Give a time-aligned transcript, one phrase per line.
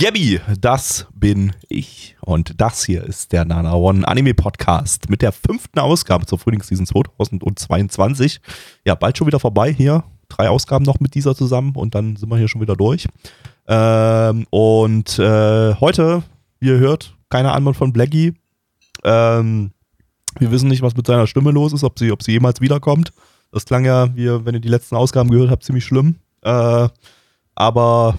[0.00, 2.16] Gabby, das bin ich.
[2.22, 6.86] Und das hier ist der Nana One Anime Podcast mit der fünften Ausgabe zur Frühlingsseason
[6.86, 8.40] 2022.
[8.86, 10.04] Ja, bald schon wieder vorbei hier.
[10.30, 13.08] Drei Ausgaben noch mit dieser zusammen und dann sind wir hier schon wieder durch.
[13.68, 16.22] Ähm, und äh, heute,
[16.60, 18.32] wie ihr hört, keine Antwort von Blackie.
[19.04, 19.72] Ähm,
[20.38, 23.12] wir wissen nicht, was mit seiner Stimme los ist, ob sie, ob sie jemals wiederkommt.
[23.52, 26.14] Das klang ja, wie, wenn ihr die letzten Ausgaben gehört habt, ziemlich schlimm.
[26.40, 26.88] Äh,
[27.54, 28.18] aber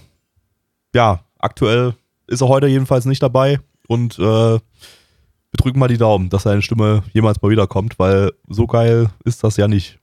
[0.94, 1.94] ja, aktuell
[2.26, 6.62] ist er heute jedenfalls nicht dabei und äh, wir drücken mal die Daumen, dass seine
[6.62, 9.98] Stimme jemals mal wiederkommt, weil so geil ist das ja nicht.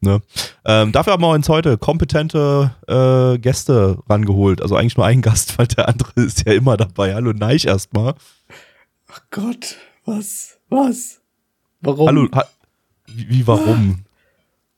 [0.00, 0.20] Ne?
[0.64, 4.60] Ähm, dafür haben wir uns heute kompetente äh, Gäste rangeholt.
[4.60, 7.14] Also eigentlich nur ein Gast, weil der andere ist ja immer dabei.
[7.14, 8.14] Hallo Neich erstmal.
[9.12, 10.58] Ach Gott, was?
[10.68, 11.20] Was?
[11.80, 12.06] Warum?
[12.06, 12.44] Hallo, ha
[13.06, 14.04] wie, wie warum?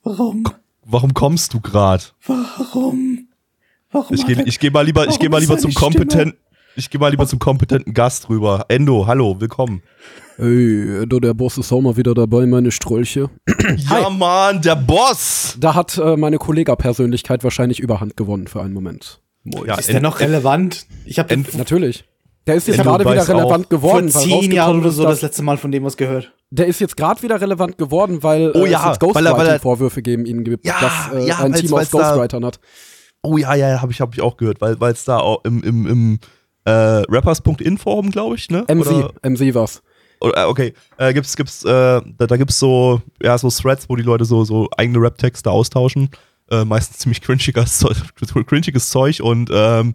[0.03, 0.45] Warum?
[0.85, 2.05] Warum kommst du gerade?
[2.27, 3.29] Warum?
[3.95, 4.13] Warum?
[4.13, 6.37] Ich gehe ich geh mal lieber, ich geh mal lieber zum kompetenten,
[6.75, 8.65] ich gehe mal lieber zum kompetenten Gast rüber.
[8.69, 9.83] Endo, hallo, willkommen.
[10.37, 13.31] Hey, du, der Boss ist auch mal wieder dabei, meine Strolche.
[13.89, 15.57] Ja, Mann, der Boss!
[15.61, 19.21] Da hat äh, meine Kollega-Persönlichkeit wahrscheinlich Überhand gewonnen für einen Moment.
[19.45, 19.65] Moin.
[19.67, 20.87] Ja, Ist der noch relevant?
[21.07, 22.05] Ich habe End- Natürlich.
[22.49, 24.11] Der ist jetzt Endo gerade wieder relevant auch, geworden.
[24.11, 26.33] vor weil zehn Jahren oder so das letzte Mal von dem was gehört.
[26.51, 30.43] Der ist jetzt gerade wieder relevant geworden, weil Oh äh, ja, es Ghostwriting-Vorwürfe gegen ihn
[30.43, 32.59] gibt, Ja, dass äh, ja, ein Team aus Ghostwritern hat.
[33.25, 35.87] Oh ja, ja, habe ich, hab ich auch gehört, weil es da auch im, im,
[35.87, 36.19] im
[36.65, 38.65] äh, Rappers.in Forum, glaube ich, ne?
[38.69, 39.83] MC, Oder, MC was.
[40.21, 43.97] oder, äh, okay, äh, gibt's, gibt's, äh, da, da gibt's so, ja, so Threads, wo
[43.97, 46.11] die Leute so, so eigene Rap-Texte austauschen.
[46.51, 47.97] Äh, meistens ziemlich cringiges, Zeug-
[48.47, 49.95] cringiges Zeug und ähm,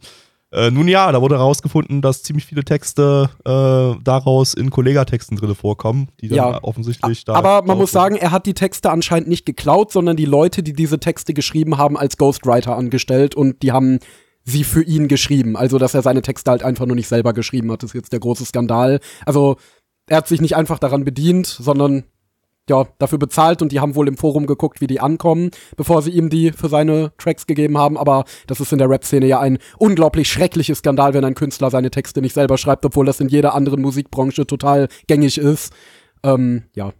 [0.51, 5.53] äh, nun ja, da wurde herausgefunden, dass ziemlich viele Texte äh, daraus in Kollegatexten drin
[5.55, 6.63] vorkommen, die dann Ja.
[6.63, 7.33] offensichtlich da.
[7.35, 10.73] Aber man muss sagen, er hat die Texte anscheinend nicht geklaut, sondern die Leute, die
[10.73, 13.99] diese Texte geschrieben haben, als Ghostwriter angestellt und die haben
[14.43, 15.55] sie für ihn geschrieben.
[15.55, 18.19] Also, dass er seine Texte halt einfach nur nicht selber geschrieben hat, ist jetzt der
[18.19, 18.99] große Skandal.
[19.25, 19.57] Also,
[20.07, 22.05] er hat sich nicht einfach daran bedient, sondern
[22.69, 26.11] ja, dafür bezahlt und die haben wohl im Forum geguckt, wie die ankommen, bevor sie
[26.11, 27.97] ihm die für seine Tracks gegeben haben.
[27.97, 31.91] Aber das ist in der Rap-Szene ja ein unglaublich schreckliches Skandal, wenn ein Künstler seine
[31.91, 35.73] Texte nicht selber schreibt, obwohl das in jeder anderen Musikbranche total gängig ist.
[36.23, 36.93] Ähm, ja.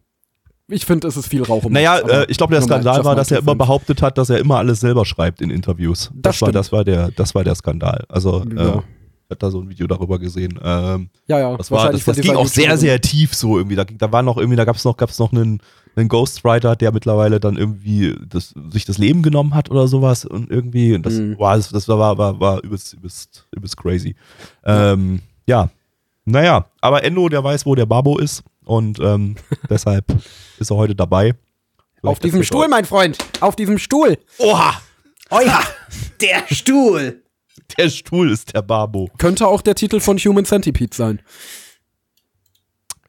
[0.72, 3.31] Ich finde, es ist viel Rauch um Naja, äh, ich glaube, der Skandal war, dass
[3.31, 6.12] er immer behauptet hat, dass er immer alles selber schreibt in Interviews.
[6.13, 6.56] Das war, stimmt.
[6.56, 8.06] das war der, das war der Skandal.
[8.07, 8.84] Also, äh, Ja.
[9.29, 10.59] Ich hab da so ein Video darüber gesehen.
[10.63, 11.56] Ähm, Ja, ja.
[11.56, 13.75] das war, das, das ging auch sehr, sehr tief so irgendwie.
[13.75, 15.62] Da, da war noch irgendwie, da gab es noch, gab's noch einen,
[15.95, 20.50] einen Ghostwriter, der mittlerweile dann irgendwie das, sich das Leben genommen hat oder sowas und
[20.50, 21.38] irgendwie, und das, Mhm.
[21.38, 24.16] war, das, das war, war, war übelst, übelst, übelst crazy.
[24.66, 25.69] Ähm, ja,
[26.25, 29.35] naja, aber Endo, der weiß, wo der Babo ist und ähm,
[29.69, 30.06] deshalb
[30.57, 31.35] ist er heute dabei.
[32.01, 33.19] Auf Vielleicht diesem Stuhl, mein Freund.
[33.41, 34.18] Auf diesem Stuhl.
[34.39, 34.81] Oha!
[35.29, 35.59] Oh ja,
[36.22, 37.22] der Stuhl.
[37.78, 39.09] Der Stuhl ist der Babo.
[39.18, 41.22] Könnte auch der Titel von Human Centipede sein.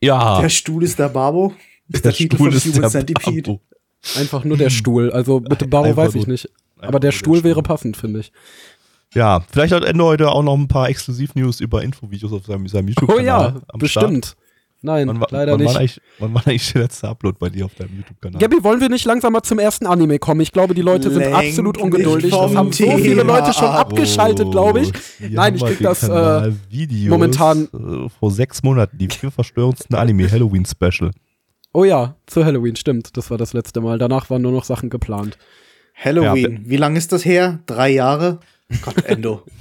[0.00, 1.54] Ja, Der Stuhl ist der Babo.
[1.88, 3.42] Ist der, Titel von Human Centipede.
[3.42, 3.60] Babo.
[4.16, 5.10] Einfach nur der Stuhl.
[5.12, 6.48] Also bitte Baro Einfach weiß ich nicht.
[6.78, 7.62] Aber der nur der Stuhl wäre Stuhl.
[7.62, 8.32] passend, finde ich.
[9.12, 12.86] Ja, vielleicht hat Endo heute auch noch ein paar Exklusiv-News über Infovideos auf seinem, seinem
[12.86, 13.24] Oh YouTube-Kanal.
[13.24, 14.36] ja, am Start.
[14.82, 15.68] Nein, Wann, wa- leider wann nicht.
[15.74, 18.40] War eigentlich, wann war eigentlich der letzte Upload bei dir auf deinem YouTube-Kanal?
[18.40, 20.40] Gabi, wollen wir nicht langsam mal zum ersten Anime kommen?
[20.40, 22.30] Ich glaube, die Leute sind Lenk absolut ungeduldig.
[22.30, 23.80] Das haben so viele Thema Leute schon ab.
[23.90, 24.92] abgeschaltet, glaube ich.
[25.18, 29.94] Hier Nein, ich krieg das, äh, Videos, momentan- äh, vor sechs Monaten, die vier verstörendsten
[29.96, 31.10] Anime-Halloween-Special.
[31.74, 33.16] Oh ja, zu Halloween, stimmt.
[33.18, 33.98] Das war das letzte Mal.
[33.98, 35.36] Danach waren nur noch Sachen geplant.
[35.94, 36.62] Halloween.
[36.64, 37.58] Wie lange ist das her?
[37.66, 38.40] Drei Jahre?
[38.82, 39.42] Gott, Endo.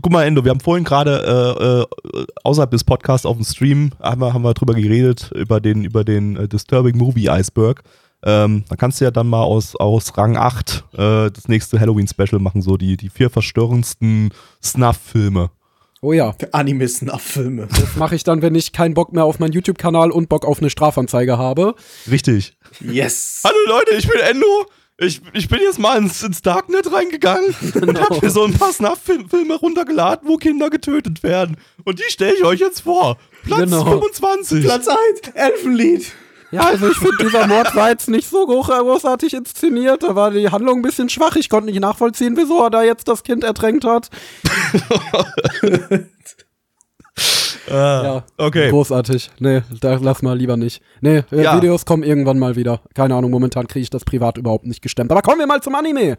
[0.00, 3.90] Guck, mal, Endo, wir haben vorhin gerade äh, äh, außerhalb des Podcasts auf dem Stream
[4.00, 7.82] haben wir, haben wir drüber geredet, über den, über den äh, Disturbing Movie Iceberg.
[8.24, 12.40] Ähm, da kannst du ja dann mal aus, aus Rang 8 äh, das nächste Halloween-Special
[12.40, 15.50] machen, so die, die vier verstörendsten Snuff-Filme.
[16.00, 17.68] Oh ja, Für Animisten auf Filme.
[17.68, 20.60] das mache ich dann, wenn ich keinen Bock mehr auf meinen YouTube-Kanal und Bock auf
[20.60, 21.74] eine Strafanzeige habe.
[22.10, 22.56] Richtig.
[22.80, 23.42] Yes.
[23.44, 24.46] Hallo Leute, ich bin Endo.
[25.04, 28.72] Ich, ich bin jetzt mal ins, ins Darknet reingegangen und hab mir so ein paar
[28.72, 31.56] Snuff-Filme runtergeladen, wo Kinder getötet werden.
[31.84, 33.16] Und die stelle ich euch jetzt vor.
[33.44, 33.84] Platz Genau.
[33.84, 34.64] 25.
[34.64, 34.98] Platz 1,
[35.34, 36.12] Elfenlied.
[36.52, 40.02] Ja, also ich finde, dieser Mord war jetzt nicht so groß- großartig inszeniert.
[40.02, 41.34] Da war die Handlung ein bisschen schwach.
[41.36, 44.10] Ich konnte nicht nachvollziehen, wieso er da jetzt das Kind ertränkt hat.
[47.70, 48.70] ja, okay.
[48.70, 49.30] großartig.
[49.38, 50.82] Nee, da lass mal lieber nicht.
[51.00, 51.56] Nee, äh, Ja.
[51.56, 52.80] Videos kommen irgendwann mal wieder.
[52.94, 55.10] Keine Ahnung, momentan kriege ich das privat überhaupt nicht gestemmt.
[55.10, 56.16] Aber kommen wir mal zum Anime.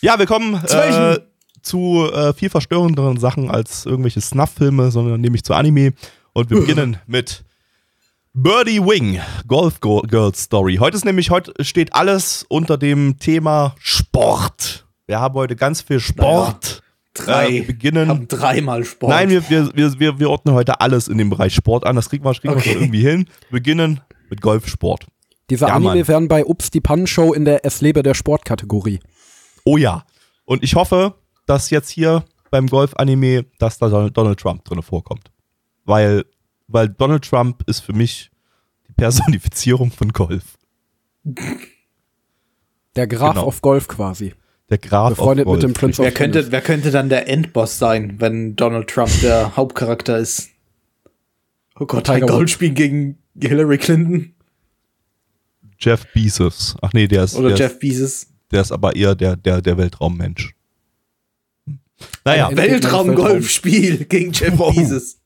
[0.00, 1.18] Ja, wir kommen äh,
[1.62, 5.92] zu äh, viel verstörenderen Sachen als irgendwelche Snuff-Filme, sondern nämlich zu Anime.
[6.32, 7.44] Und wir beginnen mit
[8.34, 10.76] Birdie Wing, Golf Go Girls Story.
[10.76, 14.86] Heute ist nämlich, heute steht alles unter dem Thema Sport.
[15.06, 16.82] Wir haben heute ganz viel Sport.
[17.14, 17.48] Drei.
[17.48, 18.08] Äh, wir beginnen.
[18.08, 19.10] haben dreimal Sport.
[19.10, 21.96] Nein, wir, wir, wir, wir, wir ordnen heute alles in dem Bereich Sport an.
[21.96, 22.72] Das kriegen wir, kriegen wir Okay.
[22.72, 23.28] schon irgendwie hin.
[23.50, 24.00] Wir beginnen
[24.30, 25.06] mit Golfsport.
[25.50, 26.08] Diese Ja, Anime Mann.
[26.08, 29.00] werden bei Ups die Pannenshow in der Es lebe der Sportkategorie.
[29.64, 30.04] Oh ja.
[30.44, 31.14] Und ich hoffe,
[31.46, 35.30] dass jetzt hier beim Golf-Anime, dass da Donald Donald Trump drin vorkommt.
[35.84, 36.24] Weil,
[36.66, 38.30] weil Donald Trump ist für mich
[38.88, 40.56] die Personifizierung von Golf.
[42.96, 43.46] Der Graf Genau.
[43.46, 44.34] auf Golf quasi.
[44.74, 48.56] Der Graf Befreundet mit dem Prince wer, könnte, wer könnte dann der Endboss sein, wenn
[48.56, 50.48] Donald Trump der Hauptcharakter ist?
[51.78, 52.26] Oh Gott, ein Tiger.
[52.32, 54.34] Golfspiel gegen Hillary Clinton
[55.78, 56.74] Jeff Bezos.
[56.82, 58.26] Ach nee, der ist, oder der, Jeff ist, Bezos.
[58.50, 60.56] der ist aber eher der, der, der Weltraummensch.
[62.24, 64.74] Naja, Ein- Weltraum-Golfspiel gegen Jeff Wow.
[64.74, 65.18] Bezos.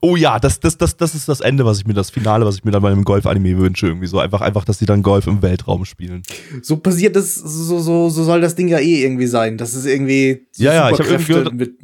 [0.00, 2.56] Oh ja, das, das, das, das ist das Ende, was ich mir, das Finale, was
[2.56, 3.86] ich mir dann bei einem Golf-Anime wünsche.
[3.86, 6.22] Irgendwie so einfach, einfach, dass die dann Golf im Weltraum spielen.
[6.62, 9.56] So passiert das, so, so, so soll das Ding ja eh irgendwie sein.
[9.58, 11.74] Das ist irgendwie so Ja, ja, ich hab irgendwie mit,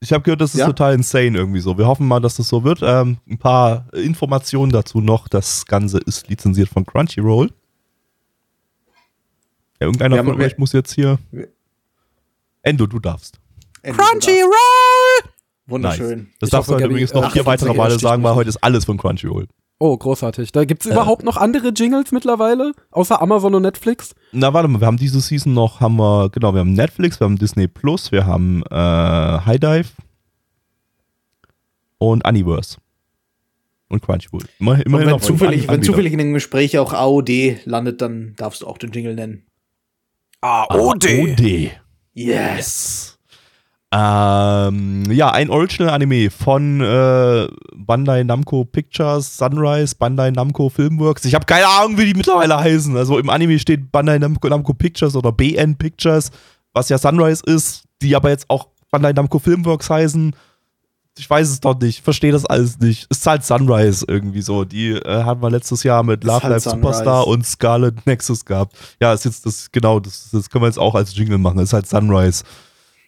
[0.00, 0.66] Ich habe gehört, das ist Ja?
[0.66, 1.76] total insane irgendwie so.
[1.78, 2.80] Wir hoffen mal, dass das so wird.
[2.82, 5.26] Ähm, ein paar Informationen dazu noch.
[5.28, 7.50] Das Ganze ist lizenziert von Crunchyroll.
[9.80, 11.18] Ja, irgendeiner haben- von euch muss jetzt hier.
[12.62, 13.38] Endo, du darfst.
[13.82, 15.30] Crunchyroll!
[15.66, 16.18] Wunderschön.
[16.18, 16.28] Nice.
[16.40, 18.34] Das Ich darfst du hoffe, Gabi, übrigens noch äh, vier 28 weitere Male sagen, weil
[18.34, 19.46] heute ist alles von Crunchyroll.
[19.78, 20.52] Oh, großartig.
[20.52, 22.72] Da gibt's überhaupt noch andere Jingles mittlerweile?
[22.92, 24.14] Außer Amazon und Netflix?
[24.32, 27.26] Na, warte mal, wir haben diese Season noch, haben wir, genau, wir haben Netflix, wir
[27.26, 29.88] haben Disney Plus, wir haben äh, High Dive
[31.98, 32.78] und Universe.
[33.88, 34.42] Und Crunchyroll.
[34.58, 38.34] Immer, Und immerhin wenn noch zufällig, wenn zufällig in dem Gespräch auch AOD landet, dann
[38.36, 39.46] darfst du auch den Jingle nennen.
[40.42, 41.72] OD.
[42.14, 43.15] Yes.
[43.98, 51.24] Ähm, ja, ein Original-Anime von äh, Bandai Namco Pictures, Sunrise, Bandai Namco Filmworks.
[51.24, 52.94] Ich habe keine Ahnung, wie die mittlerweile heißen.
[52.94, 56.30] Also im Anime steht Bandai Namco, Namco Pictures oder BN Pictures,
[56.74, 60.36] was ja Sunrise ist, die aber jetzt auch Bandai Namco Filmworks heißen.
[61.18, 63.06] Ich weiß es doch nicht, verstehe das alles nicht.
[63.08, 64.66] Es ist halt Sunrise irgendwie so.
[64.66, 66.64] Die äh, hatten wir letztes Jahr mit Love halt Live.
[66.64, 68.76] Superstar und Scarlet Nexus gehabt.
[69.00, 71.60] Ja, ist jetzt das, genau, das, das können wir jetzt auch als Jingle machen.
[71.60, 72.44] ist halt Sunrise.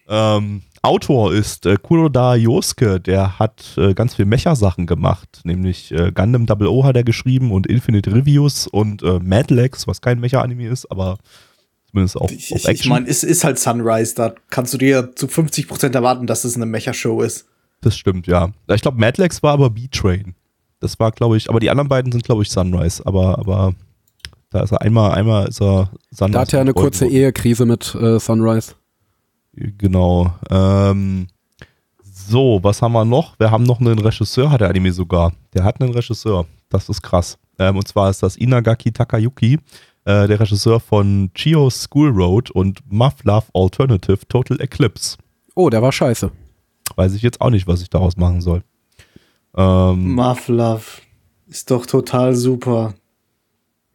[0.09, 6.13] Ähm, Autor ist äh, Kuroda Yosuke, der hat äh, ganz viel Mecha-Sachen gemacht, nämlich äh,
[6.13, 10.21] Gundam Double O hat er geschrieben und Infinite Reviews und äh, Mad Lex, was kein
[10.21, 11.19] Mecha-Anime ist, aber
[11.91, 14.15] zumindest auf, Ich, auf ich, meine, es ist halt Sunrise.
[14.15, 17.47] Da kannst du dir zu 50% erwarten, dass es eine Mecha-Show ist.
[17.81, 18.51] das stimmt, ja.
[18.69, 20.35] Ich glaube, Mad Lex war aber B-Train.
[20.81, 23.75] Das war, glaube ich, aber die anderen beiden sind, glaube ich, Sunrise, aber, aber
[24.51, 26.33] da ist er einmal, einmal ist er Sunrise.
[26.33, 27.07] Da hat er eine kurze.
[27.07, 28.75] Ehekrise mit äh, Sunrise.
[29.79, 30.33] Genau.
[30.51, 31.29] Ähm,
[32.03, 33.39] so, was haben wir noch?
[33.39, 35.33] Wir haben noch einen Regisseur, hat der Anime sogar.
[35.55, 36.47] Der hat einen Regisseur.
[36.69, 37.39] Das ist krass.
[37.59, 39.55] Ähm, und zwar ist das Inagaki Takayuki,
[40.05, 45.17] äh, der Regisseur von Chio's School Road und Muff Love Alternative Total Eclipse.
[45.55, 46.31] Oh, der war scheiße.
[46.97, 48.63] Weiß ich jetzt auch nicht, was ich daraus machen soll.
[49.57, 50.85] Ähm, Muff-Love
[51.49, 52.95] ist doch total super.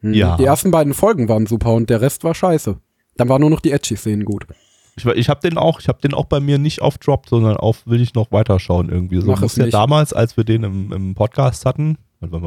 [0.00, 0.12] Hm.
[0.12, 0.36] Ja.
[0.36, 2.78] Die ersten beiden Folgen waren super und der Rest war scheiße.
[3.16, 4.46] Dann waren nur noch die Edgy-Szenen gut.
[4.96, 7.56] Ich ich habe den auch, ich habe den auch bei mir nicht auf Drop, sondern
[7.56, 9.20] auf will ich noch weiterschauen irgendwie.
[9.20, 11.98] So Mach muss es ja damals, als wir den im, im Podcast hatten.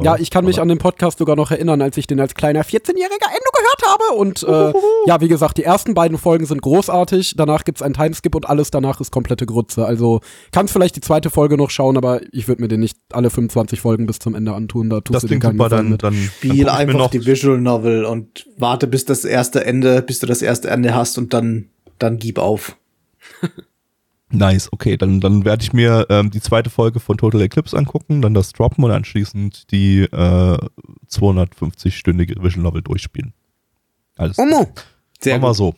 [0.02, 2.62] Ja, ich kann mich an den Podcast sogar noch erinnern, als ich den als kleiner
[2.62, 4.16] 14-jähriger Endo gehört habe.
[4.16, 4.72] Und äh,
[5.06, 7.34] ja, wie gesagt, die ersten beiden Folgen sind großartig.
[7.36, 9.86] Danach gibt's einen Timeskip und alles danach ist komplette Grütze.
[9.86, 10.20] Also
[10.52, 13.80] kannst vielleicht die zweite Folge noch schauen, aber ich würde mir den nicht alle 25
[13.80, 14.90] Folgen bis zum Ende antun.
[14.90, 17.60] Da tust Das du keinen super, dann, dann dann Spiel mir einfach noch, die Visual
[17.60, 21.66] Novel und warte, bis das erste Ende, bis du das erste Ende hast und dann,
[21.98, 22.76] dann gib auf.
[24.30, 28.20] Nice, okay, dann, dann werde ich mir ähm, die zweite Folge von Total Eclipse angucken,
[28.20, 30.58] dann das droppen und anschließend die äh,
[31.10, 33.32] 250-stündige Vision Novel durchspielen.
[34.16, 34.38] Alles.
[34.38, 34.70] Omo.
[35.18, 35.56] Sehr Machen wir gut.
[35.56, 35.74] so.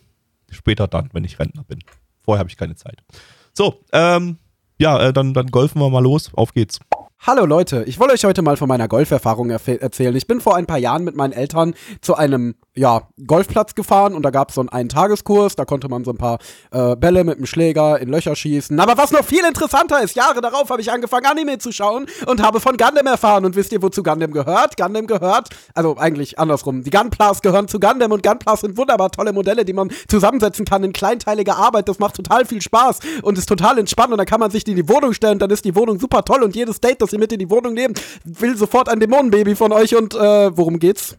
[0.51, 1.79] Später dann, wenn ich Rentner bin.
[2.25, 3.05] Vorher habe ich keine Zeit.
[3.53, 4.39] So, ähm,
[4.79, 6.35] ja, äh, dann, dann golfen wir mal los.
[6.35, 6.81] Auf geht's.
[7.27, 10.17] Hallo Leute, ich wollte euch heute mal von meiner Golferfahrung erzählen.
[10.17, 14.23] Ich bin vor ein paar Jahren mit meinen Eltern zu einem ja, Golfplatz gefahren und
[14.23, 16.39] da gab es so einen Eintageskurs, da konnte man so ein paar
[16.71, 18.81] äh, Bälle mit dem Schläger in Löcher schießen.
[18.81, 22.43] Aber was noch viel interessanter ist, Jahre darauf habe ich angefangen Anime zu schauen und
[22.43, 24.79] habe von Gundam erfahren und wisst ihr, wozu Gundam gehört?
[24.79, 29.35] Gundam gehört, also eigentlich andersrum, die Gunplas gehören zu Gundam und Gunplas sind wunderbar tolle
[29.35, 31.87] Modelle, die man zusammensetzen kann in kleinteiliger Arbeit.
[31.87, 34.71] Das macht total viel Spaß und ist total entspannt und dann kann man sich die
[34.71, 37.19] in die Wohnung stellen, dann ist die Wohnung super toll und jedes Date, das ihr
[37.19, 41.17] mit in die Wohnung nehmt, will sofort ein Dämonenbaby von euch und äh, worum geht's?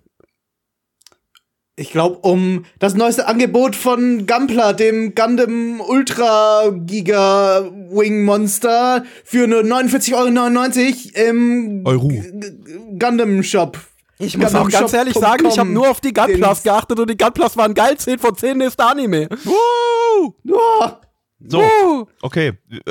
[1.77, 9.47] Ich glaube, um das neueste Angebot von Gunpla, dem Gundam Ultra Giga Wing Monster, für
[9.47, 12.11] nur 49,99 Euro im Euro.
[12.99, 13.79] Gundam Shop.
[14.19, 17.17] Ich muss auch ganz ehrlich sagen, ich habe nur auf die Gunplas geachtet und die
[17.17, 19.27] Gunplas waren geil, 10 von 10 nächster Anime.
[19.43, 20.35] Woo!
[20.51, 20.87] Oh,
[21.47, 22.07] So, Woo!
[22.21, 22.53] okay.
[22.69, 22.81] Äh,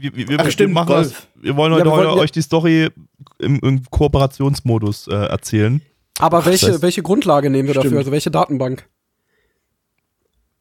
[0.00, 1.28] Wir, wir, wir, Ach, stimmt, wir, machen Golf.
[1.36, 2.88] wir wollen Ja, heute, wir heute wollten ja- euch die Story
[3.38, 5.80] im, im Kooperationsmodus äh, erzählen.
[6.18, 7.88] Aber welche, das heißt- welche Grundlage nehmen wir dafür?
[7.90, 7.98] Stimmt.
[7.98, 8.88] Also welche Datenbank?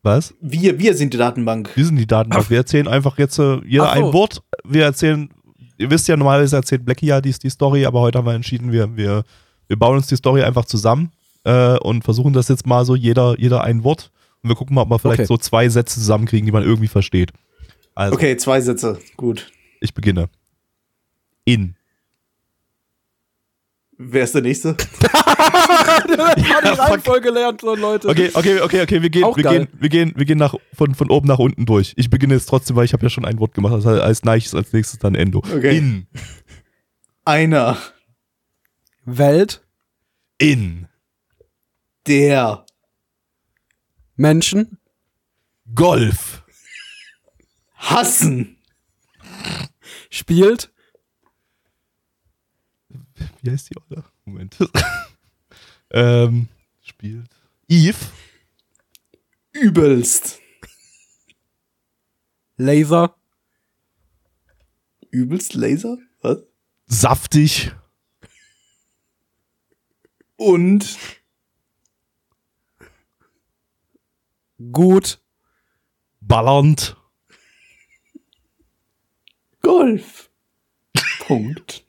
[0.02, 0.34] Was?
[0.40, 1.72] wir, wir sind die Datenbank.
[1.76, 2.50] Wir sind die Datenbank.
[2.50, 4.08] Wir erzählen einfach jetzt äh, jeder Ach so.
[4.08, 4.42] ein Wort.
[4.64, 5.30] Wir erzählen,
[5.78, 8.72] ihr wisst ja, normalerweise erzählt Blackie ja die, die Story, aber heute haben wir entschieden,
[8.72, 9.24] wir, wir,
[9.68, 11.12] wir bauen uns die Story einfach zusammen
[11.44, 14.10] äh, und versuchen das jetzt mal so, jeder, jeder ein Wort.
[14.42, 15.28] Und wir gucken mal, ob wir vielleicht Okay.
[15.28, 17.32] so zwei Sätze zusammenkriegen, die man irgendwie versteht.
[17.96, 19.00] Also, Okay, zwei Sätze.
[19.18, 19.52] Gut.
[19.82, 20.30] ich beginne.
[21.46, 21.76] In.
[23.98, 24.76] Wer ist der Nächste?
[26.08, 26.14] die
[26.80, 28.08] Reihenfolge lernt so, Leute.
[28.08, 29.66] Okay, okay, okay, okay, wir gehen, Auch wir geil.
[29.66, 31.94] gehen, wir gehen, wir gehen nach, von, von oben nach unten durch.
[31.98, 33.74] Ich beginne jetzt trotzdem, weil ich habe ja schon ein Wort gemacht.
[33.74, 35.40] Das heißt, als Neiches als nächstes dann Endo.
[35.40, 35.78] Okay.
[35.78, 36.08] In.
[37.26, 37.78] Einer.
[39.04, 39.66] Welt,
[40.38, 40.88] In.
[42.08, 42.66] Der.
[44.20, 44.78] Menschen,
[45.74, 46.44] Golf.
[47.76, 48.58] Hassen.
[50.10, 50.74] spielt,
[53.42, 54.04] Wie heißt die Olle?
[54.26, 54.58] Moment.
[55.92, 56.50] ähm,
[56.82, 57.30] spielt.
[57.70, 57.96] Eve.
[59.54, 60.40] Übelst.
[62.58, 63.16] Laser,
[65.12, 65.98] Übelst Laser?
[66.20, 66.40] Was?
[66.88, 67.72] Saftig.
[70.36, 70.98] Und
[74.72, 75.20] gut,
[76.22, 76.96] Ballernd.
[79.62, 80.30] Golf.
[81.28, 81.84] Punkt.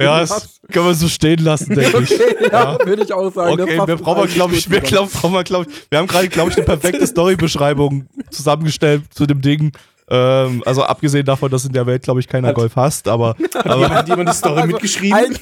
[0.00, 2.10] Ja, das können wir so stehen lassen, denke ich.
[2.50, 3.60] ja, würde ich auch sagen.
[3.60, 6.56] Okay, wir brauchen, glaube ich, wir, glaub, brauchen wir, glaub wir haben gerade, glaube ich,
[6.56, 9.72] eine perfekte Storybeschreibung zusammengestellt zu dem Ding.
[10.08, 13.36] Ähm, also abgesehen davon, dass in der Welt, glaube ich, keiner Hat- Golf hasst, aber,
[13.54, 15.18] aber Hat jemand die Story Also, mitgeschrieben?
[15.18, 15.38] ein-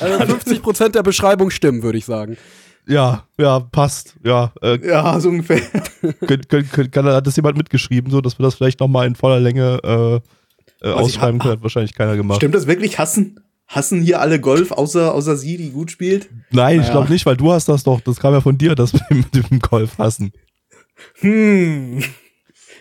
[0.00, 2.36] Also 50% der Beschreibung stimmen, würde ich sagen.
[2.86, 4.14] Ja, ja, passt.
[4.24, 5.60] Ja, äh, ja, so ungefähr.
[6.26, 9.14] könnt, könnt, könnt, kann, hat das jemand mitgeschrieben, so dass wir das vielleicht nochmal in
[9.14, 10.20] voller Länge äh, äh,
[10.90, 11.52] ich ausschreiben können?
[11.54, 12.36] Hat wahrscheinlich keiner gemacht.
[12.38, 12.98] Stimmt das wirklich?
[12.98, 13.40] Hassen?
[13.66, 16.28] Hassen hier alle Golf, außer, außer sie, die gut spielt?
[16.50, 16.92] Nein, ich Naja.
[16.92, 19.18] glaube nicht, weil du hast das doch, das kam ja von dir, das mit dem,
[19.18, 20.32] mit dem Golf hassen.
[21.20, 22.02] Hm.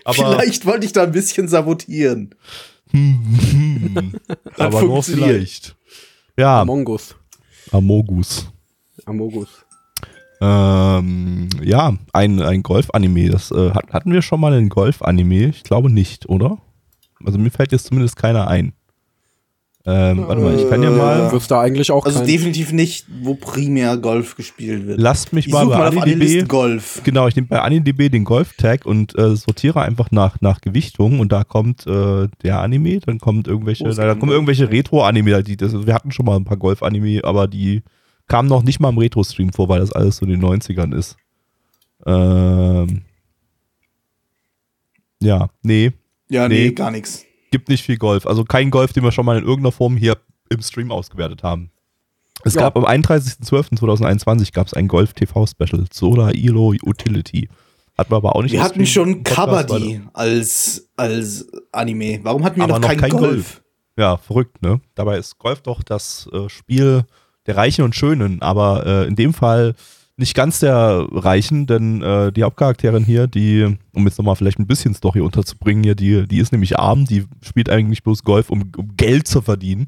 [0.03, 2.33] Aber, Vielleicht wollte ich da ein bisschen sabotieren.
[2.89, 4.13] hm,
[4.57, 5.27] aber nur funktioniert.
[5.29, 5.75] vielleicht.
[6.37, 7.15] Ja, Amongus.
[7.71, 8.47] Amogus.
[9.05, 9.49] Amogus.
[10.41, 13.29] Ähm, ja, ein, ein Golf-Anime.
[13.29, 15.47] Das äh, hat, hatten wir schon mal einen Golf-Anime?
[15.49, 16.57] Ich glaube nicht, oder?
[17.25, 18.73] Also mir fällt jetzt zumindest keiner ein.
[19.85, 21.31] Ähm, warte mal, ich kann ja Äh, mal.
[21.31, 24.99] Wüsste eigentlich auch Also definitiv nicht, wo primär Golf gespielt wird.
[24.99, 26.47] Lasst mich ich mal such bei mal AniDB.
[26.47, 27.01] Golf.
[27.03, 31.31] Genau, ich nehme bei AniDB den Golf-Tag und äh, sortiere einfach nach, nach Gewichtung und
[31.31, 35.55] da kommt äh, der Anime, dann kommt irgendwelche, na, da denn kommen irgendwelche Retro-Anime, die,
[35.57, 37.81] das, wir hatten schon mal ein paar Golf-Anime, aber die
[38.29, 41.17] kamen noch nicht mal im Retro-Stream vor, weil das alles so in den 90ern ist.
[42.05, 43.01] Ähm,
[45.21, 45.91] ja, nee,
[46.29, 46.71] Ja, nee, Nee.
[46.71, 47.25] gar nichts.
[47.51, 48.25] gibt nicht viel Golf.
[48.27, 50.17] Also kein Golf, den wir schon mal in irgendeiner Form hier
[50.49, 51.71] im Stream ausgewertet haben.
[52.45, 52.61] Es Ja.
[52.61, 57.49] gab am 31.12.2021 gab es ein Golf-TV-Special, Solar Elo Utility.
[57.97, 62.19] Hatten wir aber auch nicht Wir hatten schon Kabaddi als, als Anime.
[62.23, 63.21] Warum hatten wir Aber noch, noch kein, kein Golf?
[63.21, 63.63] Golf.
[63.97, 64.79] Ja, verrückt, ne?
[64.95, 67.03] Dabei ist Golf doch das äh, Spiel
[67.49, 69.73] der Reichen und Schönen, aber äh, in dem Fall
[70.17, 74.67] nicht ganz der Reichen, denn äh, die Hauptcharakterin hier, die, um jetzt nochmal vielleicht ein
[74.67, 78.71] bisschen Story unterzubringen, hier, die, die ist nämlich arm, die spielt eigentlich bloß Golf, um,
[78.77, 79.87] um Geld zu verdienen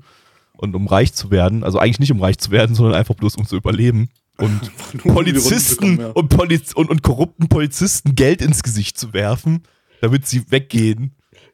[0.57, 1.63] und um reich zu werden.
[1.63, 4.09] Also eigentlich nicht um reich zu werden, sondern einfach bloß um zu überleben.
[4.37, 4.71] Und
[5.03, 6.07] Polizisten kommen, ja.
[6.13, 9.63] und, Poliz und, und korrupten Polizisten Geld ins Gesicht zu werfen,
[10.01, 11.11] damit sie weggehen.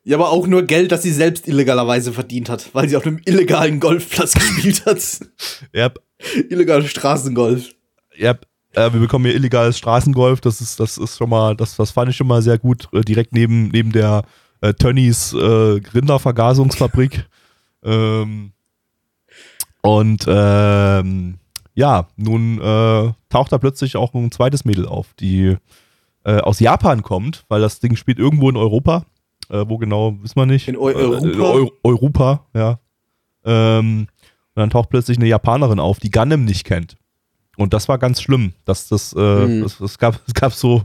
[0.07, 3.19] Ja, aber auch nur Geld, das sie selbst illegalerweise verdient hat, weil sie auf einem
[3.25, 5.01] illegalen Golfplatz gespielt hat.
[5.73, 5.91] Ja,
[6.49, 7.75] Illegale Straßengolf.
[8.15, 8.31] ja,
[8.71, 10.39] äh, wir bekommen hier illegales Straßengolf.
[10.39, 12.87] Das ist, das ist schon mal, das, das fand ich schon mal sehr gut.
[12.93, 14.23] Äh, direkt neben, neben der
[14.61, 15.37] äh, Tönnies äh,
[15.93, 17.25] Rindervergasungsfabrik.
[17.83, 18.53] Ähm,
[19.81, 21.35] und ähm,
[21.75, 25.55] ja, nun äh, taucht da plötzlich auch ein zweites Mädel auf, die
[26.25, 29.05] äh, aus Japan kommt, weil das Ding spielt irgendwo in Europa.
[29.49, 30.67] Äh, wo genau, wissen wir nicht.
[30.67, 31.53] In Eu Äh, Europa?
[31.53, 32.79] Eu Europa, ja.
[33.45, 34.07] Ähm,
[34.55, 36.97] und dann taucht plötzlich eine Japanerin auf, die Gundam nicht kennt.
[37.57, 38.53] Und das war ganz schlimm.
[38.65, 39.63] Dass das, äh, Mhm.
[39.63, 40.83] es, es, gab, es gab so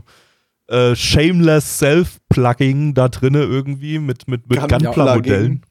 [0.69, 5.61] äh, shameless Self-Plugging da drinne irgendwie mit, mit, mit Gun- Gunpla-Modellen.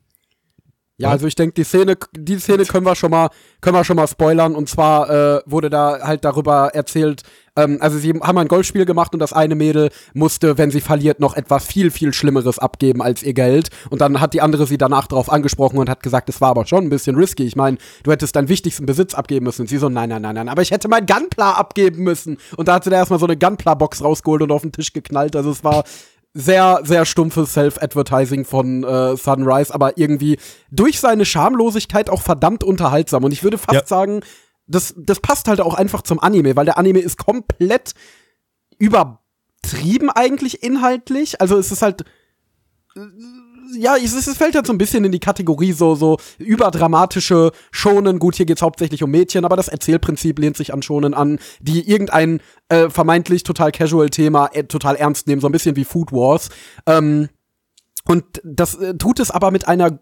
[1.02, 3.30] Ja, also ich denke, die Szene, die Szene können wir schon mal,
[3.60, 4.54] können wir schon mal spoilern.
[4.54, 7.22] Und zwar äh, wurde da halt darüber erzählt,
[7.56, 11.20] ähm, also sie haben ein Golfspiel gemacht und das eine Mädel musste, wenn sie verliert,
[11.20, 13.70] noch etwas viel, viel Schlimmeres abgeben als ihr Geld.
[13.90, 16.66] Und dann hat die andere sie danach darauf angesprochen und hat gesagt, es war aber
[16.66, 17.44] schon ein bisschen risky.
[17.44, 19.62] Ich meine, du hättest deinen wichtigsten Besitz abgeben müssen.
[19.62, 22.38] Und sie so, nein, nein, nein, nein, aber ich hätte mein Gunpla abgeben müssen.
[22.56, 25.36] Und da hat sie da erstmal so eine Gunpla-Box rausgeholt und auf den Tisch geknallt.
[25.36, 25.84] Also es war
[26.34, 30.38] sehr, sehr stumpfes Self-Advertising von äh, Sunrise, aber irgendwie
[30.70, 33.24] durch seine Schamlosigkeit auch verdammt unterhaltsam.
[33.24, 33.86] Und ich würde fast Ja.
[33.86, 34.20] sagen,
[34.66, 37.92] das, das passt halt auch einfach zum Anime, weil der Anime ist komplett
[38.78, 41.40] übertrieben eigentlich inhaltlich.
[41.40, 42.02] Also es ist halt
[42.96, 43.00] äh,
[43.76, 48.18] ja, es, es fällt halt so ein bisschen in die Kategorie so, so überdramatische Schonen.
[48.18, 51.88] Gut, hier geht's hauptsächlich um Mädchen, aber das Erzählprinzip lehnt sich an Schonen an, die
[51.88, 56.12] irgendein äh, vermeintlich total casual Thema äh, total ernst nehmen, so ein bisschen wie Food
[56.12, 56.50] Wars.
[56.86, 57.28] Ähm,
[58.04, 60.00] und das äh, tut es aber mit einer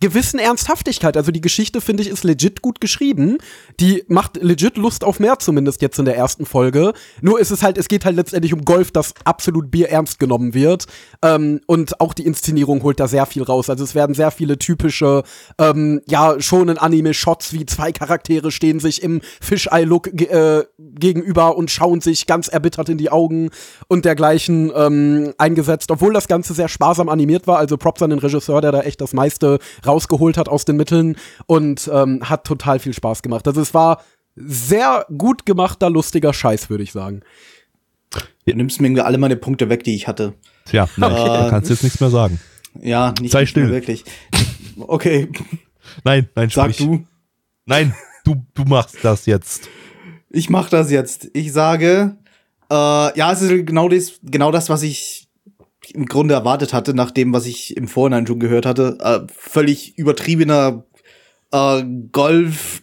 [0.00, 1.16] gewissen Ernsthaftigkeit.
[1.16, 3.38] Also die Geschichte, finde ich, ist legit gut geschrieben.
[3.80, 6.92] Die macht legit Lust auf mehr, zumindest jetzt in der ersten Folge.
[7.20, 10.86] Nur ist es halt, es geht halt letztendlich um Golf, das absolut bierernst genommen wird.
[11.22, 13.70] Ähm, und auch die Inszenierung holt da sehr viel raus.
[13.70, 15.22] Also es werden sehr viele typische,
[15.58, 22.00] ähm, ja, schonen Anime-Shots, wie zwei Charaktere stehen sich im Fisheye-Look äh, gegenüber und schauen
[22.00, 23.50] sich ganz erbittert in die Augen
[23.88, 25.90] und dergleichen ähm, eingesetzt.
[25.90, 27.58] Obwohl das Ganze sehr sparsam animiert war.
[27.58, 31.16] Also Props an den Regisseur, der da echt das meiste rausgeholt hat aus den Mitteln
[31.46, 33.46] und ähm, hat total viel Spaß gemacht.
[33.46, 34.02] Also es war
[34.36, 37.20] sehr gut gemachter, lustiger Scheiß, würde ich sagen.
[38.46, 40.34] Du nimmst mir alle meine Punkte weg, die ich hatte.
[40.66, 42.40] Tja, nein, da kannst du jetzt nichts mehr sagen.
[42.80, 43.70] Ja, nicht, Sei still.
[43.70, 44.04] wirklich.
[44.78, 45.28] Okay,
[46.04, 46.86] Nein, nein, sag sprich.
[46.86, 47.04] du.
[47.66, 49.68] Nein, du, du machst das jetzt.
[50.30, 51.28] Ich mach das jetzt.
[51.34, 52.16] Ich sage,
[52.70, 54.82] äh, ja, es ist genau das, genau das, was
[55.92, 58.98] ich im Grunde erwartet hatte, nach dem, was ich im Vorhinein schon gehört hatte.
[59.00, 60.84] Äh, völlig übertriebener
[61.52, 62.82] äh, Golf.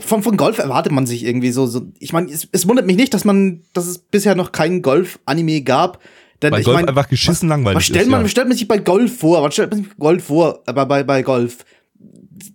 [0.00, 1.66] Von, von Golf erwartet man sich irgendwie so.
[1.66, 4.82] so ich meine, es, es wundert mich nicht, dass man, dass es bisher noch keinen
[4.82, 6.02] Golf-Anime gab.
[6.42, 8.10] Denn Weil ich Golf mein, einfach geschissen langweilig was stellt ist.
[8.10, 8.24] man, ja.
[8.24, 9.42] was stellt man sich bei Golf vor?
[9.42, 10.62] Was stellt man sich bei Golf vor?
[10.66, 11.64] Aber bei, bei Golf.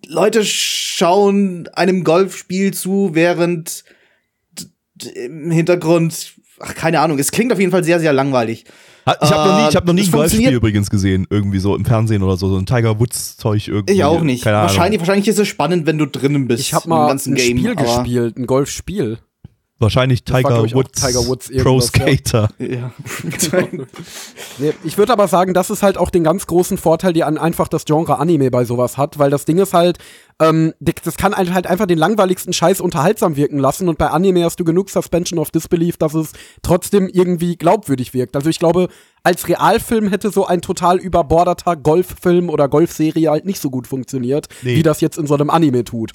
[0.06, 3.84] Leute schauen einem Golfspiel zu, während
[5.16, 8.66] im Hintergrund, ach, keine Ahnung, es klingt auf jeden Fall sehr, sehr langweilig.
[9.10, 11.76] Ha- Ich habe noch nie, ich hab noch nie ein Golfspiel übrigens gesehen, irgendwie so
[11.76, 13.94] im Fernsehen oder so, so ein Tiger Woods Zeug irgendwie.
[13.94, 14.44] Ich auch nicht.
[14.44, 14.70] Keine Ahnung.
[14.70, 16.62] Wahrscheinlich, wahrscheinlich ist es spannend, wenn du drinnen bist.
[16.62, 19.18] Ich habe im mal ganzen ein Game, Spiel gespielt, ein Golfspiel.
[19.80, 21.80] Wahrscheinlich war, Tiger auch Woods, Tiger Woods Pro.
[21.82, 22.50] Skater.
[22.60, 22.92] Ja.
[24.58, 27.38] Nee, ich würde aber sagen, das ist halt auch den ganz großen Vorteil, die an
[27.38, 29.98] einfach das Genre Anime bei sowas hat, weil das Ding ist halt,
[30.42, 34.44] ähm, das kann halt halt einfach den langweiligsten Scheiß unterhaltsam wirken lassen und bei Anime
[34.44, 38.36] hast du genug Suspension of Disbelief, dass es trotzdem irgendwie glaubwürdig wirkt.
[38.36, 38.90] Also ich glaube,
[39.24, 44.48] als Realfilm hätte so ein total überborderter Golffilm oder Golfserie halt nicht so gut funktioniert,
[44.62, 44.76] Nee.
[44.78, 46.12] wie das jetzt in so einem Anime tut.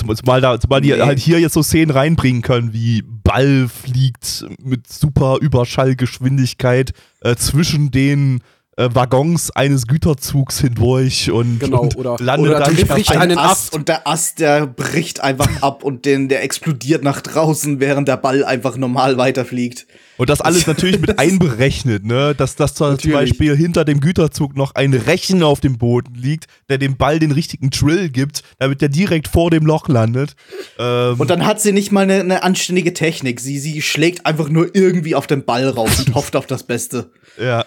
[0.00, 1.00] Zum- Zumal, da, zumal die Nee.
[1.02, 7.90] halt hier jetzt so Szenen reinbringen können, wie Ball fliegt mit super Überschallgeschwindigkeit äh, zwischen
[7.90, 8.40] den
[8.80, 13.50] äh, Waggons eines Güterzugs hindurch und, Genau, und oder- landet oder dann Ein einen Ast,
[13.66, 13.74] Ast.
[13.74, 18.16] und der Ast, der bricht einfach ab und den, der explodiert nach draußen, während der
[18.16, 19.86] Ball einfach normal weiterfliegt.
[20.16, 22.34] Und das alles natürlich mit einberechnet, ne?
[22.34, 23.30] Dass, dass zwar zum Natürlich.
[23.30, 27.32] Beispiel hinter dem Güterzug noch ein Rechen auf dem Boden liegt, der dem Ball den
[27.32, 30.34] richtigen Drill gibt, damit der direkt vor dem Loch landet.
[30.78, 33.40] Ähm, Und dann hat sie nicht mal eine, eine anständige Technik.
[33.40, 37.10] Sie, sie schlägt einfach nur irgendwie auf den Ball rauf und hofft auf das Beste.
[37.40, 37.64] Ja.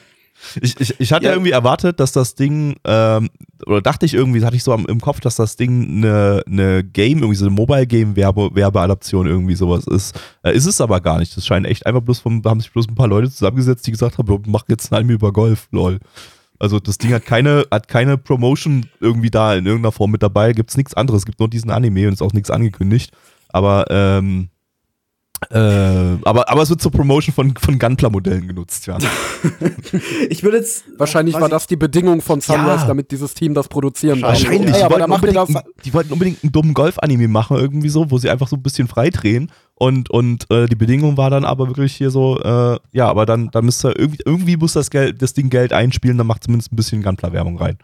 [0.62, 1.32] Ich, ich, ich hatte Ja.
[1.34, 3.29] irgendwie erwartet, dass das Ding, ähm,
[3.65, 7.19] oder dachte ich irgendwie, hatte ich so im Kopf, dass das Ding eine, eine Game,
[7.19, 10.19] irgendwie so eine Mobile-Game-Werbeadaption irgendwie sowas ist.
[10.43, 11.36] Äh, ist es aber gar nicht.
[11.38, 13.91] Das scheint echt einfach bloß vom, da haben sich bloß ein paar Leute zusammengesetzt, die
[13.91, 15.99] gesagt haben, wir machen jetzt ein Anime über Golf, lol.
[16.60, 20.53] Also das Ding hat keine, hat keine Promotion irgendwie da in irgendeiner Form mit dabei,
[20.53, 23.12] gibt's nichts anderes, es gibt nur diesen Anime und ist auch nichts angekündigt.
[23.49, 24.49] Aber, ähm,
[25.51, 28.97] äh, aber, aber es wird zur Promotion von, von Gunpla-Modellen genutzt, ja.
[30.29, 30.86] Ich würde jetzt.
[30.97, 32.88] Wahrscheinlich war ich- das die Bedingung von Sunrise, Ja.
[32.88, 34.32] damit dieses Team das produzieren darf.
[34.32, 34.73] Wahrscheinlich.
[34.73, 35.47] Ey, die, aber wollten macht ihr das.
[35.49, 38.63] unbedingt, die wollten unbedingt einen dummen Golf-Anime machen, irgendwie so, wo sie einfach so ein
[38.63, 39.51] bisschen freidrehen.
[39.75, 43.49] Und, und äh, die Bedingung war dann aber wirklich hier so, äh, ja, aber dann,
[43.51, 46.75] dann müsste irgendwie, irgendwie muss das Geld, das Ding Geld einspielen, dann macht zumindest ein
[46.75, 47.77] bisschen Gunpla-Werbung rein.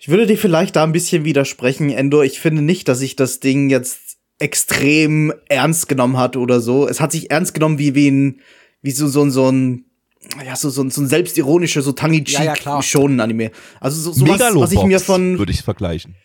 [0.00, 2.22] Ich würde dir vielleicht da ein bisschen widersprechen, Endo.
[2.22, 4.07] Ich finde nicht, dass sich das Ding jetzt
[4.38, 6.88] extrem ernst genommen hat oder so.
[6.88, 8.40] Es hat sich ernst genommen wie, wie ein,
[8.82, 9.84] wie so, so, so ein,
[10.44, 12.82] ja, so, so, so ein selbstironischer, so tangy Ja, ja, klar.
[12.82, 13.50] Shonen Anime.
[13.80, 16.16] Also so, so was, was ich mir von würde ich vergleichen.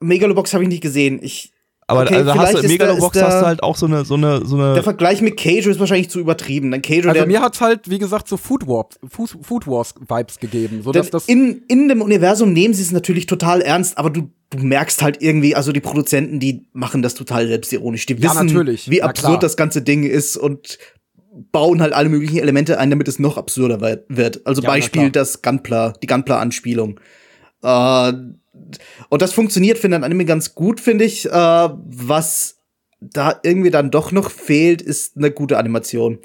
[0.00, 1.20] Megalobox habe ich nicht gesehen.
[1.22, 1.52] Ich,
[1.88, 4.14] Aber Okay, also hast du, der- Megalobox der- hast du halt auch so eine, so
[4.14, 4.82] eine, so der eine.
[4.82, 6.72] Vergleich mit Keijo ist wahrscheinlich zu übertrieben.
[6.72, 10.40] Denn Keijo, Also der, mir hat's halt, wie gesagt, so Food Wars, Food, Wars Vibes
[10.40, 14.10] gegeben, so dass das in, in dem Universum nehmen sie es natürlich total ernst, aber
[14.10, 18.04] du, du merkst halt irgendwie, also die Produzenten, die machen das total selbstironisch.
[18.06, 18.90] Die Ja, wissen, natürlich.
[18.90, 20.78] wie absurd das ganze Ding ist und
[21.52, 24.44] bauen halt alle möglichen Elemente ein, damit es noch absurder wird.
[24.44, 26.98] Also Ja, Beispiel das Gunpla, die Gunpla-Anspielung.
[27.62, 28.12] Äh,
[29.08, 31.26] und das funktioniert für ein Anime ganz gut, finde ich.
[31.26, 32.56] Äh, was
[33.00, 36.18] da irgendwie dann doch noch fehlt, ist eine gute Animation.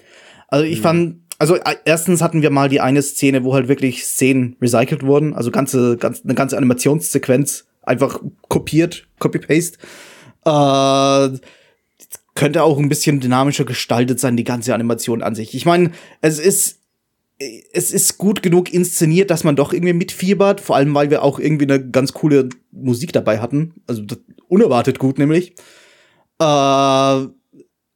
[0.47, 0.71] Also Mhm.
[0.71, 4.55] ich fand, also äh, erstens hatten wir mal die eine Szene, wo halt wirklich Szenen
[4.61, 9.77] recycelt wurden, also ganze, ganz, eine ganze Animationssequenz einfach kopiert, copy-paste.
[10.45, 11.37] Äh,
[12.33, 15.53] könnte auch ein bisschen dynamischer gestaltet sein, die ganze Animation an sich.
[15.53, 15.91] Ich meine,
[16.21, 16.80] es ist
[17.73, 21.39] es ist gut genug inszeniert, dass man doch irgendwie mitfiebert, vor allem weil wir auch
[21.39, 24.03] irgendwie eine ganz coole Musik dabei hatten, also
[24.47, 25.51] unerwartet gut nämlich.
[26.39, 27.27] Äh,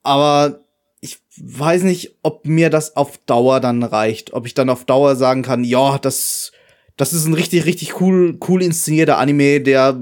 [0.04, 0.66] aber
[1.02, 5.16] ich weiß nicht, ob mir das auf Dauer dann reicht, ob ich dann auf Dauer
[5.16, 6.52] sagen kann, ja, das
[6.98, 10.00] das ist ein richtig richtig cool cool inszenierter Anime, der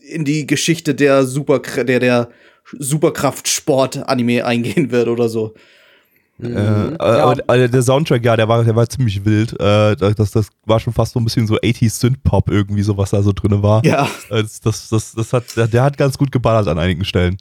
[0.00, 2.30] in die Geschichte der Super der der
[2.78, 5.54] Superkraft-Sport Anime eingehen wird oder so.
[6.42, 7.32] Äh, Ja.
[7.32, 9.52] äh, der Soundtrack, ja, der war, der war ziemlich wild.
[9.60, 13.10] Äh, das, das war schon fast so ein bisschen so 80s Synth-Pop irgendwie, so was
[13.10, 13.84] da so drin war.
[13.84, 17.36] Ja, Äh, Das, das, das, das hat, der, hat ganz gut geballert an einigen Stellen.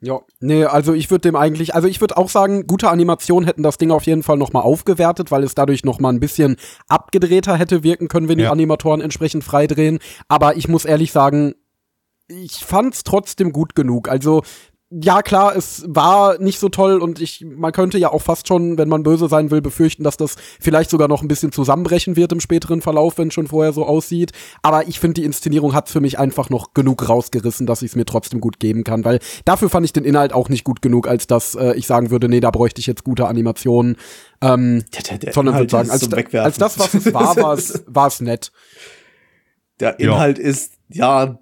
[0.00, 3.64] Ja, nee, also ich würde dem eigentlich, also ich würde auch sagen, gute Animationen hätten
[3.64, 6.54] das Ding auf jeden Fall noch mal aufgewertet, weil es dadurch noch mal ein bisschen
[6.86, 8.52] abgedrehter hätte wirken können, wenn die Ja.
[8.52, 9.98] Animatoren entsprechend freidrehen.
[10.28, 11.54] Aber ich muss ehrlich sagen,
[12.28, 14.08] ich fand's trotzdem gut genug.
[14.08, 14.42] Also
[14.90, 18.78] ja, klar, es war nicht so toll und ich, man könnte ja auch fast schon,
[18.78, 22.32] wenn man böse sein will, befürchten, dass das vielleicht sogar noch ein bisschen zusammenbrechen wird
[22.32, 24.32] im späteren Verlauf, wenn es schon vorher so aussieht.
[24.62, 27.96] Aber ich finde, die Inszenierung hat für mich einfach noch genug rausgerissen, dass ich es
[27.96, 31.06] mir trotzdem gut geben kann, weil dafür fand ich den Inhalt auch nicht gut genug,
[31.06, 33.96] als dass äh, ich sagen würde, nee, da bräuchte ich jetzt gute Animationen.
[34.40, 37.84] Ähm, Der, der, der sondern würde sagen, als, als das, was es war, war es,
[37.88, 38.52] war es nett.
[39.80, 40.14] Der Ja.
[40.14, 41.38] Inhalt ist, ja,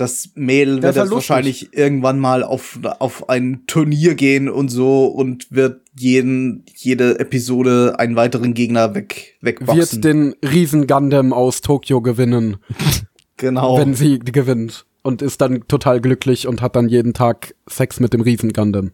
[0.00, 5.52] das Mädel wird jetzt wahrscheinlich irgendwann mal auf, auf ein Turnier gehen und so und
[5.52, 9.76] wird jeden, jede Episode einen weiteren Gegner weg, wegboxen.
[9.78, 12.56] Wird den Riesen Gundam aus Tokio gewinnen.
[13.36, 13.76] genau.
[13.76, 18.14] wenn sie gewinnt und ist dann total glücklich und hat dann jeden Tag Sex mit
[18.14, 18.92] dem Riesen Gundam.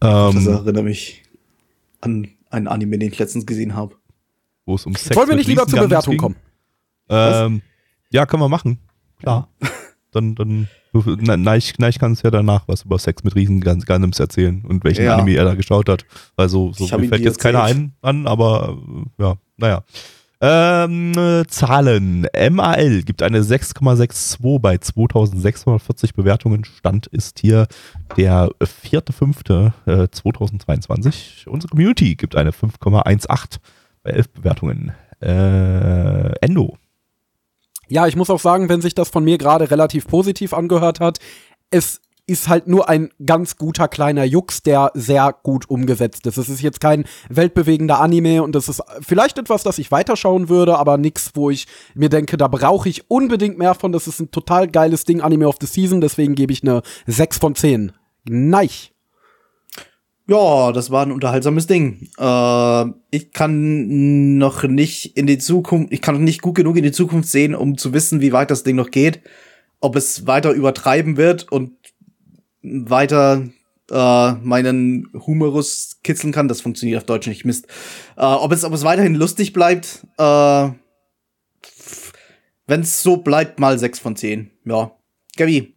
[0.00, 1.22] das Ähm, erinnert mich
[2.02, 3.94] an einen Anime, den ich letztens gesehen habe.
[4.66, 6.20] wo es um Sex Wollen wir nicht lieber zur Bewertung ging.
[6.20, 6.36] kommen?
[7.08, 7.62] Ähm,
[8.10, 8.78] ja, können wir machen.
[9.18, 9.48] Klar.
[10.12, 14.64] dann, dann, na, Neich, Neich kann es ja danach was über Sex mit Riesen-Gundams erzählen
[14.66, 15.16] und welchen Ja.
[15.16, 16.04] Anime er da geschaut hat.
[16.36, 18.78] Also, so mir fällt jetzt keiner ein an, aber
[19.18, 19.82] äh, ja, naja.
[20.40, 22.24] Ähm, äh, Zahlen.
[22.50, 26.64] MAL gibt eine 6,62 bei 2640 Bewertungen.
[26.64, 27.66] Stand ist hier
[28.16, 31.48] der 4.5.2022.
[31.48, 33.58] Unsere Community gibt eine 5,18
[34.04, 34.92] bei 11 Bewertungen.
[35.20, 36.78] Äh, Endo.
[37.88, 41.18] Ja, ich muss auch sagen, wenn sich das von mir gerade relativ positiv angehört hat,
[41.70, 46.36] es ist halt nur ein ganz guter kleiner Jux, der sehr gut umgesetzt ist.
[46.36, 50.78] Es ist jetzt kein weltbewegender Anime und das ist vielleicht etwas, das ich weiterschauen würde,
[50.78, 53.92] aber nix, wo ich mir denke, da brauche ich unbedingt mehr von.
[53.92, 57.38] Das ist ein total geiles Ding, Anime of the Season, deswegen gebe ich eine 6
[57.38, 57.92] von 10.
[58.28, 58.92] Neich.
[60.28, 62.10] Ja, das war ein unterhaltsames Ding.
[62.18, 66.82] Äh, ich kann noch nicht in die Zukunft, ich kann noch nicht gut genug in
[66.82, 69.22] die Zukunft sehen, um zu wissen, wie weit das Ding noch geht.
[69.80, 71.72] Ob es weiter übertreiben wird und
[72.62, 73.48] weiter
[73.90, 76.48] äh, meinen Humorus kitzeln kann.
[76.48, 77.66] Das funktioniert auf Deutsch nicht, Mist.
[78.18, 80.68] Äh, ob, es, ob es weiterhin lustig bleibt, äh,
[82.66, 84.50] wenn es so bleibt, mal 6 von 10.
[84.66, 84.92] Ja.
[85.36, 85.74] Gabi.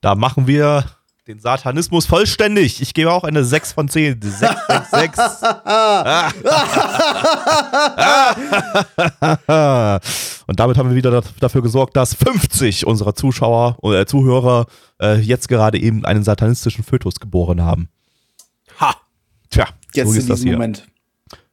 [0.00, 0.84] Da machen wir
[1.30, 2.82] den Satanismus vollständig.
[2.82, 4.20] Ich gebe auch eine 6 von 10.
[4.20, 4.40] 6,
[4.90, 5.42] 6, 6.
[10.46, 14.66] Und damit haben wir wieder da- dafür gesorgt, dass 50 unserer Zuschauer oder Zuhörer
[15.00, 17.88] äh, jetzt gerade eben einen satanistischen Fötus geboren haben.
[18.80, 18.94] Ha!
[19.50, 20.52] Tja, Jetzt so in diesem.
[20.52, 20.86] Moment.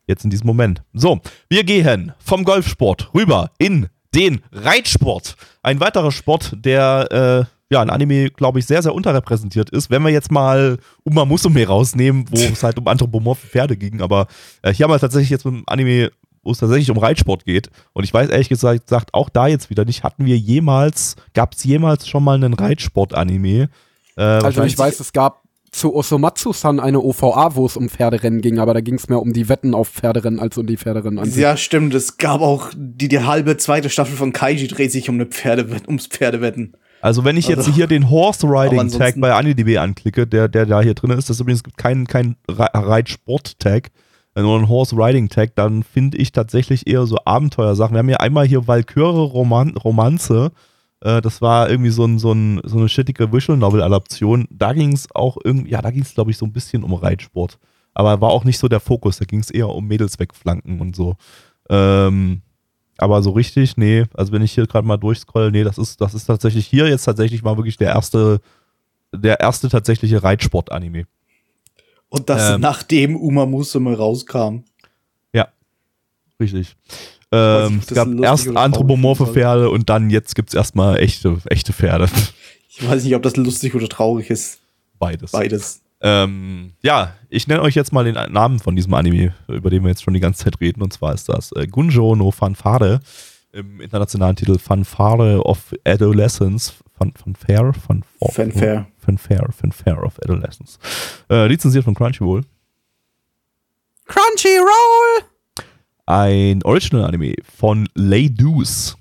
[0.07, 0.81] Jetzt in diesem Moment.
[0.93, 5.35] So, wir gehen vom Golfsport rüber in den Reitsport.
[5.63, 9.89] Ein weiterer Sport, der äh, ja in Anime, glaube ich, sehr, sehr unterrepräsentiert ist.
[9.89, 14.01] Wenn wir jetzt mal Uma Musume rausnehmen, wo es halt um anthropomorphe Pferde ging.
[14.01, 14.27] Aber
[14.61, 16.11] äh, hier haben wir tatsächlich jetzt mit einem Anime
[16.43, 17.69] wo es tatsächlich um Reitsport geht.
[17.91, 21.53] Und ich weiß ehrlich gesagt, sagt, auch da jetzt wieder nicht, hatten wir jemals, gab
[21.53, 23.69] es jemals schon mal einen Reitsport-Anime?
[24.15, 28.59] Äh, Also ich weiß, es gab zu Osomatsu-san eine OVA, wo es um Pferderennen ging,
[28.59, 31.29] aber da ging es mehr um die Wetten auf Pferderennen als um die Pferderennen an
[31.29, 31.41] sich.
[31.41, 31.93] Ja, stimmt.
[31.93, 35.87] Es gab auch die, die halbe zweite Staffel von Kaiji dreht sich um eine Pferdewett,
[35.87, 36.77] ums Pferdewetten.
[37.01, 40.65] Also wenn ich jetzt Also- hier den Horse Riding Tag bei AniDB anklicke, der, der
[40.65, 43.91] da hier drin ist, das ist übrigens kein, kein Re- Reitsport Tag,
[44.35, 47.93] äh, nur ein Horse Riding Tag, dann finde ich tatsächlich eher so Abenteuersachen.
[47.93, 50.51] Wir haben hier einmal hier Valkyrie Roman Romanze,
[51.01, 54.47] äh, das war irgendwie so, ein, so, ein, so eine shittige Visual Novel Adaption.
[54.49, 56.93] Da ging es auch irgendwie, ja, da ging es glaube ich so ein bisschen um
[56.93, 57.59] Reitsport.
[57.93, 60.95] Aber war auch nicht so der Fokus, da ging es eher um Mädels wegflanken und
[60.95, 61.15] so.
[61.69, 62.41] Ähm,
[62.97, 66.13] aber so richtig, nee, also wenn ich hier gerade mal durchscroll, nee, das ist, das
[66.13, 68.41] ist tatsächlich hier jetzt tatsächlich mal wirklich der erste,
[69.13, 71.05] der erste tatsächliche Reitsport-Anime.
[72.09, 72.61] Und das Ähm.
[72.61, 74.63] nachdem Uma Musume rauskam.
[75.33, 75.49] Ja,
[76.39, 76.75] richtig.
[77.31, 79.27] weiß Ähm, es gab erst anthropomorphe.
[79.27, 82.09] Pferde und dann jetzt gibt es erstmal echte, echte Pferde.
[82.69, 84.59] Ich weiß nicht, ob das lustig oder traurig ist.
[84.99, 85.31] Beides.
[85.31, 85.81] Beides.
[85.99, 89.89] Ähm, ja, ich nenne euch jetzt mal den Namen von diesem Anime, über den wir
[89.89, 90.81] jetzt schon die ganze Zeit reden.
[90.81, 92.99] Und zwar ist das äh, Gunjo no Fanfare.
[93.51, 96.73] Im internationalen Titel Fanfare of Adolescence.
[96.97, 97.73] Fan, Fanfare?
[97.73, 98.85] Fan, Fanfare.
[98.99, 99.51] Fanfare.
[99.51, 100.77] Fanfare of Adolescence.
[101.29, 102.41] Äh, lizenziert von Crunchyroll.
[104.05, 105.23] Crunchyroll!
[106.05, 108.95] Ein Original-Anime von Lay Deuce.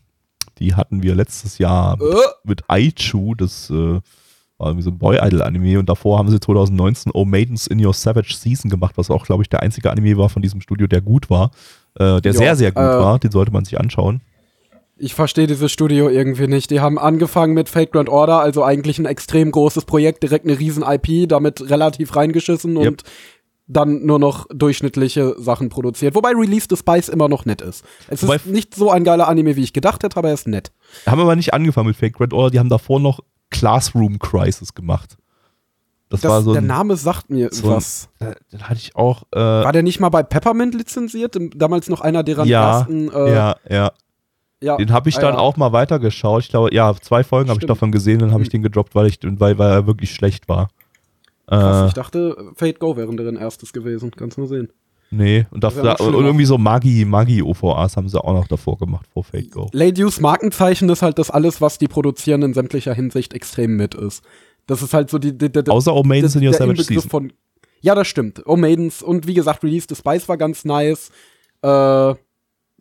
[0.59, 2.17] Die hatten wir letztes Jahr mit, Äh.
[2.45, 4.01] mit Aichu, das äh,
[4.59, 5.79] war irgendwie so ein Boy-Idol-Anime.
[5.79, 9.43] Und davor haben sie 2019 Oh Maidens in Your Savage Season gemacht, was auch, glaube
[9.43, 11.51] ich, der einzige Anime war von diesem Studio, der gut war.
[11.95, 13.19] Äh, der Ja, sehr, sehr gut äh, war.
[13.19, 14.21] Den sollte man sich anschauen.
[14.99, 16.71] Ich verstehe dieses Studio irgendwie nicht.
[16.71, 20.59] Die haben angefangen mit Fate Grand Order, also eigentlich ein extrem großes Projekt, direkt eine
[20.59, 22.87] riesen IP, damit relativ reingeschissen Yep.
[22.89, 23.03] und
[23.69, 26.15] dann nur noch durchschnittliche Sachen produziert.
[26.15, 27.85] Wobei Release the Spice immer noch nett ist.
[28.09, 30.47] Es Wobei- ist nicht so ein geiler Anime, wie ich gedacht hätte, aber er ist
[30.49, 30.71] nett.
[31.05, 35.17] Haben aber nicht angefangen mit Fake Grand Order, die haben davor noch Classroom Crisis gemacht.
[36.09, 38.09] Das, Das, war so der ein, Name sagt mir so ein- was.
[38.21, 39.23] äh, den hatte ich auch.
[39.33, 41.37] Äh, War der nicht mal bei Peppermint lizenziert?
[41.57, 43.11] Damals noch einer deren ja, ersten.
[43.11, 43.93] Äh, ja, ja.
[44.61, 44.77] ja.
[44.77, 45.41] Den habe ich Ah, dann ja.
[45.41, 46.45] auch mal weitergeschaut.
[46.45, 48.53] Ich glaube, ja, zwei Folgen habe ich davon gesehen, dann habe ich Hm.
[48.53, 50.69] den gedroppt, weil, ich, weil, weil er wirklich schlecht war.
[51.49, 54.13] Krass, Äh, ich dachte, Fate Go wäre deren erstes gewesen.
[54.13, 54.69] Kannst nur sehen.
[55.11, 58.79] Nee, und, Das da, und irgendwie so Magi, Magi OVAs haben sie auch noch davor
[58.79, 59.69] gemacht, vor Fate Go.
[59.73, 64.25] Ladies Markenzeichen ist halt das alles, was die produzieren in sämtlicher Hinsicht extrem mit ist.
[64.67, 67.09] Das ist halt so die, die, die, Außer Oh Maidens in Your Savage Season.
[67.09, 67.33] von
[67.81, 68.43] Ja, das stimmt.
[68.47, 71.11] Oh Maidens und wie gesagt, Release the Spice war ganz nice.
[71.63, 72.15] Äh,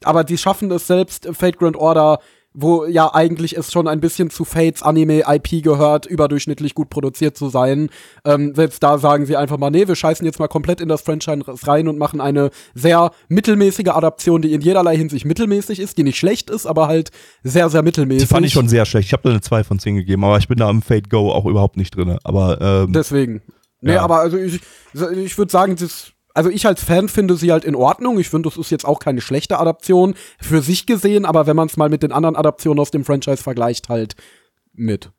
[0.03, 2.19] aber die schaffen es selbst, Fate Grand Order,
[2.57, 7.35] wo ja eigentlich es schon ein bisschen zu Fates Anime IP gehört, überdurchschnittlich gut produziert
[7.37, 7.89] zu sein.
[8.23, 11.01] Ähm, selbst da sagen sie einfach mal, nee, wir scheißen jetzt mal komplett in das
[11.01, 16.03] Franchise rein und machen eine sehr mittelmäßige Adaption, die in jederlei Hinsicht mittelmäßig ist, die
[16.03, 17.11] nicht schlecht ist, aber halt
[17.43, 18.29] sehr, sehr Die mittelmäßig.
[18.29, 19.07] fand ich schon sehr schlecht.
[19.07, 21.31] Ich habe da eine 2 von 10 gegeben, aber ich bin da am Fate Go
[21.31, 22.17] auch überhaupt nicht drin.
[22.23, 23.41] Aber ähm, Deswegen.
[23.81, 24.01] Nee, Ja.
[24.03, 24.61] aber also ich,
[24.93, 28.19] ich würde sagen, das, also ich als Fan finde sie halt in Ordnung.
[28.19, 31.67] Ich finde, das ist jetzt auch keine schlechte Adaption für sich gesehen, aber wenn man
[31.67, 34.15] es mal mit den anderen Adaptionen aus dem Franchise vergleicht, halt
[34.73, 35.09] mit.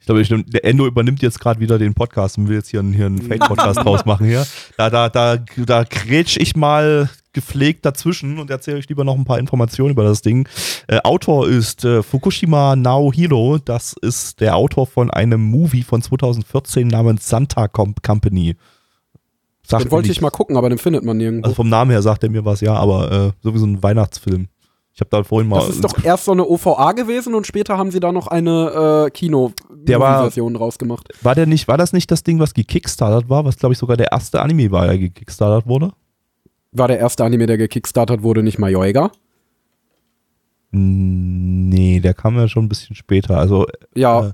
[0.00, 2.68] ich glaube, ich, nehm- der Endo übernimmt jetzt gerade wieder den Podcast und will jetzt
[2.68, 4.46] hier einen, hier einen Fate-Podcast draus machen hier.
[4.76, 9.24] Da, da, da, da grätsch ich mal gepflegt dazwischen und erzähle euch lieber noch ein
[9.24, 10.48] paar Informationen über das Ding.
[10.88, 13.58] Äh, Autor ist äh, Fukushima Naohiro.
[13.64, 18.56] Das ist der Autor von einem Movie von 2014 namens Santa Com Company.
[19.66, 21.46] Sagt Den wollte ich mal gucken, aber den findet man nirgendwo.
[21.46, 23.82] Also vom Namen her sagt er mir was, ja, aber äh, so wie so ein
[23.82, 24.48] Weihnachtsfilm.
[24.92, 25.58] Ich habe da vorhin mal.
[25.58, 29.06] das ist doch erst so eine OVA gewesen und später haben sie da noch eine
[29.06, 31.08] äh, Kino-Version rausgemacht.
[31.22, 33.96] war der nicht, war das nicht das Ding, was gekickstartet war, was glaube ich sogar
[33.96, 35.90] der erste Anime war, der gekickstartet wurde?
[36.70, 39.10] War der erste Anime, der gekickstartet wurde, nicht Majoiga?
[40.70, 43.38] Nee, der kam ja schon ein bisschen später.
[43.38, 44.32] Also, Ja, äh,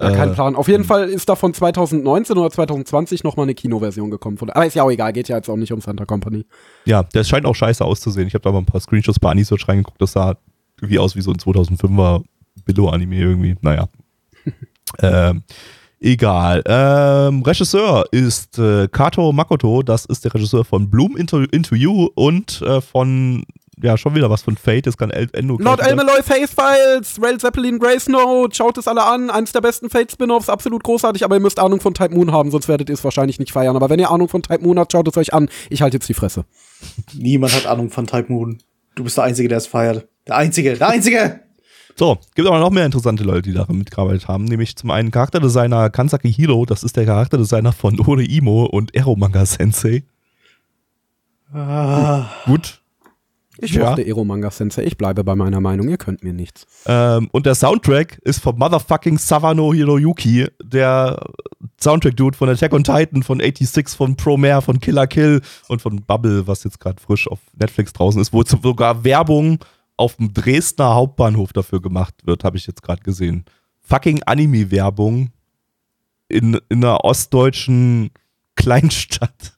[0.00, 0.56] ja, kein äh, Plan.
[0.56, 4.38] Auf jeden Fall ist da von 2019 oder 2020 noch mal eine Kinoversion gekommen.
[4.38, 6.46] Von, aber ist ja auch egal, geht ja jetzt auch nicht um Santa Company.
[6.84, 8.28] Ja, der scheint auch scheiße auszusehen.
[8.28, 10.00] Ich habe da mal ein paar Screenshots bei Anisearch reingeguckt.
[10.00, 10.36] Das sah
[10.80, 12.22] irgendwie aus wie so ein 2005er
[12.64, 13.56] Billo-Anime irgendwie.
[13.60, 13.88] Naja.
[15.02, 15.42] ähm,
[16.00, 16.62] egal.
[16.66, 19.82] Ähm, Regisseur ist äh, Kato Makoto.
[19.82, 23.44] Das ist der Regisseur von Bloom Into, Into You und äh, von,
[23.82, 24.86] ja, schon wieder was von Fate.
[24.86, 29.04] Das kann El Endo Lord Elmeloy Face Files, Rail Zeppelin Grace Note, schaut es alle
[29.04, 29.30] an.
[29.30, 32.68] Eins der besten Fate-Spin-Offs, absolut großartig, aber ihr müsst Ahnung von Type Moon haben, sonst
[32.68, 33.76] werdet ihr es wahrscheinlich nicht feiern.
[33.76, 35.48] Aber wenn ihr Ahnung von Type Moon habt, schaut es euch an.
[35.70, 36.44] Ich halte jetzt die Fresse.
[37.14, 38.58] Niemand hat Ahnung von Type Moon.
[38.94, 40.06] Du bist der Einzige, der es feiert.
[40.26, 41.40] Der Einzige, der Einzige!
[41.96, 44.44] So, gibt aber noch mehr interessante Leute, die daran mitgearbeitet haben.
[44.44, 49.16] Nämlich zum einen Charakterdesigner Kansaki Hiro, das ist der Charakterdesigner von Ore Imo und Ero
[49.16, 50.04] Manga Sensei.
[51.52, 52.77] Ah, Gut.
[53.60, 53.90] Ich Ja.
[53.90, 54.84] mochte Ero Manga Sensei.
[54.84, 55.88] Ich bleibe bei meiner Meinung.
[55.88, 56.66] Ihr könnt mir nichts.
[56.86, 61.20] Ähm, und der Soundtrack ist vom Motherfucking Savano Hiroyuki, der
[61.80, 66.46] Soundtrack-Dude von Attack on Titan, von 86, von Promare, von Killer Kill und von Bubble,
[66.46, 69.58] was jetzt gerade frisch auf Netflix draußen ist, wo sogar Werbung
[69.96, 73.44] auf dem Dresdner Hauptbahnhof dafür gemacht wird, habe ich jetzt gerade gesehen.
[73.80, 75.30] Fucking Anime-Werbung
[76.28, 78.10] in, in einer ostdeutschen
[78.54, 79.56] Kleinstadt.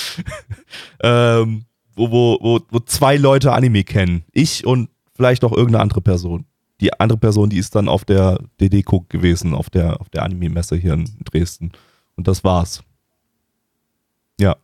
[1.02, 1.64] ähm,
[2.00, 4.24] wo, wo, wo, wo zwei Leute Anime kennen.
[4.32, 6.46] Ich und vielleicht noch irgendeine andere Person.
[6.80, 10.76] Die andere Person, die ist dann auf der DD-Cook gewesen, auf der, auf der Anime-Messe
[10.76, 11.72] hier in Dresden.
[12.16, 12.82] Und das war's.
[14.40, 14.56] Ja.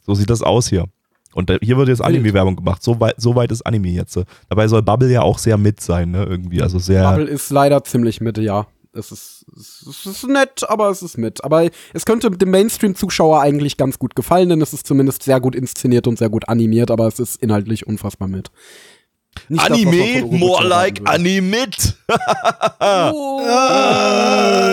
[0.00, 0.84] So sieht das aus hier.
[1.32, 2.82] Und hier wird jetzt Anime-Werbung gemacht.
[2.82, 4.18] So weit, so weit ist Anime jetzt.
[4.48, 6.24] Dabei soll Bubble ja auch sehr mit sein, ne?
[6.24, 6.60] Irgendwie.
[6.60, 7.08] Also sehr.
[7.08, 8.66] Bubble ist leider ziemlich Mitte, ja.
[8.92, 11.44] Es ist, es ist nett, aber es ist mit.
[11.44, 15.54] Aber es könnte dem Mainstream-Zuschauer eigentlich ganz gut gefallen, denn es ist zumindest sehr gut
[15.54, 18.50] inszeniert und sehr gut animiert, aber es ist inhaltlich unfassbar mit.
[19.48, 21.00] Nicht das, Anime, Urobuchi more like.
[21.04, 21.96] Animit.
[22.78, 23.12] Ah,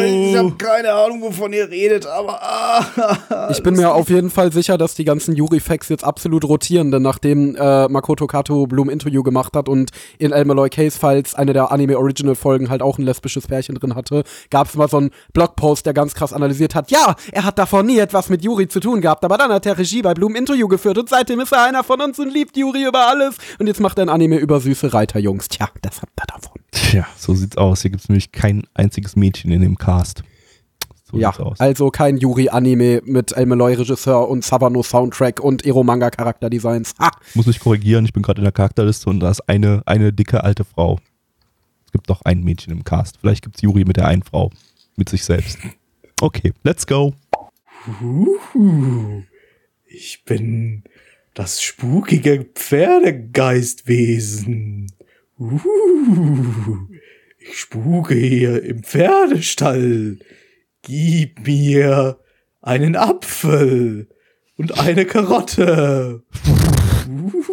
[0.04, 4.52] ich habe keine Ahnung, wovon ihr redet, aber ah, Ich bin mir auf jeden Fall
[4.52, 9.24] sicher, dass die ganzen Yuri-Facts jetzt absolut rotieren, denn nachdem äh, Makoto Kato Bloom Interview
[9.24, 13.48] gemacht hat und in El Malloy Case Files eine der Anime-Original-Folgen halt auch ein lesbisches
[13.48, 17.16] Pärchen drin hatte, gab es mal so einen Blogpost, der ganz krass analysiert hat, ja,
[17.32, 20.02] er hat davor nie etwas mit Yuri zu tun gehabt, aber dann hat er Regie
[20.02, 23.08] bei Bloom Interview geführt und seitdem ist er einer von uns und liebt Yuri über
[23.08, 25.48] alles und jetzt macht er ein Anime über süße Reiterjungs.
[25.50, 26.62] Tja, das habt ihr davon.
[26.72, 27.82] Tja, so sieht's aus.
[27.82, 30.24] Hier gibt's nämlich kein einziges Mädchen in dem Cast.
[31.10, 31.60] So ja, sieht's aus.
[31.60, 36.96] also kein Yuri-Anime mit El Malloy Regisseur und Savano Soundtrack und Ero-Manga Charakterdesigns.
[37.00, 37.12] Ha!
[37.34, 40.44] muss mich korrigieren, ich bin gerade in der Charakterliste und da ist eine, eine dicke
[40.44, 41.00] alte Frau.
[41.86, 43.18] Es gibt doch ein Mädchen im Cast.
[43.22, 44.52] Vielleicht gibt's Juri mit der einen Frau.
[44.98, 45.60] Mit sich selbst.
[46.20, 47.14] Okay, let's go.
[49.86, 50.84] ich bin
[51.38, 54.92] das spukige Pferdegeistwesen.
[55.38, 55.60] Uh,
[57.38, 60.18] ich spuke hier im Pferdestall.
[60.82, 62.20] Gib mir
[62.62, 64.10] einen Apfel
[64.56, 66.24] und eine Karotte.
[67.08, 67.44] Uh.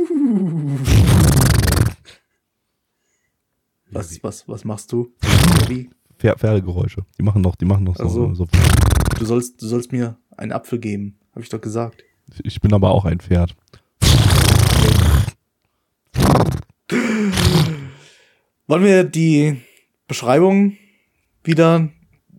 [3.90, 5.12] Was, was, was machst du?
[5.68, 5.90] Wie?
[6.16, 7.04] Pferdegeräusche.
[7.18, 8.34] Die machen doch, die machen doch so, Ach so.
[8.34, 8.46] so.
[9.18, 12.02] Du sollst, du sollst mir einen Apfel geben, habe ich doch gesagt.
[12.42, 13.54] Ich bin aber auch ein Pferd.
[18.74, 19.58] Wollen wir die
[20.08, 20.76] Beschreibung
[21.44, 21.90] wieder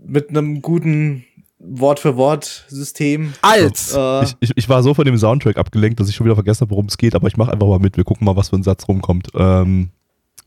[0.06, 1.24] mit einem guten
[1.60, 3.32] Wort-für-Wort-System?
[3.42, 6.36] Als Äh, Ich, ich, ich war so von dem Soundtrack abgelenkt, dass ich schon wieder
[6.36, 7.96] vergessen habe, worum es geht, aber ich mache einfach mal mit.
[7.96, 9.30] Wir gucken mal, was für ein Satz rumkommt.
[9.34, 9.92] Ähm,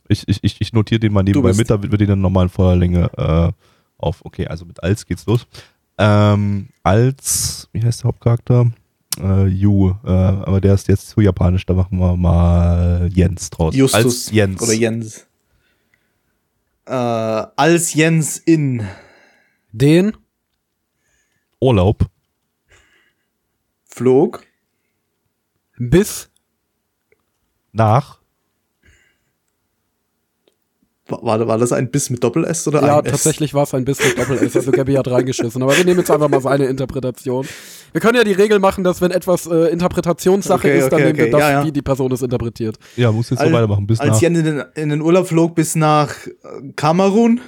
[0.09, 2.51] ich, ich, ich, ich notiere den mal nebenbei mit, damit wir den in der normalen
[2.51, 3.51] Vorlänge äh,
[3.97, 4.23] auf.
[4.27, 5.47] Okay, also mit als geht's los.
[5.97, 8.71] Ähm, als, wie heißt der Hauptcharakter?
[9.19, 13.75] Äh, Yu, äh, aber der ist jetzt zu japanisch, da machen wir mal Jens draus.
[13.75, 14.61] Justus als Jens.
[14.61, 15.28] oder Jens.
[16.89, 18.83] Äh, als Jens in
[19.73, 20.17] den
[21.61, 22.07] Urlaub.
[23.85, 24.47] flog,
[25.77, 26.31] bis
[27.73, 28.21] Nach.
[31.09, 33.13] war, war das ein Biss mit Doppel-S oder ja, ein S?
[33.13, 35.63] tatsächlich war es ein bisschen Doppel-S, also Gabby hat reingeschissen.
[35.63, 37.47] Aber wir nehmen jetzt einfach mal seine Interpretation.
[37.93, 41.05] Wir können ja die Regel machen, dass wenn etwas äh, Interpretationssache Okay, ist, dann okay,
[41.13, 41.65] nehmen wir das, ja, ja.
[41.65, 42.79] wie die Person es interpretiert.
[42.97, 43.87] Ja, muss jetzt so weitermachen.
[43.87, 44.21] Bis als nach.
[44.21, 47.41] Jens in den, in den Urlaub flog bis nach äh, Kamerun,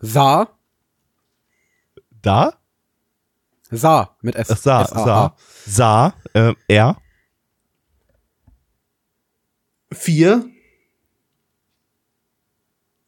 [0.00, 0.48] Sah,
[2.22, 2.52] Da?
[3.70, 4.48] sah mit S.
[4.48, 5.04] Sah, S-A-A.
[5.04, 5.36] sah.
[5.66, 6.14] Sah.
[6.34, 6.96] Äh, er.
[9.92, 10.44] vier,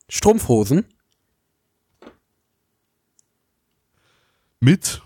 [0.08, 0.86] Strumpfhosen,
[4.60, 5.02] Mit.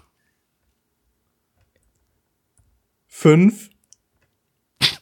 [3.23, 3.71] Fünf,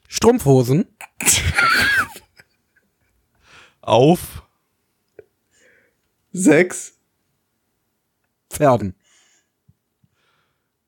[0.07, 0.85] Strumpfhosen,
[3.81, 4.43] Auf.
[6.31, 6.93] sechs,
[8.51, 8.95] Pferden.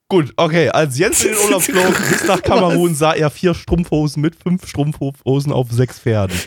[0.09, 0.68] Gut, okay.
[0.68, 4.66] Als Jens in den Urlaub flog bis nach Kamerun, sah er vier Strumpfhosen mit fünf
[4.68, 6.38] Strumpfhosen auf sechs Pferden.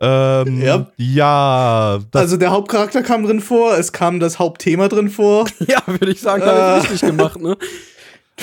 [0.00, 0.92] Ähm, Ja.
[0.96, 1.98] ja.
[2.14, 5.46] Also der Hauptcharakter kam drin vor, es kam das Hauptthema drin vor.
[5.66, 7.56] Ja, würde ich sagen, ist richtig gemacht, ne?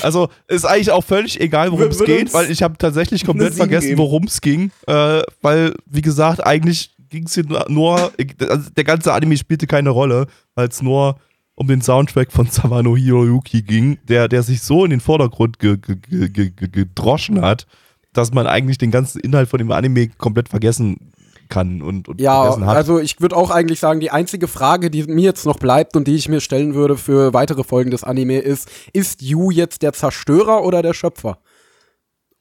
[0.02, 3.98] Also ist eigentlich auch völlig egal, worum es geht, weil ich habe tatsächlich komplett vergessen,
[3.98, 4.72] worum es ging.
[4.88, 8.12] Äh, weil, wie gesagt, eigentlich ging es hier nur,
[8.50, 11.18] also der ganze Anime spielte keine Rolle, weil es nur
[11.56, 15.78] um den Soundtrack von Sawano Hiroyuki ging, der, der sich so in den Vordergrund ge,
[15.78, 17.66] ge, ge, gedroschen hat,
[18.14, 21.12] dass man eigentlich den ganzen Inhalt von dem Anime komplett vergessen
[21.50, 22.76] kann und, und Ja, vergessen hat.
[22.78, 26.08] also ich würde auch eigentlich sagen, die einzige Frage, die mir jetzt noch bleibt und
[26.08, 29.94] die ich mir stellen würde für weitere Folgen des Anime ist, ist Yu jetzt der
[29.94, 31.40] Zerstörer oder der Schöpfer?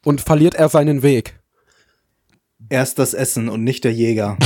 [0.05, 1.41] Und verliert er seinen Weg?
[2.69, 4.37] Erst das Essen und nicht der Jäger.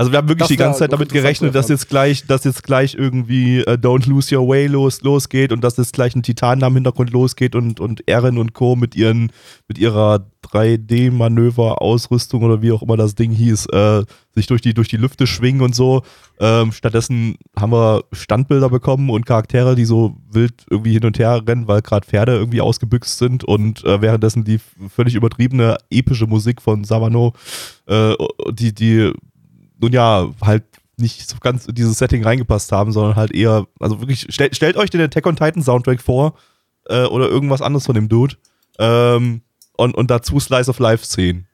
[0.00, 2.62] Also wir haben wirklich Das die ganze Zeit damit gerechnet, dass jetzt gleich, dass jetzt
[2.62, 6.62] gleich irgendwie äh, Don't Lose Your Way los, losgeht und dass jetzt gleich ein Titan
[6.62, 8.76] am Hintergrund losgeht und, und Eren und Co.
[8.76, 9.30] mit ihren,
[9.68, 14.88] mit ihrer 3D-Manöver-Ausrüstung oder wie auch immer das Ding hieß, äh, sich durch die, durch
[14.88, 16.00] die Lüfte schwingen und so.
[16.38, 21.42] Ähm, stattdessen haben wir Standbilder bekommen und Charaktere, die so wild irgendwie hin und her
[21.46, 26.62] rennen, weil gerade Pferde irgendwie ausgebüxt sind und äh, währenddessen die völlig übertriebene epische Musik
[26.62, 27.34] von Savano,
[27.86, 28.14] äh,
[28.50, 29.12] die, die
[29.80, 30.64] nun ja, halt
[30.96, 34.76] nicht so ganz in dieses Setting reingepasst haben, sondern halt eher, also wirklich, stell, stellt
[34.76, 36.34] euch den Attack on Titan Soundtrack vor
[36.86, 38.36] äh, oder irgendwas anderes von dem Dude
[38.78, 39.42] ähm,
[39.76, 41.46] und, und dazu Slice of Life Szenen.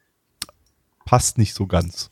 [1.05, 2.11] Passt nicht so ganz.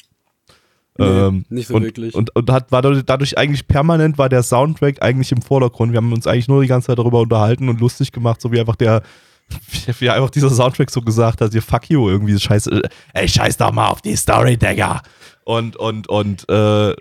[0.99, 2.15] Ähm, nicht so und, wirklich.
[2.15, 5.93] Und, und hat, war dadurch- eigentlich permanent war der Soundtrack eigentlich im Vordergrund.
[5.93, 8.61] Wir haben uns eigentlich nur die ganze Zeit darüber unterhalten und lustig gemacht, so wie
[8.61, 9.03] einfach der,
[9.99, 13.57] wie, einfach dieser Soundtrack so gesagt hat, ihr fuck you, irgendwie scheiß, äh, ey, scheiß
[13.57, 15.03] doch mal auf die Story, Digga.
[15.45, 16.95] Und, und, und, äh,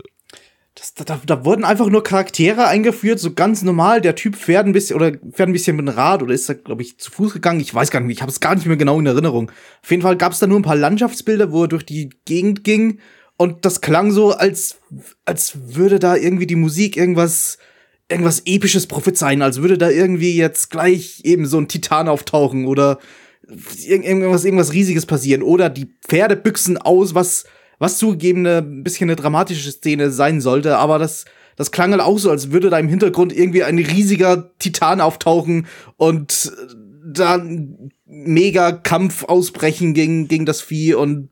[0.76, 4.02] Das, da, da wurden einfach nur Charaktere eingeführt, so ganz normal.
[4.02, 6.54] Der Typ fährt ein bisschen oder fährt ein bisschen mit dem Rad oder ist da,
[6.54, 7.60] glaube ich, zu Fuß gegangen.
[7.60, 9.52] Ich weiß gar nicht, ich habe es gar nicht mehr genau in Erinnerung.
[9.84, 12.64] Auf jeden Fall gab es da nur ein paar Landschaftsbilder, wo er durch die Gegend
[12.64, 13.00] ging
[13.38, 14.78] und das klang so, als,
[15.26, 17.60] als würde da irgendwie die Musik irgendwas,
[18.10, 22.98] irgendwas Episches prophezeien, als würde da irgendwie jetzt gleich eben so ein Titan auftauchen oder
[23.48, 27.46] irg- irgendwas, irgendwas Riesiges passieren oder die Pferde büchsen aus, was,
[27.84, 31.26] was zugegeben ein bisschen eine dramatische Szene sein sollte, aber das,
[31.58, 35.68] das klang halt auch so, als würde da im Hintergrund irgendwie ein riesiger Titan auftauchen
[35.98, 36.54] und
[37.06, 41.28] dann mega Kampf ausbrechen gegen, gegen das Vieh und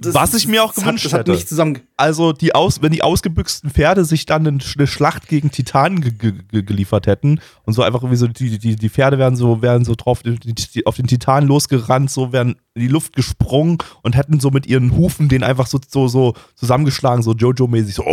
[0.00, 1.44] das, Was ich mir auch gewünscht hat, hätte.
[1.44, 1.80] zusammen.
[1.96, 6.32] also die aus, wenn die ausgebüxten Pferde sich dann eine, Schlacht gegen Titanen ge ge
[6.48, 9.84] ge geliefert hätten und so einfach irgendwie so die, die, die Pferde wären so wären
[9.84, 14.14] so drauf die, die, auf den Titanen losgerannt, so wären in die Luft gesprungen und
[14.14, 18.04] hätten so mit ihren Hufen den einfach so so, so zusammengeschlagen, so Jojo-mäßig so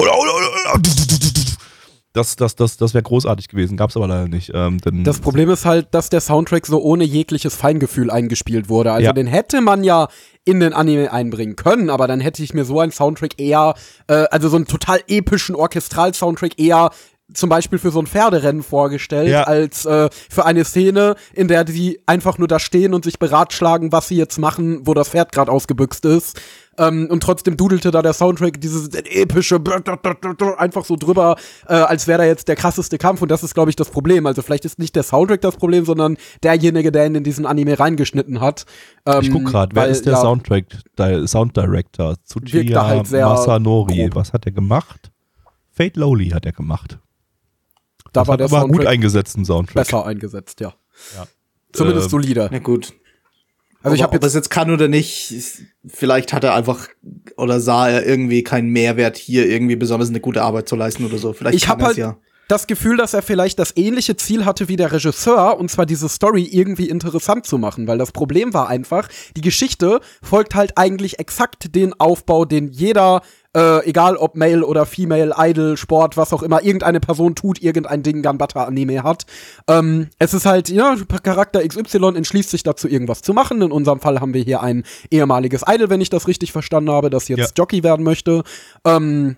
[2.16, 4.52] das, das, das, das wäre großartig gewesen, gab's aber leider nicht.
[4.54, 8.92] Ähm, denn Das Problem ist halt, dass der Soundtrack so ohne jegliches Feingefühl eingespielt wurde.
[8.92, 9.14] Also Ja.
[9.14, 10.08] den hätte man ja
[10.46, 13.74] in den Anime einbringen können, aber dann hätte ich mir so einen Soundtrack eher,
[14.08, 16.90] äh, also so einen total epischen Orchestral-Soundtrack eher
[17.34, 19.44] zum Beispiel für so ein Pferderennen vorgestellt, Ja.
[19.46, 23.92] als äh, für eine Szene, in der die einfach nur da stehen und sich beratschlagen,
[23.92, 26.40] was sie jetzt machen, wo das Pferd gerade ausgebüxt ist.
[26.78, 29.60] Ähm, und trotzdem dudelte da der Soundtrack dieses epische
[30.58, 33.22] einfach so drüber, äh, als wäre da jetzt der krasseste Kampf.
[33.22, 34.26] Und das ist, glaube ich, das Problem.
[34.26, 37.80] Also vielleicht ist nicht der Soundtrack das Problem, sondern derjenige, der ihn in diesen Anime
[37.80, 38.66] reingeschnitten hat.
[39.06, 40.66] Ähm, ich guck gerade, wer ist der ja, Soundtrack,
[40.98, 42.16] der Sound Director?
[42.26, 43.96] Tsuchiya halt Masanori.
[44.04, 44.16] grob.
[44.16, 45.12] Was hat er gemacht?
[45.72, 47.00] Fate Lowly hat er gemacht.
[48.14, 49.76] Da Das war hat der aber einen gut Soundtrack eingesetzten Soundtrack.
[49.76, 50.74] besser eingesetzt, ja.
[51.16, 51.26] Ja.
[51.74, 52.50] Zumindest Ähm, solide.
[52.52, 52.94] Na gut.
[53.86, 55.32] Also ich Aber habe ob jetzt es jetzt kann oder nicht,
[55.86, 56.88] vielleicht hat er einfach
[57.38, 61.20] oder sah er irgendwie keinen Mehrwert hier irgendwie besonders eine gute Arbeit zu leisten oder
[61.20, 61.34] so.
[61.34, 62.18] Vielleicht Ich habe er's halt ja.
[62.48, 66.10] Das Gefühl, dass er vielleicht das ähnliche Ziel hatte wie der Regisseur, und zwar diese
[66.10, 71.20] Story irgendwie interessant zu machen, weil das Problem war einfach, die Geschichte folgt halt eigentlich
[71.20, 73.22] exakt den Aufbau, den jeder,
[73.56, 78.04] äh, egal ob Male oder Female, Idol, Sport, was auch immer, irgendeine Person tut, irgendein
[78.04, 79.26] Ding Ganbata-Anime hat.
[79.68, 83.62] Ähm, es ist halt, ja, Charakter XY entschließt sich dazu, irgendwas zu machen.
[83.62, 87.10] In unserem Fall haben wir hier ein ehemaliges Idol, wenn ich das richtig verstanden habe,
[87.10, 87.48] das jetzt Ja.
[87.58, 88.44] Jockey werden möchte.
[88.86, 89.38] Ähm,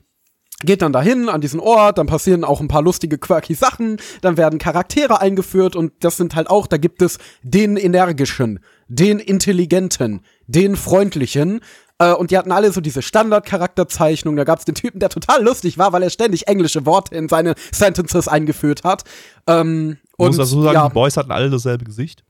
[0.64, 4.38] geht dann dahin an diesen Ort, dann passieren auch ein paar lustige, quirky Sachen, dann
[4.38, 10.22] werden Charaktere eingeführt und das sind halt auch, da gibt es den energischen, den intelligenten,
[10.47, 11.62] den freundlichen.
[11.99, 14.36] Äh, und die hatten alle so diese Standardcharakterzeichnung.
[14.36, 17.28] Da gab es den Typen, der total lustig war, weil er ständig englische Worte in
[17.30, 19.03] seine Sentences eingeführt hat.
[19.47, 22.24] Ähm, Ich muss und dazu sagen, ja, die Boys hatten alle dasselbe Gesicht.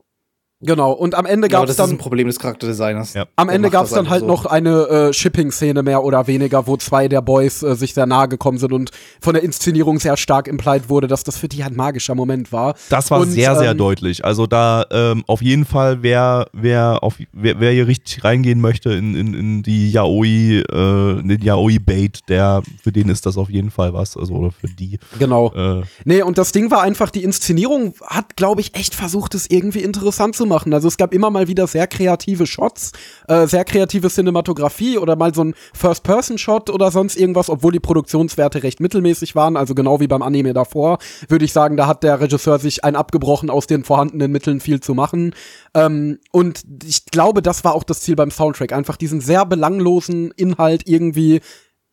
[0.60, 0.92] Genau.
[0.92, 3.14] Und am Ende gab es das ist dann ein Problem des Charakterdesigners.
[3.14, 3.26] Ja.
[3.36, 4.26] am Ende gab es dann halt so.
[4.26, 8.28] noch eine äh, Shipping-Szene mehr oder weniger, wo zwei der Boys äh, sich sehr nahe
[8.28, 8.90] gekommen sind und
[9.20, 12.74] von der Inszenierung sehr stark implied wurde, dass das für die ein magischer Moment war.
[12.88, 14.24] Das war Und, sehr, sehr ähm, deutlich.
[14.24, 18.92] Also da ähm, auf jeden Fall, wer, wer, auf, wer, wer hier richtig reingehen möchte
[18.92, 23.50] in, in, in die Yaoi, äh, in den Yaoi-Bait, der, für den ist das auf
[23.50, 24.16] jeden Fall was.
[24.16, 24.98] Also oder für die.
[25.18, 25.52] Genau.
[25.54, 29.50] Äh, Nee, und das Ding war einfach, die Inszenierung hat, glaube ich, echt versucht, es
[29.50, 30.74] irgendwie interessant zu machen.
[30.74, 32.92] Also es gab immer mal wieder sehr kreative Shots,
[33.28, 38.62] äh, sehr kreative Cinematografie oder mal so ein First-Person-Shot oder sonst irgendwas, obwohl die Produktionswerte
[38.62, 42.20] recht mittelmäßig waren, also genau wie beim Anime davor, würde ich sagen, da hat der
[42.20, 45.34] Regisseur sich ein abgebrochen, aus den vorhandenen Mitteln viel zu machen.
[45.74, 50.30] Ähm, und ich glaube, das war auch das Ziel beim Soundtrack, einfach diesen sehr belanglosen
[50.36, 51.40] Inhalt irgendwie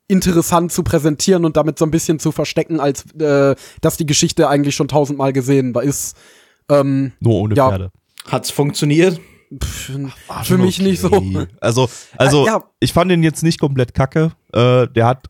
[0.07, 4.47] interessant zu präsentieren und damit so ein bisschen zu verstecken, als äh, dass die Geschichte
[4.47, 6.15] eigentlich schon tausendmal gesehen war- ist.
[6.69, 7.69] Ähm, nur ohne Ja.
[7.69, 7.89] Pferde.
[8.27, 9.19] Hat's funktioniert?
[9.63, 9.91] pff,
[10.27, 11.11] War für mich nicht so.
[11.11, 11.45] okay.
[11.61, 12.63] Also, also Ah, ja.
[12.79, 14.31] ich fand ihn jetzt nicht komplett kacke.
[14.53, 15.27] Äh, der hat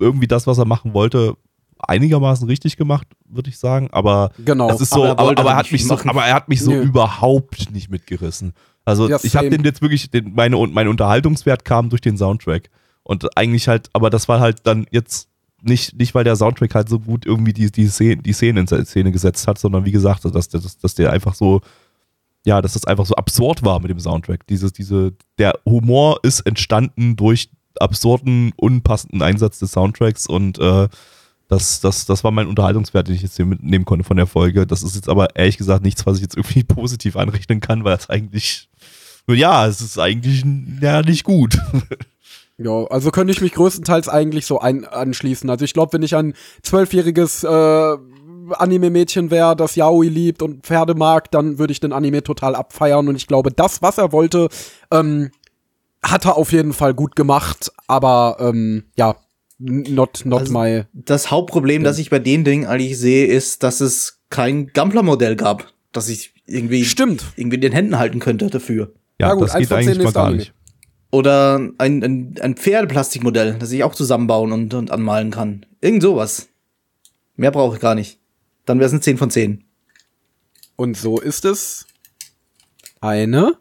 [0.00, 1.34] irgendwie das, was er machen wollte,
[1.80, 3.88] einigermaßen richtig gemacht, würde ich sagen.
[3.92, 4.68] Aber Genau.
[4.68, 6.08] das ist so, aber er aber, aber, er hat mich nicht so, machen.
[6.10, 6.80] aber er hat mich so Nö.
[6.82, 8.52] überhaupt nicht mitgerissen.
[8.84, 12.16] Also Ja, ich habe den jetzt wirklich, den, meine, und mein Unterhaltungswert kam durch den
[12.16, 12.70] Soundtrack.
[13.02, 15.28] Und eigentlich halt, aber das war halt dann jetzt
[15.62, 18.66] nicht, nicht weil der Soundtrack halt so gut irgendwie die, die, Szene, die Szene in
[18.66, 21.60] Szene gesetzt hat, sondern wie gesagt, dass, dass, dass der einfach so,
[22.48, 24.46] ja, dass das einfach so absurd war mit dem Soundtrack.
[24.46, 30.88] Dieses, diese, der Humor ist entstanden durch absurden, unpassenden Einsatz des Soundtracks und äh,
[31.46, 34.66] das, das, das war mein Unterhaltungswert, den ich jetzt hier mitnehmen konnte von der Folge.
[34.66, 37.98] Das ist jetzt aber ehrlich gesagt nichts, was ich jetzt irgendwie positiv anrechnen kann, weil
[37.98, 38.70] es eigentlich,
[39.28, 40.42] ja, es ist eigentlich
[40.80, 41.58] ja nicht gut.
[42.60, 45.48] Ja, also könnte ich mich größtenteils eigentlich so ein anschließen.
[45.48, 47.96] Also ich glaube, wenn ich ein zwölfjähriges äh,
[48.56, 53.08] Anime-Mädchen wäre, das Yaoi liebt und Pferde mag, dann würde ich den Anime total abfeiern.
[53.08, 54.48] Und ich glaube, das, was er wollte,
[54.90, 55.30] ähm,
[56.02, 57.70] hat er auf jeden Fall gut gemacht.
[57.86, 59.16] Aber ähm, ja,
[59.58, 60.84] not, not Also- my.
[60.92, 65.72] Das Hauptproblem, das ich bei dem Ding eigentlich sehe, ist, dass es kein Gampler-Modell gab,
[65.92, 67.24] das ich irgendwie, Stimmt.
[67.36, 68.92] irgendwie in den Händen halten könnte dafür.
[69.20, 70.52] Ja, Ja gut, das geht eigentlich mal gar nicht.
[71.10, 75.64] Oder ein, ein, ein Pferdeplastikmodell, das ich auch zusammenbauen und, und anmalen kann.
[75.80, 76.48] Irgend sowas.
[77.36, 78.18] Mehr brauche ich gar nicht.
[78.68, 79.64] Dann wäre es eine 10 von 10.
[80.76, 81.86] Und so ist es
[83.00, 83.54] eine.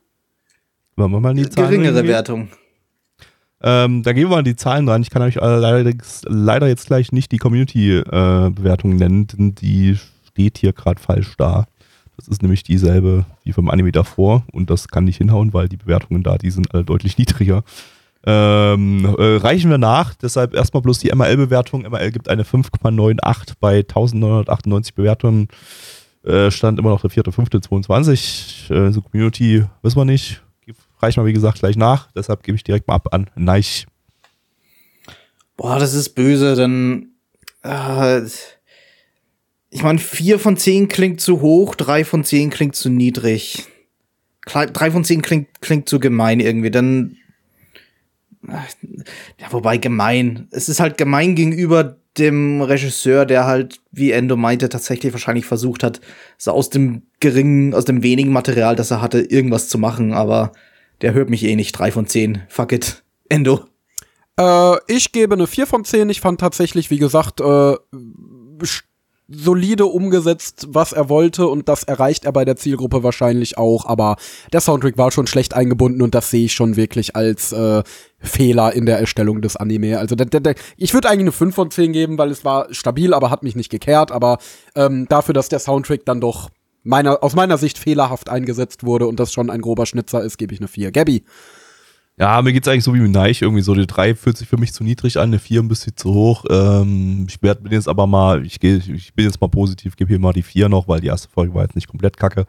[0.97, 2.13] Wollen wir mal die Zahlen Geringere reingehen?
[2.13, 2.47] Wertung.
[3.61, 5.01] Ähm, da gehen wir mal die Zahlen rein.
[5.01, 9.97] Ich kann euch allerdings leider jetzt gleich nicht die Community-Bewertung nennen, denn die
[10.27, 11.67] steht hier gerade falsch da.
[12.17, 15.77] Das ist nämlich dieselbe wie vom Anime davor und das kann nicht hinhauen, weil die
[15.77, 17.63] Bewertungen da, die sind alle deutlich niedriger.
[18.29, 21.83] Ähm, äh, reichen wir nach, deshalb erstmal bloß die MRL-Bewertung.
[21.83, 25.47] MRL gibt eine 5,98 bei 1998 Bewertungen.
[26.25, 28.73] Äh, stand immer noch der 4.5.22.
[28.73, 30.43] Äh, so Community wissen wir nicht.
[30.99, 32.11] Reichen wir, wie gesagt, gleich nach.
[32.11, 33.85] Deshalb gebe ich direkt mal ab an Neich.
[35.55, 37.11] Boah, das ist böse, denn
[37.63, 38.23] äh,
[39.69, 43.67] ich meine, 4 von 10 klingt zu hoch, 3 von 10 klingt zu niedrig.
[44.45, 47.15] 3 von 10 klingt, klingt zu gemein irgendwie, dann
[48.47, 50.47] ja, wobei gemein.
[50.51, 55.83] Es ist halt gemein gegenüber dem Regisseur, der halt, wie Endo meinte, tatsächlich wahrscheinlich versucht
[55.83, 56.01] hat,
[56.37, 60.51] so aus dem geringen, aus dem wenigen Material, das er hatte, irgendwas zu machen, aber
[61.01, 61.73] der hört mich eh nicht.
[61.73, 62.43] 3 von 10.
[62.47, 63.03] Fuck it.
[63.29, 63.65] Endo.
[64.39, 66.09] Äh, ich gebe eine 4 von 10.
[66.09, 67.75] Ich fand tatsächlich, wie gesagt, äh,
[69.27, 74.15] solide umgesetzt, was er wollte und das erreicht er bei der Zielgruppe wahrscheinlich auch, aber
[74.53, 77.83] der Soundtrack war schon schlecht eingebunden und das sehe ich schon wirklich als äh,
[78.19, 79.99] Fehler in der Erstellung des Anime.
[79.99, 82.73] Also der, der, der, ich würde eigentlich eine 5 von 10 geben, weil es war
[82.73, 84.37] stabil, aber hat mich nicht gekehrt, aber
[84.75, 86.49] ähm, dafür, dass der Soundtrack dann doch
[86.83, 90.53] meiner, aus meiner Sicht fehlerhaft eingesetzt wurde und das schon ein grober Schnitzer ist, gebe
[90.53, 90.91] ich eine 4.
[90.91, 91.23] Gabby.
[92.19, 93.75] Ja, mir geht's eigentlich so wie mit Neich irgendwie so.
[93.75, 96.45] Die 3 fühlt sich für mich zu niedrig an, eine 4 ein bisschen zu hoch.
[96.49, 100.09] Ähm, ich werd, bin jetzt aber mal, ich, geh, ich bin jetzt mal positiv, gebe
[100.09, 102.45] hier mal die 4 noch, weil die erste Folge war jetzt nicht komplett kacke.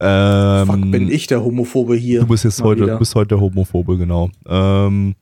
[0.00, 2.20] Ähm, Fuck, bin ich der Homophobe hier.
[2.20, 2.92] Du bist jetzt Mal heute, wieder.
[2.94, 4.30] du bist heute der Homophobe, genau.
[4.48, 5.14] Ähm,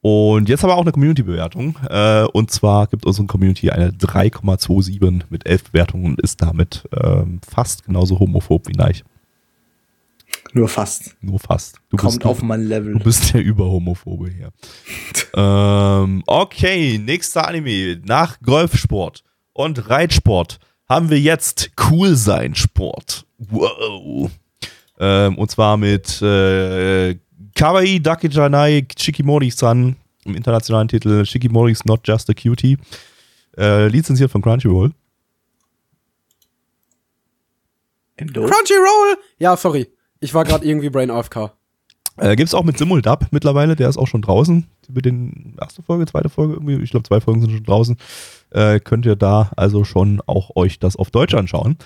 [0.00, 1.76] und jetzt haben wir auch eine Community-Bewertung.
[1.90, 7.40] Äh, und zwar gibt unsere Community eine 3,27 mit 11 Bewertungen und ist damit ähm,
[7.46, 9.02] fast genauso homophob wie Neich.
[10.56, 11.16] Nur fast.
[11.20, 11.80] Nur fast.
[11.90, 12.92] Du Kommt bist, auf mein Level.
[12.92, 14.52] Du bist der Überhomophobe hier.
[15.34, 18.00] ähm, okay, nächster Anime.
[18.04, 23.26] Nach Golfsport und Reitsport haben wir jetzt Cool sein Sport.
[23.38, 24.30] Wow.
[25.00, 27.16] Ähm, und zwar mit äh,
[27.56, 32.78] Kawaii Dakejanai Shikimori-san im internationalen Titel Shikimori's Not Just a Cutie.
[33.58, 34.92] Äh, lizenziert von Crunchyroll.
[38.16, 39.16] Crunchyroll!
[39.38, 39.88] Ja, sorry.
[40.24, 41.52] Ich war gerade irgendwie Brain AFK.
[42.16, 44.66] Äh, Gibt es auch mit Simuldub mittlerweile, der ist auch schon draußen.
[44.88, 47.98] Über den erste Folge, zweite Folge irgendwie, ich glaube zwei Folgen sind schon draußen.
[48.48, 51.76] Äh, könnt ihr da also schon auch euch das auf Deutsch anschauen.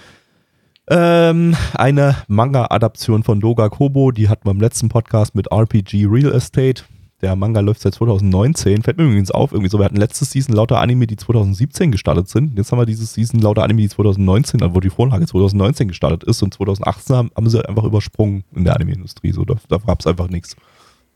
[0.88, 6.32] Ähm, eine Manga-Adaption von Doga Kobo, die hatten wir im letzten Podcast mit RPG Real
[6.32, 6.84] Estate.
[7.20, 8.82] Der Manga läuft seit 2019.
[8.82, 12.28] Fällt mir übrigens auf, irgendwie so, wir hatten letztes Season lauter Anime, die 2017 gestartet
[12.28, 12.56] sind.
[12.56, 16.22] Jetzt haben wir dieses Season lauter Anime, die 2019, also wo die Vorlage 2019 gestartet
[16.22, 19.32] ist und 2018 haben, haben sie einfach übersprungen in der Anime-Industrie.
[19.32, 20.54] So, da, da gab es einfach nichts.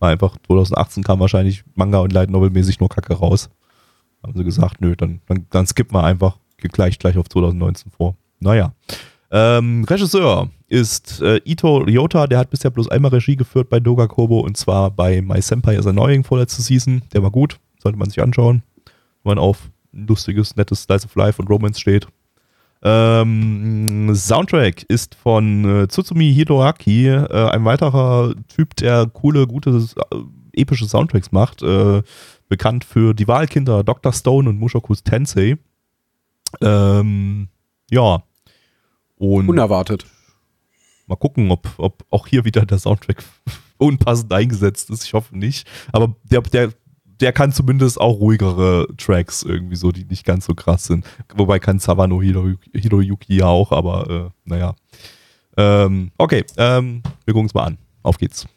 [0.00, 3.48] War einfach 2018 kam wahrscheinlich Manga und Light Novel mäßig nur Kacke raus.
[4.24, 8.16] Haben sie gesagt, nö, dann, dann, dann skippen wir einfach gleich, gleich auf 2019 vor.
[8.40, 8.72] Naja.
[9.34, 14.06] Ähm, Regisseur ist äh, Ito Ryota, der hat bisher bloß einmal Regie geführt bei Doga
[14.06, 17.02] Kobo und zwar bei My Senpai is Annoying vorletzte Season.
[17.14, 21.40] Der war gut, sollte man sich anschauen, wenn man auf lustiges, nettes Slice of Life
[21.40, 22.06] und Romance steht.
[22.82, 30.60] Ähm, Soundtrack ist von äh, Tsutsumi Hiroaki, äh, ein weiterer Typ, der coole, gute, äh,
[30.60, 31.62] epische Soundtracks macht.
[31.62, 32.02] Äh,
[32.48, 34.12] bekannt für die Wahlkinder Dr.
[34.12, 35.56] Stone und Mushoku's Tensei.
[36.60, 37.48] Ähm,
[37.90, 38.22] ja.
[39.22, 40.04] Und Unerwartet.
[41.06, 43.22] mal gucken, ob, ob auch hier wieder der Soundtrack
[43.78, 45.04] unpassend eingesetzt ist.
[45.04, 45.64] Ich hoffe nicht.
[45.92, 46.72] Aber der, der,
[47.20, 51.06] der kann zumindest auch ruhigere Tracks irgendwie so, die nicht ganz so krass sind.
[51.36, 54.74] Wobei kann Sawano Hiroyuki, Hiroyuki ja auch, aber äh, naja.
[55.56, 57.78] Ähm, okay, ähm, wir gucken uns mal an.
[58.02, 58.48] Auf geht's.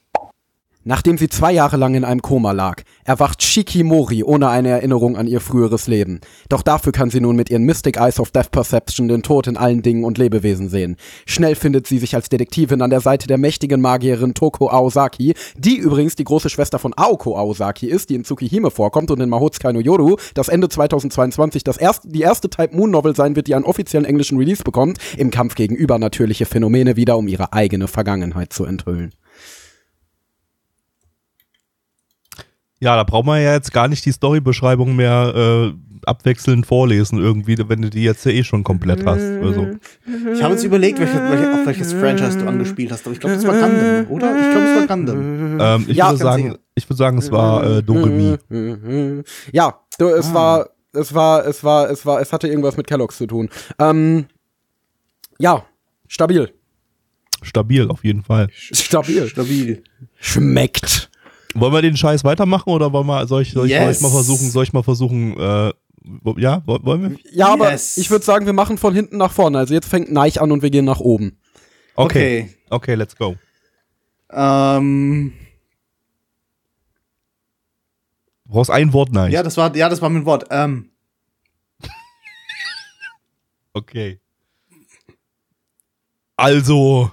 [0.87, 5.25] Nachdem sie zwei Jahre lang in einem Koma lag, erwacht Shikimori ohne eine Erinnerung an
[5.25, 6.21] ihr früheres Leben.
[6.47, 9.57] Doch dafür kann sie nun mit ihren Mystic Eyes of Death Perception den Tod in
[9.57, 10.97] allen Dingen und Lebewesen sehen.
[11.25, 15.75] Schnell findet sie sich als Detektivin an der Seite der mächtigen Magierin Toko Aosaki, die
[15.75, 19.73] übrigens die große Schwester von Aoko Aosaki ist, die in Tsukihime vorkommt und in Mahotsukai
[19.73, 23.55] no Yoru, das Ende 2022 das erste, die erste Type Moon Novel sein wird, die
[23.55, 28.53] einen offiziellen englischen Release bekommt, im Kampf gegen übernatürliche Phänomene wieder, um ihre eigene Vergangenheit
[28.53, 29.13] zu enthüllen.
[32.85, 35.73] Ja, da braucht man ja jetzt gar nicht die Storybeschreibung mehr äh,
[36.05, 39.23] abwechselnd vorlesen irgendwie, wenn du die jetzt ja eh schon komplett hast.
[39.23, 39.69] Also.
[40.33, 43.35] Ich habe jetzt überlegt, welche, welche, auf welches Franchise du angespielt hast, aber ich glaube,
[43.37, 44.35] das war Gundam, oder?
[44.35, 45.57] Ich glaube, es war Gundam.
[45.59, 48.37] Ähm, ich, Ja, würde sagen, ich würde sagen, es war äh, Doremi.
[49.51, 50.33] Ja, du, es Ah.
[50.35, 53.49] war, es war, es war, es war, es hatte irgendwas mit Kellogg's zu tun.
[53.79, 54.25] Ähm,
[55.39, 55.65] ja,
[56.07, 56.51] stabil.
[57.41, 58.47] Stabil, auf jeden Fall.
[58.51, 59.27] Stabil.
[59.27, 59.83] Stabil.
[60.19, 61.09] Schmeckt.
[61.55, 64.09] Wollen wir den Scheiß weitermachen oder wollen wir, soll ich, soll ich, soll ich mal
[64.11, 65.71] versuchen, soll ich mal versuchen, äh,
[66.37, 67.17] ja, wo- wollen wir?
[67.31, 67.97] Ja, aber Yes.
[67.97, 69.57] ich würde sagen, wir machen von hinten nach vorne.
[69.57, 71.39] Also jetzt fängt Neich an und wir gehen nach oben.
[71.95, 72.53] Okay.
[72.69, 73.35] Okay, let's go.
[74.31, 75.33] Ähm,
[78.47, 79.31] Du brauchst ein Wort, nein.
[79.31, 80.45] ja, das war, ja, das war mein Wort.
[80.51, 80.91] Ähm,
[83.73, 84.19] Okay.
[86.37, 87.11] Also,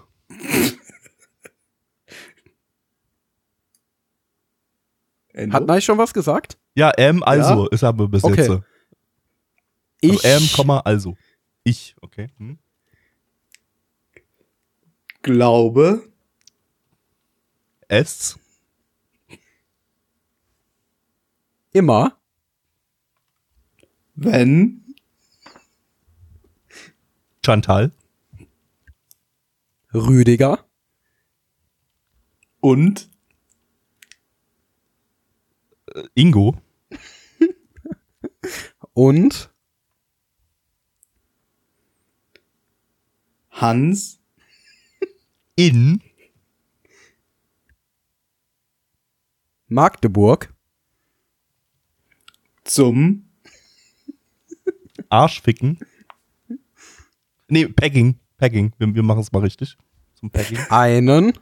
[5.33, 5.55] Endo?
[5.57, 6.59] Hat Neich schon was gesagt?
[6.74, 8.37] ja, ähm, also, ist aber bis Okay.
[8.41, 8.51] jetzt.
[8.51, 8.62] Also,
[10.01, 11.16] Ich, ähm, Komma, also.
[11.64, 12.28] Ich, okay.
[12.39, 12.59] Hm?
[15.22, 16.09] glaube,
[17.89, 18.39] Es,
[21.72, 22.16] immer
[24.14, 24.95] wenn
[27.45, 27.93] Chantal,
[29.95, 30.64] Rüdiger
[32.61, 33.11] und
[36.14, 36.57] Ingo,
[38.95, 39.51] und
[43.51, 44.20] Hans
[45.57, 46.03] in
[49.68, 50.53] Magdeburg
[52.64, 53.30] zum
[55.09, 55.78] Arschficken.
[57.49, 58.18] Nee, Pegging.
[58.38, 58.72] Pegging.
[58.78, 59.76] Wir, wir machen es mal richtig.
[60.14, 60.59] Zum Pegging.
[60.70, 61.38] einen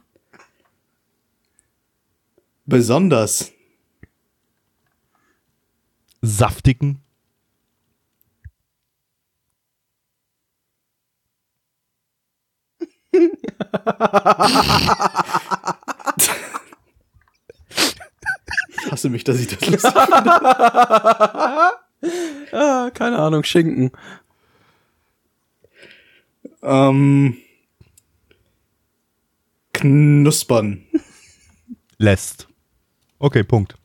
[2.65, 3.51] besonders
[6.21, 7.01] Saftigen.
[18.89, 19.95] Hasse mich, dass ich das lustig
[22.53, 23.91] ah, keine Ahnung, Schinken.
[26.61, 27.37] Ähm,
[29.73, 30.85] knuspern.
[31.97, 32.47] Lässt.
[33.19, 33.80] Okay, Punkt.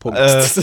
[0.00, 0.18] Punkt.
[0.18, 0.56] Äh, Das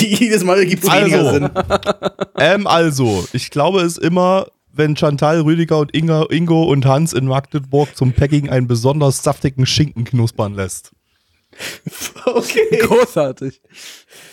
[0.00, 1.32] jedes Mal ergibt es weniger Also.
[1.32, 1.50] Sinn.
[2.38, 7.26] ähm, also, ich glaube es immer, wenn Chantal, Rüdiger und Inga, Ingo und Hans in
[7.26, 10.92] Magdeburg zum Packing einen besonders saftigen Schinken knuspern lässt.
[12.24, 12.78] Okay.
[12.82, 13.60] Großartig.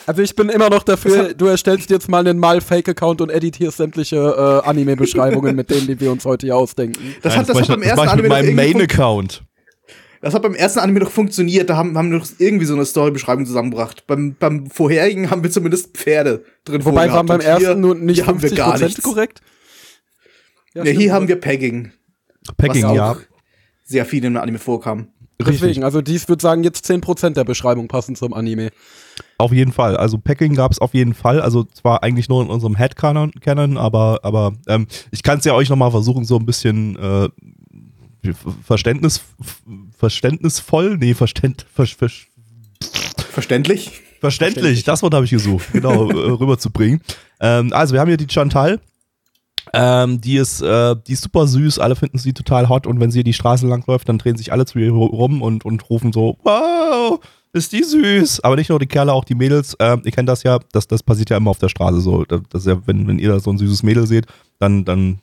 [0.06, 4.18] Also ich bin immer noch dafür, du erstellst jetzt mal einen Mal-Fake-Account und editierst sämtliche
[4.18, 7.16] äh, Anime-Beschreibungen mit denen, die wir uns heute hier ausdenken.
[7.22, 9.44] Das Nein, hat, das mach hat beim das ersten ich Anime mit meinem Main-Account.
[10.26, 11.70] Das hat beim ersten Anime doch funktioniert.
[11.70, 14.08] Da haben, haben wir doch irgendwie so eine Storybeschreibung zusammengebracht.
[14.08, 18.26] Beim, beim vorherigen haben wir zumindest Pferde drin Wobei waren beim ersten nur nicht hier
[18.26, 19.04] haben wir 50% gar nichts.
[19.04, 19.42] korrekt.
[20.74, 21.92] Ja, stimmt, hier haben wir Pegging,
[22.86, 23.18] auch ja.
[23.84, 25.10] sehr viel im Anime vorkam.
[25.40, 25.60] Richtig.
[25.60, 28.72] Deswegen, also dies würde sagen, jetzt 10% der Beschreibung passen zum Anime.
[29.38, 29.96] Auf jeden Fall.
[29.96, 31.40] Also Packing gab es auf jeden Fall.
[31.40, 35.54] Also zwar eigentlich nur in unserem Headcanon, Canon, aber, aber ähm, ich kann es ja
[35.54, 37.30] euch nochmal versuchen, so ein bisschen äh,
[38.64, 39.22] Verständnis,
[39.98, 42.10] verständnisvoll, nee, Verständ, ver, ver,
[43.32, 44.02] Verständlich?
[44.20, 47.02] verständlich, das Wort habe ich gesucht, genau, äh, rüberzubringen.
[47.40, 48.80] Ähm, also wir haben hier die Chantal.
[49.74, 53.12] Ähm, die ist, äh, die ist super süß, alle finden sie total hot und wenn
[53.12, 56.14] sie die Straße lang läuft, dann drehen sich alle zu ihr rum und, und rufen
[56.14, 57.20] so, wow,
[57.52, 58.42] ist die süß.
[58.42, 59.76] Aber nicht nur die Kerle, auch die Mädels.
[59.80, 62.26] Ähm, ihr kennt das ja, das, das passiert ja immer auf der Straße so.
[62.26, 64.28] Das, das ist ja, wenn, wenn ihr da so ein süßes Mädel seht,
[64.60, 65.20] dann, dann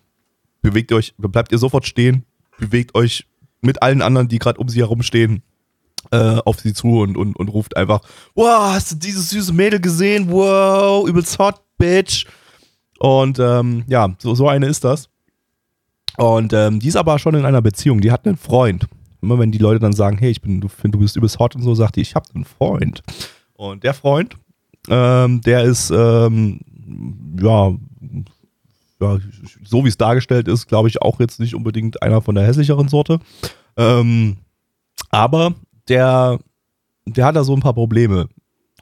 [0.60, 2.24] bewegt euch, bleibt ihr sofort stehen,
[2.62, 3.26] bewegt euch
[3.60, 5.42] mit allen anderen, die gerade um sie herum stehen,
[6.10, 8.00] äh, auf sie zu und, und, und ruft einfach,
[8.34, 10.30] wow, hast du dieses süße Mädel gesehen?
[10.30, 12.26] Wow, übelst hot, bitch.
[12.98, 15.08] Und ähm, ja, so, so eine ist das.
[16.16, 18.86] Und ähm, die ist aber schon in einer Beziehung, die hat einen Freund.
[19.22, 21.62] Immer wenn die Leute dann sagen, hey, ich bin, du, du bist übelst hot und
[21.62, 23.02] so, sagt die, ich habe einen Freund.
[23.54, 24.36] Und der Freund,
[24.88, 26.60] ähm, der ist, ähm,
[27.40, 27.72] ja,
[29.02, 29.18] ja,
[29.64, 32.88] so wie es dargestellt ist, glaube ich, auch jetzt nicht unbedingt einer von der hässlicheren
[32.88, 33.18] Sorte.
[33.76, 34.36] Ähm,
[35.10, 35.54] aber
[35.88, 36.38] der,
[37.06, 38.28] der hat da so ein paar Probleme.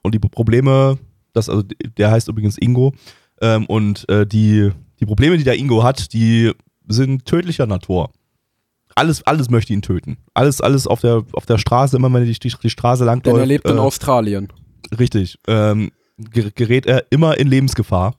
[0.02, 0.98] Und die Probleme,
[1.32, 1.62] das, also
[1.96, 2.94] der heißt übrigens Ingo.
[3.40, 6.52] Ähm, und äh, die, die Probleme, die der Ingo hat, die
[6.88, 8.10] sind tödlicher Natur.
[8.96, 10.18] Alles, alles möchte ihn töten.
[10.34, 13.22] Alles, alles auf der, auf der Straße, immer wenn er die, die, die Straße lang
[13.22, 14.48] Denn er lebt in äh, Australien.
[14.98, 15.38] Richtig.
[15.46, 18.16] Ähm, ger- gerät er immer in Lebensgefahr.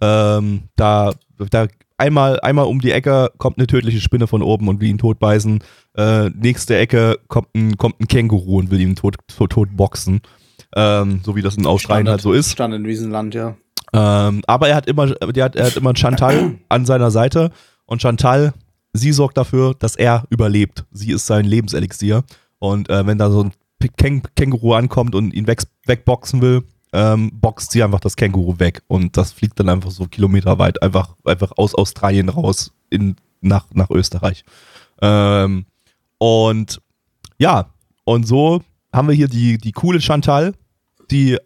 [0.00, 1.12] Ähm, da,
[1.50, 1.66] da
[1.98, 5.62] einmal, einmal um die Ecke kommt eine tödliche Spinne von oben und will ihn totbeißen.
[5.96, 10.20] Äh, nächste Ecke kommt ein, kommt ein Känguru und will ihn tot, tot, tot boxen.
[10.74, 12.52] Ähm, so wie das in Australien halt so ist.
[12.52, 13.56] Stand in diesem Land, ja.
[13.92, 17.50] Ähm, aber er hat immer, der hat, er hat immer Chantal an seiner Seite
[17.86, 18.52] und Chantal,
[18.92, 20.84] sie sorgt dafür, dass er überlebt.
[20.90, 22.22] Sie ist sein Lebenselixier.
[22.58, 23.52] Und äh, wenn da so ein
[23.96, 28.82] Käng Känguru ankommt und ihn weg wegboxen will, ähm, boxt sie einfach das Känguru weg
[28.86, 33.90] und das fliegt dann einfach so kilometerweit einfach, einfach aus Australien raus in, nach, nach
[33.90, 34.44] Österreich.
[35.02, 35.66] Ähm,
[36.18, 36.80] und
[37.38, 37.70] ja,
[38.04, 38.62] und so
[38.92, 40.54] haben wir hier die, die coole Chantal,
[41.10, 41.38] die äh,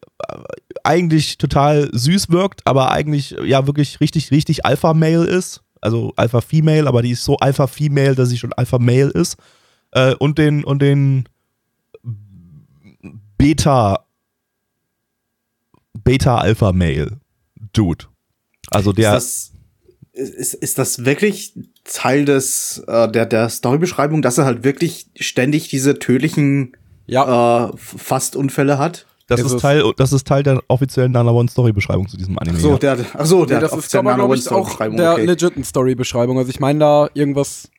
[0.85, 5.63] eigentlich total süß wirkt, aber eigentlich ja wirklich richtig, richtig Alpha-Male ist.
[5.81, 9.37] Also Alpha-Female, aber die ist so Alpha-Female, dass sie schon Alpha-Male ist.
[9.91, 11.29] Äh, und den, und den
[13.37, 14.07] Beta,
[16.05, 18.05] Beta-Alpha-Male-Dude.
[18.71, 19.17] Also der.
[19.17, 19.53] Ist
[20.13, 25.07] das, ist, ist das wirklich Teil des, äh, der, der Storybeschreibung, dass er halt wirklich
[25.19, 26.77] ständig diese tödlichen
[27.07, 29.07] Ja, äh, Fast-Unfälle hat?
[29.29, 29.61] Das ist.
[29.61, 32.59] Teil, das ist Teil der offiziellen Nana One Story Beschreibung zu diesem Anime.
[32.59, 34.97] Ach so, der, ach so, der nee, das hat ist aber, glaube ich, auch Storybeschreibung,
[34.99, 35.25] der okay.
[35.25, 36.39] legiten Story-Beschreibung.
[36.39, 37.71] Also ich meine da irgendwas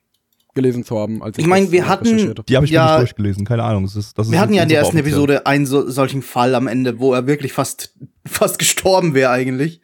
[0.55, 1.21] gelesen zu haben.
[1.21, 2.33] Als ich, Ich meine, das wir hatten-.
[2.47, 2.91] Die habe ich mir Ja.
[2.91, 3.83] nicht durchgelesen, keine Ahnung.
[3.83, 5.13] Das ist, das ist Wir hatten ja in der ersten offiziell.
[5.13, 7.93] Episode einen so, solchen Fall am Ende, wo er wirklich fast,
[8.25, 9.81] fast gestorben wäre eigentlich.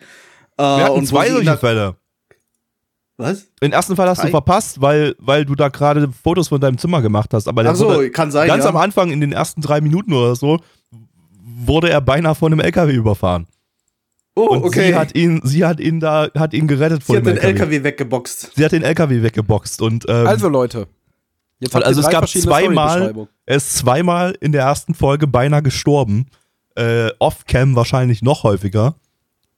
[0.57, 1.95] Äh, Wir hatten und zwei sie solche Fälle.
[3.17, 3.47] Was?
[3.61, 4.27] Den ersten Fall hast Drei?
[4.27, 7.49] du verpasst, weil, weil du da gerade Fotos von deinem Zimmer gemacht hast.
[7.49, 8.69] Aber der Ach so, kann sein, ganz ja.
[8.69, 10.59] am Anfang, in den ersten drei Minuten oder so,
[11.41, 13.45] wurde er beinahe von einem LKW überfahren.
[14.35, 14.87] Oh, Und okay.
[14.87, 17.43] sie hat ihn, sie hat ihn da, hat ihn gerettet Sie von hat dem den
[17.43, 17.75] LKW.
[17.75, 18.51] LKW weggeboxt.
[18.55, 20.87] Sie hat den LKW weggeboxt und ähm, Also Leute,
[21.59, 26.27] jetzt also es gab zweimal, er ist zweimal in der ersten Folge beinahe gestorben.
[26.79, 28.95] Äh, Off-Cam wahrscheinlich noch häufiger.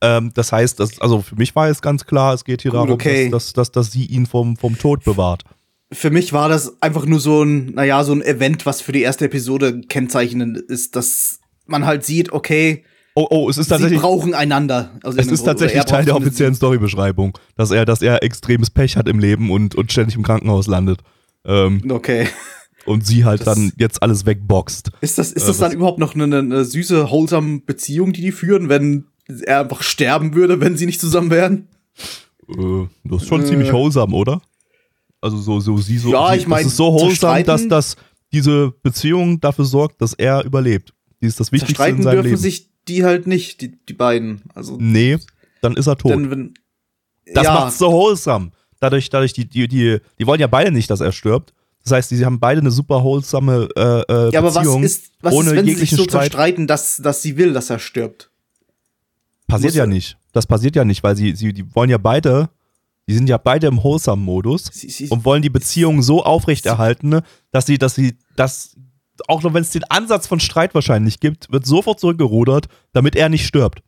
[0.01, 2.79] Ähm, das heißt, das, also für mich war es ganz klar, es geht hier Gut,
[2.79, 3.29] darum, okay.
[3.29, 5.43] dass, dass, dass, dass sie ihn vom, vom Tod bewahrt.
[5.91, 9.01] Für mich war das einfach nur so ein, naja, so ein Event, was für die
[9.01, 13.99] erste Episode kennzeichnend ist, dass man halt sieht, okay, Oh, oh, es ist sie tatsächlich,
[13.99, 14.91] brauchen einander.
[15.03, 19.09] Also es ist tatsächlich Teil der offiziellen Storybeschreibung, dass er, dass er extremes Pech hat
[19.09, 21.01] im Leben und, und ständig im Krankenhaus landet.
[21.43, 21.91] Ähm, sie.
[21.91, 22.27] Okay.
[22.85, 24.91] Und sie halt Das- dann jetzt alles wegboxt.
[25.01, 28.21] Ist das, ist Äh, das dann was- überhaupt noch eine, eine süße, wholesome Beziehung, die
[28.21, 29.05] die führen, wenn
[29.45, 31.67] er einfach sterben würde, wenn sie nicht zusammen wären?
[32.49, 33.45] Äh, das ist schon Äh.
[33.45, 34.41] ziemlich wholesome, oder?
[35.21, 36.11] Also so, so sie so.
[36.11, 37.95] Ja, sie, ich mein, das ist so wholesome, dass, dass
[38.33, 40.93] diese Beziehung dafür sorgt, dass er überlebt.
[41.21, 42.37] Die ist das Wichtigste in seinem dürfen Leben.
[42.37, 44.41] sich die halt nicht, die, die beiden.
[44.55, 45.17] Also, nee,
[45.61, 46.11] dann ist er tot.
[46.13, 46.53] denn wenn.
[47.35, 48.49] das ja, macht's so wholesome.
[48.79, 51.53] Dadurch, dadurch die, die, die, die wollen ja beide nicht, dass er stirbt.
[51.83, 54.83] Das heißt, sie haben beide eine super wholesome äh, äh, ja, aber was Beziehung.
[54.83, 56.11] ist, was ohne ist, wenn sie sich so Streit.
[56.25, 58.29] zerstreiten, dass, dass sie will, dass er stirbt?
[59.47, 60.17] Passiert muss- ja nicht.
[60.31, 62.49] Das passiert ja nicht, weil sie, sie die wollen ja beide,
[63.09, 64.69] die sind ja beide im wholesome-Modus.
[64.71, 67.21] Sie, sie, und wollen die Beziehung so aufrechterhalten,
[67.51, 68.77] dass sie, dass sie, dass,
[69.27, 73.27] auch noch wenn es den Ansatz von Streit wahrscheinlich gibt, wird sofort zurückgerudert, damit er
[73.27, 73.81] nicht stirbt.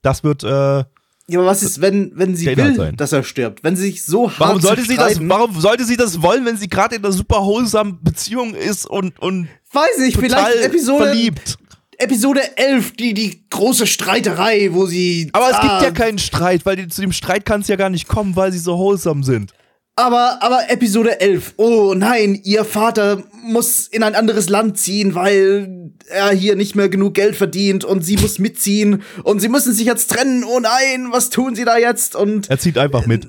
[0.00, 0.84] Das wird, äh,
[1.28, 2.96] ja, aber was ist, wenn, wenn sie will, sein.
[2.96, 3.64] dass er stirbt?
[3.64, 6.56] Wenn sie sich so hart warum sollte sie das, warum sollte sie das wollen, wenn
[6.56, 11.58] sie gerade in einer super wholesome Beziehung ist und, und Weiß total vielleicht Episode, verliebt?
[11.98, 15.30] Episode 11, die, die große Streiterei, wo sie.
[15.32, 17.76] Aber es ah, gibt ja keinen Streit, weil die, zu dem Streit kann es ja
[17.76, 19.52] gar nicht kommen, weil sie so wholesome sind.
[19.98, 25.90] Aber, aber Episode 11, oh nein, ihr Vater muss in ein anderes Land ziehen, weil
[26.10, 29.86] er hier nicht mehr genug Geld verdient und sie muss mitziehen und sie müssen sich
[29.86, 30.44] jetzt trennen.
[30.44, 32.14] Oh nein, was tun sie da jetzt?
[32.14, 33.26] Und Er zieht einfach mit.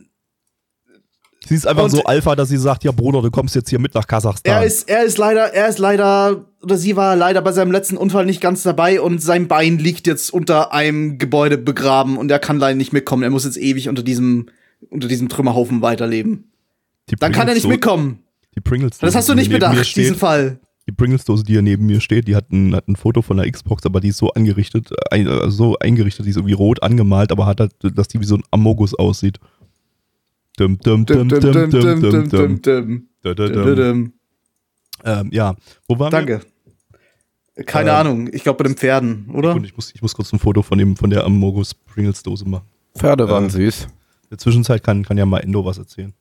[1.48, 3.96] Sie ist einfach so Alpha, dass sie sagt, ja Bruder, du kommst jetzt hier mit
[3.96, 4.54] nach Kasachstan.
[4.54, 7.96] er ist, er ist leider, er ist leider, oder sie war leider bei seinem letzten
[7.96, 12.40] Unfall nicht ganz dabei und sein Bein liegt jetzt unter einem Gebäude begraben und er
[12.40, 13.24] kann leider nicht mitkommen.
[13.24, 14.50] Er muss jetzt ewig unter diesem
[14.90, 16.52] unter diesem Trümmerhaufen weiterleben.
[17.10, 18.20] Die Dann kann er nicht mitkommen.
[18.56, 18.98] Die Pringles.
[18.98, 20.60] Das hast du nicht bedacht, steht, diesen Fall.
[20.88, 23.52] Die Pringles-Dose, die hier neben mir steht, die hat ein, hat ein Foto von der
[23.52, 26.82] Xbox, aber die ist so angerichtet, äh, ein, äh, so eingerichtet, die ist irgendwie rot
[26.82, 29.38] angemalt, aber hat halt, dass die wie so ein Amogus aussieht.
[30.58, 32.62] Dum, dum, dum, dum, dum, dum, dum, dum.
[32.62, 33.08] dum.
[33.22, 34.14] Dum.
[35.04, 35.56] Ähm, ja,
[35.88, 36.18] wo waren wir?
[36.18, 36.42] Danke.
[37.66, 39.56] Keine Ähm, Ahnung, ich glaube bei den Pferden, oder?
[39.56, 42.66] Und ich muss, ich muss kurz ein Foto von, dem, von der Amogus Pringles-Dose machen.
[42.96, 43.84] Pferde waren süß.
[43.84, 43.90] In
[44.32, 46.14] der Zwischenzeit kann, kann ja mal Endo was erzählen.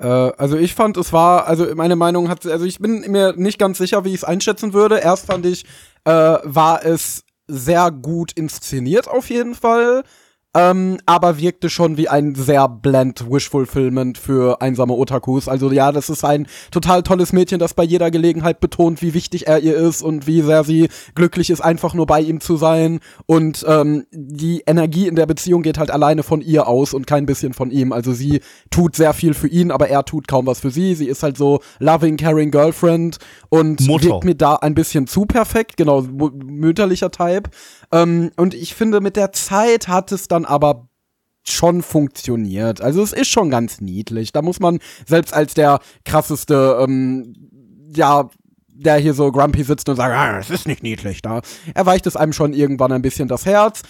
[0.00, 3.58] Äh, also ich fand, es war, also meine Meinung hat, also ich bin mir nicht
[3.58, 4.98] ganz sicher, wie ich es einschätzen würde.
[4.98, 5.64] Erst fand ich,
[6.04, 10.04] äh, war es sehr gut inszeniert auf jeden Fall.
[10.52, 15.46] Ähm, aber wirkte schon wie ein sehr bland Wish-Fulfillment für einsame Otakus.
[15.46, 19.46] Also ja, das ist ein total tolles Mädchen, das bei jeder Gelegenheit betont, wie wichtig
[19.46, 22.98] er ihr ist und wie sehr sie glücklich ist, einfach nur bei ihm zu sein.
[23.26, 27.26] Und ähm, die Energie in der Beziehung geht halt alleine von ihr aus und kein
[27.26, 27.92] bisschen von ihm.
[27.92, 28.40] Also sie
[28.70, 30.96] tut sehr viel für ihn, aber er tut kaum was für sie.
[30.96, 33.18] Sie ist halt so loving, caring Girlfriend
[33.50, 34.06] und Mutter.
[34.08, 37.50] wirkt mir da ein bisschen zu perfekt, genau, mütterlicher Type.
[37.92, 40.88] Ähm, und ich finde, mit der Zeit hat es dann aber
[41.42, 42.80] schon funktioniert.
[42.80, 44.32] Also es ist schon ganz niedlich.
[44.32, 47.34] Da muss man selbst als der krasseste, ähm,
[47.94, 48.28] ja,
[48.68, 51.42] der hier so grumpy sitzt und sagt, ah, es ist nicht niedlich, da
[51.74, 53.82] erweicht es einem schon irgendwann ein bisschen das Herz.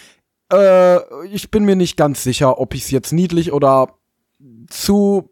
[0.52, 3.94] Äh, ich bin mir nicht ganz sicher, ob ich es jetzt niedlich oder
[4.68, 5.30] zu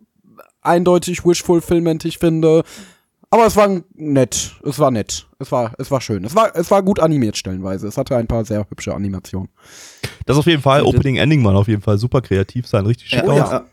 [0.60, 2.62] eindeutig wish-fulfillmentig finde.
[3.30, 4.56] Aber es war nett.
[4.64, 5.26] Es war nett.
[5.38, 6.24] Es war, es war schön.
[6.24, 7.86] Es war, es war gut animiert stellenweise.
[7.86, 9.48] Es hatte ein paar sehr hübsche Animationen.
[10.24, 10.82] Das auf jeden Fall.
[10.82, 13.50] Opening Ending waren auf jeden Fall super kreativ sein, richtig schick Ja, aus.
[13.50, 13.64] ja.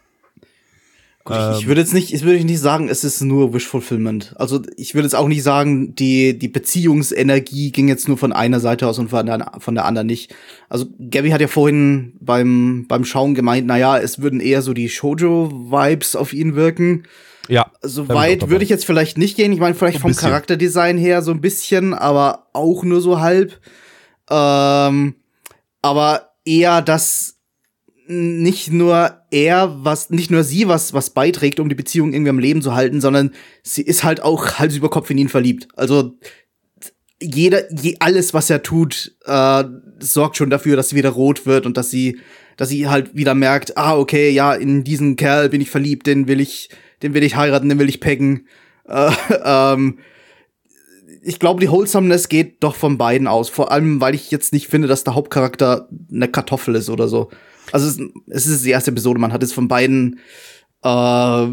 [1.24, 4.36] Gut, ich, ich würde jetzt nicht, ich würde nicht sagen, es ist nur Wish Fulfillment.
[4.38, 8.60] Also ich würde jetzt auch nicht sagen, die die Beziehungsenergie ging jetzt nur von einer
[8.60, 10.36] Seite aus und von der, von der anderen nicht.
[10.70, 14.74] Also Gabby hat ja vorhin beim beim Schauen gemeint, na ja, es würden eher so
[14.74, 17.06] die Shoujo Vibes auf ihn wirken.
[17.48, 19.52] Ja, So weit würde ich jetzt vielleicht nicht gehen.
[19.52, 20.16] Ich meine, vielleicht vom.
[20.16, 23.60] Charakterdesign her so ein bisschen, aber auch nur so halb.
[24.30, 25.16] Ähm,
[25.82, 27.36] aber eher, dass
[28.08, 32.40] nicht nur er, was, nicht nur sie was, was beiträgt, um die Beziehung irgendwie am
[32.40, 33.32] Leben zu halten, sondern
[33.64, 35.68] sie ist halt auch Hals über Kopf in ihn verliebt.
[35.76, 36.18] Also,
[37.22, 39.64] jeder, je, alles, was er tut, äh,
[40.00, 42.20] sorgt schon dafür, dass sie wieder rot wird und dass sie,
[42.58, 46.28] dass sie halt wieder merkt, ah, okay, ja, in diesen Kerl bin ich verliebt, den
[46.28, 46.70] will ich,
[47.02, 48.48] den will ich heiraten, den will ich peggen.
[48.88, 49.12] Äh,
[49.44, 50.00] ähm,
[51.22, 53.50] ich glaube, die Wholesomeness geht doch von beiden aus.
[53.50, 57.32] Vor allem, weil ich jetzt nicht finde, dass der Hauptcharakter eine Kartoffel ist oder so.
[57.72, 60.20] Also es, ist die erste Episode, man hat jetzt von beiden
[60.84, 61.48] äh,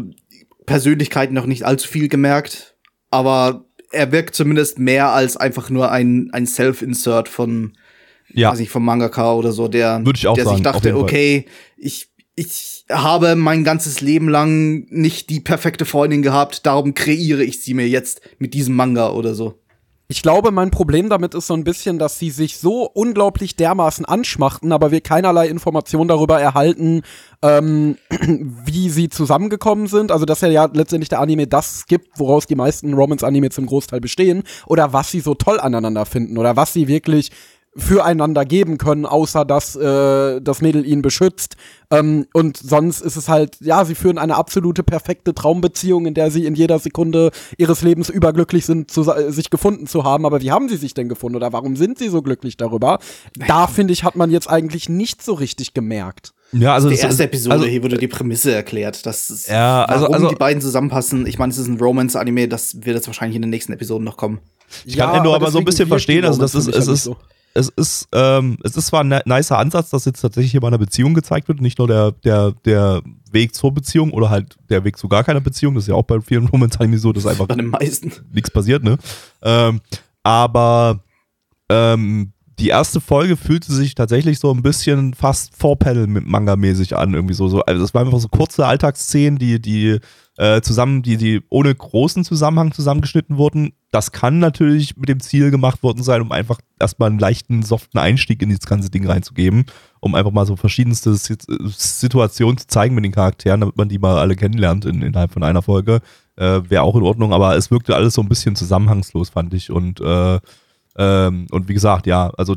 [0.65, 2.75] Persönlichkeiten noch nicht allzu viel gemerkt,
[3.09, 7.73] aber er wirkt zumindest mehr als einfach nur ein, ein Self-Insert von,
[8.29, 8.51] ja.
[8.51, 11.45] weiß ich, vom Mangaka oder so, der, Würde ich auch der sagen, sich dachte, okay,
[11.77, 17.61] ich, ich habe mein ganzes Leben lang nicht die perfekte Freundin gehabt, darum kreiere ich
[17.61, 19.59] sie mir jetzt mit diesem Manga oder so.
[20.09, 24.05] Ich glaube, mein Problem damit ist so ein bisschen, dass sie sich so unglaublich dermaßen
[24.05, 27.01] anschmachten, aber wir keinerlei Informationen darüber erhalten,
[27.41, 27.97] ähm,
[28.65, 30.11] wie sie zusammengekommen sind.
[30.11, 34.01] Also, dass er ja letztendlich der Anime das gibt, woraus die meisten Romance-Anime zum Großteil
[34.01, 34.43] bestehen.
[34.67, 36.37] Oder was sie so toll aneinander finden.
[36.37, 37.31] Oder was sie wirklich
[37.75, 41.55] füreinander geben können, außer dass äh, das Mädel ihn beschützt.
[41.89, 46.31] Ähm, und sonst ist es halt, ja, sie führen eine absolute perfekte Traumbeziehung, in der
[46.31, 50.25] sie in jeder Sekunde ihres Lebens überglücklich sind, zu, sich gefunden zu haben.
[50.25, 52.99] Aber wie haben sie sich denn gefunden oder warum sind sie so glücklich darüber?
[53.47, 56.33] Da finde ich, hat man jetzt eigentlich nicht so richtig gemerkt.
[56.53, 60.03] Ja, also Die erste Episode, also, hier wurde die Prämisse erklärt, dass es, Ja, also-
[60.03, 61.25] warum also- die beiden zusammenpassen.
[61.25, 64.17] Ich meine, es ist ein Romance-Anime, das wird jetzt wahrscheinlich in den nächsten Episoden noch
[64.17, 64.39] kommen.
[64.85, 67.09] Ich kann Endo aber so ein bisschen verstehen, also das ist, es ist,
[67.55, 70.79] es ist, ähm, es ist zwar ein nicer Ansatz, dass jetzt tatsächlich hier mal eine
[70.79, 73.01] Beziehung gezeigt wird, nicht nur der, der, der
[73.31, 76.03] Weg zur Beziehung oder halt der Weg zu gar keiner Beziehung, das ist ja auch
[76.03, 78.11] bei vielen Romance-Anime so, dass einfach Bei den meisten.
[78.33, 78.97] nichts passiert, ne?
[79.43, 79.81] Ähm,
[80.23, 80.99] aber
[81.69, 87.13] ähm, die erste Folge fühlte sich tatsächlich so ein bisschen fast Vorpanel mit Manga-mäßig an,
[87.13, 87.47] irgendwie so.
[87.47, 87.61] so.
[87.61, 89.99] Also das waren einfach so kurze Alltagsszenen, die, die
[90.37, 93.73] äh, zusammen, die, die ohne großen Zusammenhang zusammengeschnitten wurden.
[93.91, 97.97] Das kann natürlich mit dem Ziel gemacht worden sein, um einfach erstmal einen leichten, soften
[97.97, 99.65] Einstieg in das ganze Ding reinzugeben,
[99.99, 103.99] um einfach mal so verschiedenste Sit- Situationen zu zeigen mit den Charakteren, damit man die
[103.99, 106.01] mal alle kennenlernt in, innerhalb von einer Folge.
[106.35, 109.69] Äh, Wäre auch in Ordnung, aber es wirkte alles so ein bisschen zusammenhangslos, fand ich.
[109.69, 110.39] Und, äh,
[110.97, 112.55] ähm, und wie gesagt, ja, also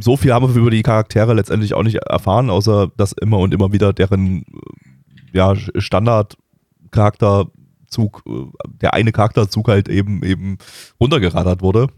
[0.00, 3.52] so viel haben wir über die Charaktere letztendlich auch nicht erfahren, außer dass immer und
[3.52, 4.44] immer wieder deren äh,
[5.32, 8.46] ja, Standard-Charakterzug, äh,
[8.80, 10.58] der eine Charakterzug halt eben eben
[11.00, 11.88] runtergerattert wurde.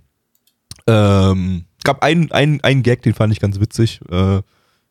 [0.86, 4.00] Ähm, es gab einen, einen, einen Gag, den fand ich ganz witzig.
[4.10, 4.42] Äh,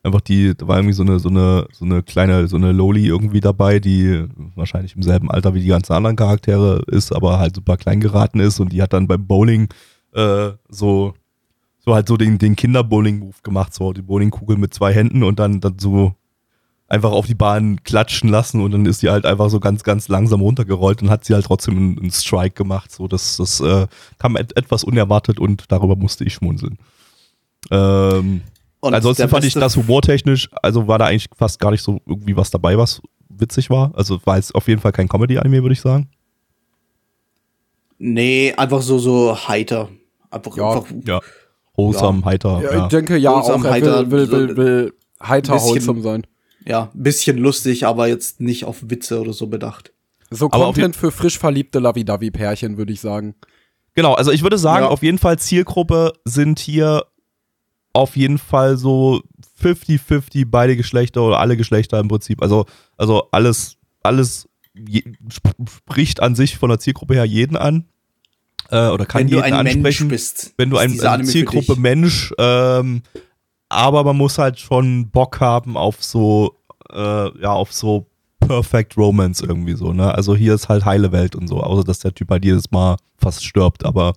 [0.04, 3.06] Einfach die, da war irgendwie so eine, so eine, so eine kleine, so eine Loli
[3.06, 4.24] irgendwie dabei, die
[4.56, 8.40] wahrscheinlich im selben Alter wie die ganzen anderen Charaktere ist, aber halt super klein geraten
[8.40, 9.68] ist und die hat dann beim Bowling
[10.12, 11.14] äh, so,
[11.78, 15.60] so halt so den, den Kinder-Bowling-Move gemacht, so die Bowlingkugel mit zwei Händen und dann,
[15.60, 16.14] dann so
[16.88, 20.08] einfach auf die Bahn klatschen lassen und dann ist die halt einfach so ganz, ganz
[20.08, 22.92] langsam runtergerollt und hat sie halt trotzdem einen, einen Strike gemacht.
[22.92, 23.86] So, das, das äh,
[24.18, 26.78] kam et etwas unerwartet und darüber musste ich schmunzeln.
[27.70, 28.42] Ähm,
[28.80, 32.36] Und Ansonsten fand ich das humortechnisch, also war da eigentlich fast gar nicht so irgendwie
[32.36, 33.00] was dabei, was
[33.30, 33.92] witzig war.
[33.94, 36.10] Also war jetzt auf jeden Fall kein Comedy-Anime, würde ich sagen.
[37.98, 39.88] Nee, einfach so, so heiter.
[40.32, 41.20] Einfach, Ja, einfach Ja.
[41.74, 42.60] Wholesome, heiter.
[42.62, 45.68] Ja, Ja, Ich denke ja auch, Wholesome, er heiter, will, will, will, will heiter bisschen-
[45.70, 46.26] wholesome sein.
[46.66, 49.92] ja, ein bisschen lustig, aber jetzt nicht auf Witze oder so bedacht.
[50.30, 53.34] So Aber Content für frisch verliebte Lavi-Davi-Pärchen, würde ich sagen.
[53.94, 54.90] Genau, also ich würde sagen, Ja.
[54.90, 57.04] auf jeden Fall Zielgruppe sind hier
[57.94, 59.20] auf jeden Fall so
[59.60, 62.40] 50-50 beide Geschlechter oder alle Geschlechter im Prinzip.
[62.42, 62.64] Also,
[62.96, 67.84] also alles, alles je, spricht an sich von der Zielgruppe her jeden an.
[68.70, 70.08] Äh, oder kann Wenn du jeden Mensch ansprechen.
[70.08, 70.54] bist.
[70.56, 71.76] wenn du ein also Zielgruppe.
[71.76, 73.02] Mensch, ähm,
[73.68, 76.56] aber man muss halt schon Bock haben auf so,
[76.90, 78.06] äh, ja, auf so
[78.40, 80.14] Perfect Romance irgendwie so, ne?
[80.14, 82.96] Also hier ist halt heile Welt und so, außer dass der Typ halt jedes Mal
[83.16, 84.14] fast stirbt, aber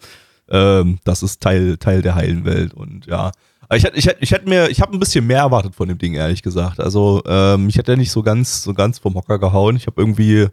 [0.49, 3.31] ähm, das ist Teil, Teil der heilen Welt und ja.
[3.73, 6.13] Ich hätte, ich ich hätte mir, ich habe ein bisschen mehr erwartet von dem Ding,
[6.13, 6.79] ehrlich gesagt.
[6.79, 9.75] Also, ähm, ich hätte ja nicht so ganz, so ganz vom Hocker gehauen.
[9.75, 10.47] Ich habe irgendwie,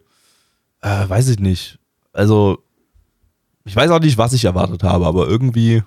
[0.81, 1.79] äh, weiß ich nicht.
[2.15, 2.63] Also,
[3.65, 5.83] ich weiß auch nicht, was ich erwartet habe, aber irgendwie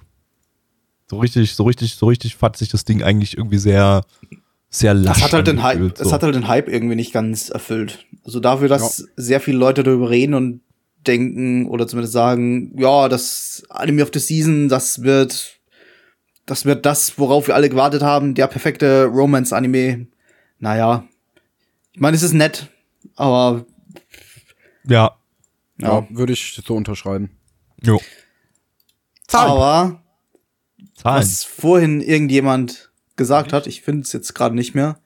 [1.08, 4.02] so richtig, so richtig, so richtig fand sich das Ding eigentlich irgendwie sehr,
[4.70, 6.14] sehr lasch Es hat halt den Hype, angefühlt, es so.
[6.14, 8.06] hat halt den Hype irgendwie nicht ganz erfüllt.
[8.24, 10.62] Also dafür, dass sehr viele Leute darüber reden und
[11.06, 15.60] denken oder zumindest sagen, ja, das Anime of the Season, das wird,
[16.48, 20.08] das wird das, worauf wir alle gewartet haben, der perfekte Romance-Anime.
[20.58, 21.06] Naja,
[21.94, 22.70] ich meine, es ist nett,
[23.16, 23.66] aber
[24.88, 25.16] ja,
[25.80, 26.08] Ja, ja.
[26.10, 27.30] würde ich so unterschreiben.
[27.86, 28.00] Jo.
[29.28, 29.52] Zahlen.
[29.52, 30.04] Aber
[30.96, 31.22] Zahlen.
[31.22, 35.00] was vorhin irgendjemand gesagt hat, ich finde es jetzt gerade nicht mehr,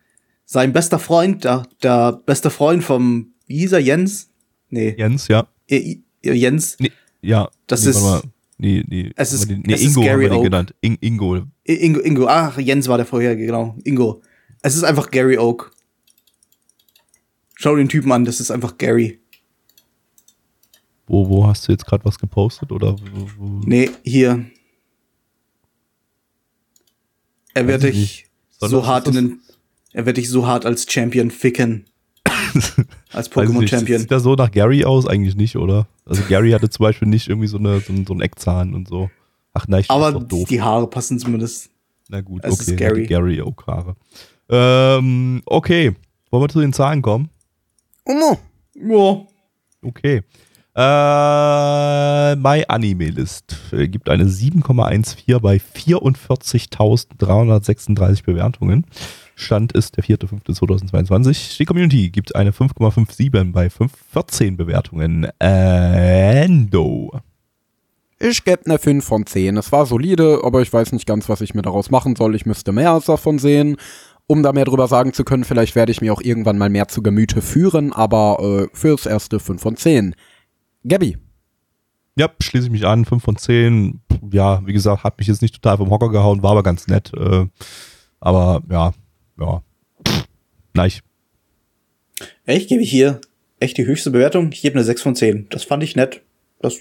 [0.46, 4.30] sein bester Freund, der, der beste Freund vom, wie hieß er, Jens?
[4.70, 5.48] Nee, Jens, ja.
[5.70, 7.50] I- I- Jens, Nee, ja.
[7.68, 8.22] Das nee, ist- mal.
[8.58, 9.12] Nee, nee.
[9.16, 10.44] es ist- nee, es ist Ingo haben Gary Oak.
[10.44, 10.76] genannt.
[10.82, 11.46] In, Ingo.
[11.64, 14.22] Ingo, Ingo, ach, Jens war der vorherige, genau, Ingo.
[14.62, 15.72] Es ist einfach Gary Oak.
[17.56, 19.19] Schau den Typen an, das ist einfach Gary.
[21.10, 22.72] Wo, wo hast du jetzt gerade was gepostet?
[22.72, 23.62] Oder wo, wo?
[23.66, 24.46] Nee, hier.
[27.56, 28.28] Er wird dich
[28.60, 29.40] so hart in den,
[29.92, 31.86] er wird dich so hart als Champion ficken.
[33.12, 33.32] als.
[33.32, 34.02] Pokémon-Champion.
[34.02, 35.08] Sieht das so nach Gary aus?
[35.08, 35.88] Eigentlich nicht, oder?
[36.06, 38.88] Also Gary hatte zum Beispiel nicht irgendwie so, eine, so, einen, so einen Eckzahn und
[38.88, 39.10] so.
[39.54, 40.48] Ach nein, ich Aber doch doof.
[40.48, 41.72] die Haare passen zumindest.
[42.08, 42.72] Na gut, es okay.
[42.72, 43.42] ist Gary.
[43.42, 43.96] Oak Haare.
[44.48, 45.96] Ähm, okay.
[46.30, 47.30] Wollen wir zu den Zahlen kommen?
[48.06, 48.38] Omo.
[48.76, 49.26] Ja.
[49.82, 50.22] Okay.
[50.80, 58.86] Äh, My Anime List äh, gibt eine 7,14 bei 44.336 Bewertungen.
[59.36, 61.58] Stand ist der 4.5.2022.
[61.58, 65.28] Die Community gibt eine 5,57 bei 5, 14 Bewertungen.
[65.40, 67.12] Endo.
[68.18, 69.58] Ich gebe eine 5 von 10.
[69.58, 72.36] Es war solide, aber ich weiß nicht ganz, was ich mir daraus machen soll.
[72.36, 73.76] Ich müsste mehr davon sehen.
[74.28, 76.88] Um da mehr drüber sagen zu können, vielleicht werde ich mir auch irgendwann mal mehr
[76.88, 80.16] zu Gemüte führen, aber äh, fürs erste 5 von 10.
[80.90, 81.18] Gabby,
[82.18, 83.06] Ja, schließe ich mich an.
[83.06, 84.02] 5 von 10.
[84.32, 87.12] Ja, wie gesagt, hat mich jetzt nicht total vom Hocker gehauen, war aber ganz nett.
[87.14, 87.46] Äh,
[88.20, 88.94] aber ja,
[89.40, 89.64] ja.
[90.74, 90.92] Nein,
[92.46, 93.22] Ja, ich gebe hier
[93.60, 94.52] echt die höchste Bewertung.
[94.52, 95.48] Ich gebe eine 6 von 10.
[95.50, 96.22] Das fand ich nett.
[96.62, 96.78] Das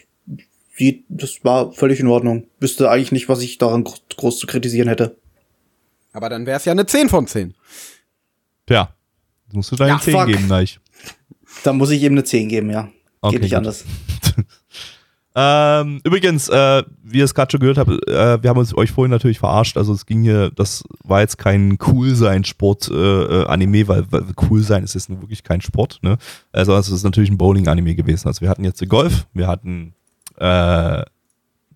[0.75, 2.47] sieht, das war völlig in Ordnung.
[2.61, 5.17] Wüsste eigentlich nicht, was ich daran gro- groß zu kritisieren hätte.
[6.13, 7.55] aber dann wäre es ja eine 10 von 10.
[8.67, 8.95] Tja.
[9.53, 10.27] Musst du deine Ja, 10 fuck.
[10.27, 10.69] geben, Nein.
[11.65, 12.91] Da muss ich eben eine 10 geben, ja.
[13.21, 13.59] Okay, Geht nicht gut.
[13.59, 13.85] anders.
[15.41, 18.91] Ähm, übrigens, äh, wie ihr es gerade schon gehört habt, äh, wir haben uns euch
[18.91, 19.77] vorhin natürlich verarscht.
[19.77, 24.83] Also es ging hier, das war jetzt kein Cool-Sein-Sport-Anime, äh, Anime, weil, weil cool sein
[24.83, 26.19] ist jetzt nun wirklich kein Sport, ne?
[26.51, 28.27] Also es ist natürlich ein Bowling-Anime gewesen.
[28.27, 29.95] Also wir hatten jetzt Golf, wir hatten
[30.39, 31.05] äh,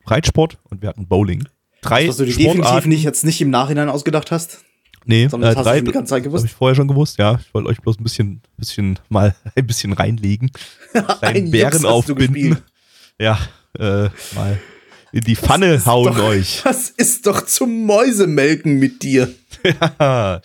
[0.07, 1.45] Reitsport und wir hatten Bowling.
[1.82, 4.64] Drei Was du dir definitiv nicht, jetzt nicht im Nachhinein ausgedacht hast.
[5.05, 6.42] Nee, sondern äh, das hast du drei, die ganze Zeit gewusst.
[6.42, 7.38] Habe ich vorher schon gewusst, ja.
[7.40, 10.50] Ich wollte euch bloß ein bisschen, bisschen mal ein bisschen reinlegen.
[11.20, 12.59] Ein Bären aufbinden.
[13.20, 13.38] Ja,
[13.78, 14.59] äh, mal
[15.12, 16.62] in die Pfanne hauen doch- euch.
[16.64, 19.28] Das ist doch zum Mäusemelken mit dir.
[20.00, 20.40] Ja,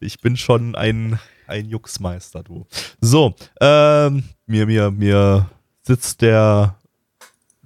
[0.00, 2.66] ich bin schon ein, ein Juxmeister, du.
[3.00, 5.48] So, ähm, mir, mir, mir
[5.82, 6.76] sitzt der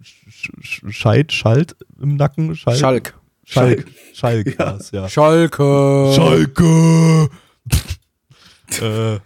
[0.03, 2.55] Sch- Scheid, Schalt im Nacken.
[2.55, 3.15] Schalt, Schalk.
[3.55, 3.85] Schalke.
[4.13, 5.09] Schalke, war's, ja.
[5.09, 6.13] Schalke.
[6.15, 7.29] Schalke!
[8.81, 9.19] äh,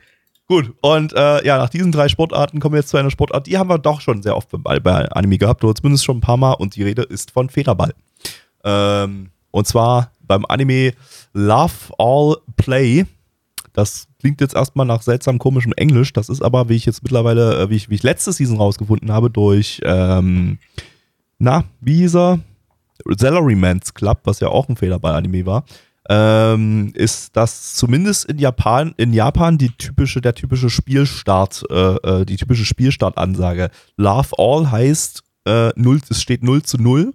[0.47, 3.59] gut, und äh, ja, nach diesen drei Sportarten kommen wir jetzt zu einer Sportart, die
[3.59, 6.37] haben wir doch schon sehr oft bei, bei Anime gehabt, oder zumindest schon ein paar
[6.37, 7.95] Mal, und die Rede ist von Federball.
[8.65, 10.93] Ähm, und zwar beim Anime
[11.33, 13.07] Love All Play.
[13.73, 17.61] Das klingt jetzt erstmal nach seltsam komischem Englisch, das ist aber, wie ich jetzt mittlerweile,
[17.61, 20.59] äh, wie ich, wie ich letzte Season rausgefunden habe, durch, ähm,
[21.39, 22.41] na, wie hieß er?
[23.17, 25.65] Salaryman's Club, was ja auch ein Federball-Anime war,
[26.11, 32.25] ähm, ist das zumindest in Japan, in Japan die typische, der typische Spielstart, äh, äh,
[32.25, 33.71] die typische Spielstartansage.
[33.97, 37.13] Love All heißt, äh, 0, es steht 0 zu 0,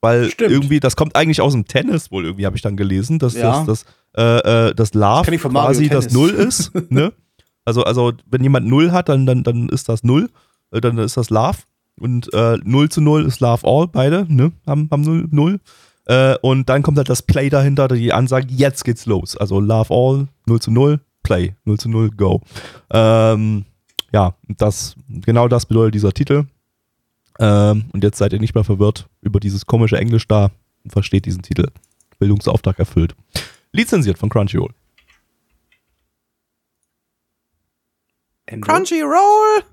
[0.00, 0.52] weil Stimmt.
[0.52, 3.64] irgendwie, das kommt eigentlich aus dem Tennis wohl irgendwie, habe ich dann gelesen, dass Ja.
[3.64, 3.84] das,
[4.14, 6.12] das, äh, äh, das Love Mario quasi das Tennis.
[6.14, 6.72] Null ist.
[6.90, 7.12] ne?
[7.68, 10.30] Also, also, wenn jemand 0 hat, dann, dann, dann ist das 0,
[10.70, 11.58] äh, dann ist das Love.
[11.98, 14.52] Und äh, 0 zu 0 ist Love All, beide, ne?
[14.66, 15.60] Haben, haben 0, 0.
[16.06, 19.36] Äh, und dann kommt halt das Play dahinter, die Ansage, jetzt geht's los.
[19.36, 22.42] Also Love All, 0 zu 0, Play, 0 zu 0, Go.
[22.90, 23.64] Ähm,
[24.12, 26.44] ja, das, genau das bedeutet dieser Titel.
[27.38, 30.50] Ähm, und jetzt seid ihr nicht mehr verwirrt über dieses komische Englisch da
[30.84, 31.68] und versteht diesen Titel.
[32.18, 33.14] Bildungsauftrag erfüllt.
[33.72, 34.72] Lizenziert von Crunchyroll.
[38.60, 39.64] Crunchyroll.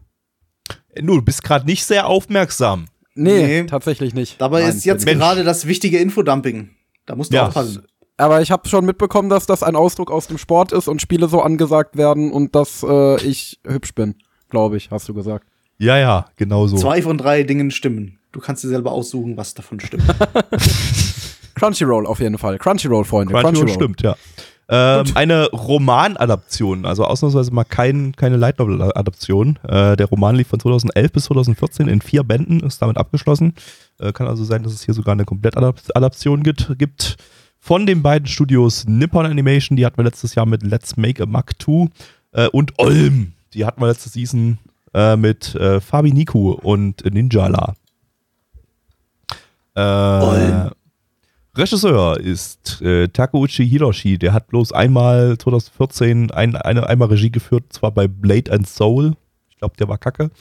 [0.94, 2.86] Äh, Du bist gerade nicht sehr aufmerksam.
[3.16, 3.64] Nee, Nee.
[3.66, 4.42] tatsächlich nicht.
[4.42, 6.72] Dabei Nein, ist jetzt gerade das wichtige Infodumping.
[7.06, 7.48] Da musst du Ja.
[7.48, 7.84] aufpassen.
[8.18, 11.28] Aber ich habe schon mitbekommen, dass das ein Ausdruck aus dem Sport ist und Spiele
[11.28, 14.16] so angesagt werden und dass äh, ich hübsch bin,
[14.50, 15.48] glaube ich, hast du gesagt.
[15.80, 16.78] Ja, ja, genau so.
[16.78, 18.20] Zwei von drei Dingen stimmen.
[18.32, 20.04] Du kannst dir selber aussuchen, was davon stimmt.
[21.56, 22.58] Crunchyroll auf jeden Fall.
[22.58, 23.34] Crunchyroll, Freunde.
[23.34, 24.16] Crunchyroll stimmt, ja.
[24.70, 29.60] Ähm, eine Romanadaption, also ausnahmsweise mal kein, keine Light Novel-Adaption.
[29.64, 33.56] Äh, der Roman lief von 2011 bis 2014 in vier Bänden, ist damit abgeschlossen.
[34.00, 37.18] Äh, kann also sein, dass es hier sogar eine Komplettadaption gibt, gibt.
[37.60, 41.26] Von den beiden Studios Nippon Animation, die hatten wir letztes Jahr mit Let's Make a
[41.26, 41.88] Mach 2
[42.32, 44.60] äh, und Olm, die hatten wir letzte Season
[44.94, 47.76] äh, mit äh, Fabi Niku und Ninjala.
[49.76, 50.72] Äh, Olm.
[51.56, 54.18] Regisseur ist äh, Takeuchi Hiroshi.
[54.18, 59.16] Der hat bloß einmal 2014 ein, eine, einmal Regie geführt, zwar bei Blade and Soul.
[59.50, 60.32] Ich glaube, der war kacke.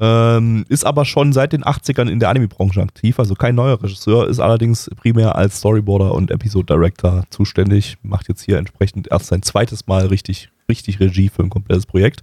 [0.00, 4.28] Ähm, ist aber schon seit den 80ern in der Anime-Branche aktiv, also kein neuer Regisseur,
[4.28, 7.96] ist allerdings primär als Storyboarder und Episode Director zuständig.
[8.02, 12.22] Macht jetzt hier entsprechend erst sein zweites Mal richtig, richtig Regie für ein komplettes Projekt.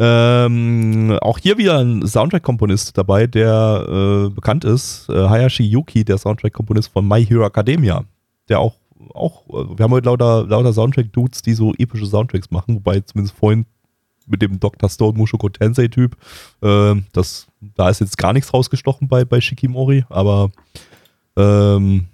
[0.00, 5.08] Ähm, auch hier wieder ein Soundtrack-Komponist dabei, der äh, bekannt ist.
[5.08, 8.04] Äh, Hayashi Yuki, der Soundtrack-Komponist von My Hero Academia.
[8.48, 8.76] Der auch,
[9.12, 13.36] auch äh, wir haben heute lauter, lauter Soundtrack-Dudes, die so epische Soundtracks machen, wobei zumindest
[13.36, 13.66] vorhin
[14.28, 14.88] mit dem Dr.
[14.88, 16.16] Stone Mushoku Tensei-Typ,
[16.62, 20.50] äh, das, da ist jetzt gar nichts rausgestochen bei, bei Shikimori, aber
[21.36, 22.06] ähm,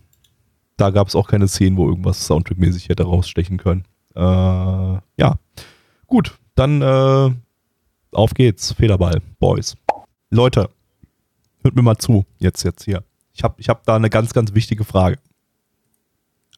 [0.77, 3.85] da gab es auch keine Szenen, wo irgendwas Soundtrack-mäßig hätte rausstechen können.
[4.15, 5.35] Äh, ja,
[6.07, 7.31] gut, dann äh,
[8.15, 9.77] auf geht's, Federball, Boys.
[10.31, 10.71] Leute,
[11.63, 13.05] hört mir mal zu, jetzt, jetzt hier.
[13.33, 15.19] Ich habe ich hab da eine ganz, ganz wichtige Frage.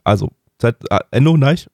[0.05, 0.31] Also,
[0.61, 1.69] seid äh, Endo gleich?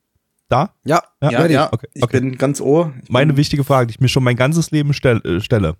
[0.48, 0.74] Da?
[0.84, 1.72] Ja, Ja, ja, ja.
[1.72, 2.20] Okay, Ich okay.
[2.20, 2.92] bin ganz ohr.
[3.02, 5.76] Ich Meine wichtige Frage, die ich mir schon mein ganzes Leben stell, äh, stelle.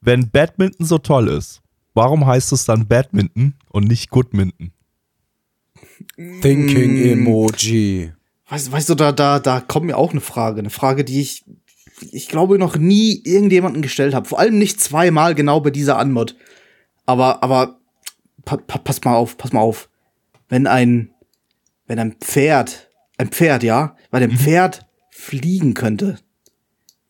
[0.00, 1.60] Wenn Badminton so toll ist,
[1.94, 4.72] warum heißt es dann Badminton und nicht Goodminton?
[6.16, 7.12] Thinking Mm.
[7.12, 8.12] Emoji.
[8.48, 10.58] Weißt, weißt du, da, da, da kommt mir auch eine Frage.
[10.58, 11.44] Eine Frage, die ich,
[12.12, 14.28] ich glaube, noch nie irgendjemanden gestellt habe.
[14.28, 16.36] Vor allem nicht zweimal genau bei dieser Anmod.
[17.06, 17.78] Aber, aber,
[18.44, 19.88] pa, pa, pass mal auf, pass mal auf.
[20.48, 21.10] Wenn ein,
[21.86, 26.18] wenn ein Pferd, ein Pferd, ja, weil ein Pferd fliegen könnte,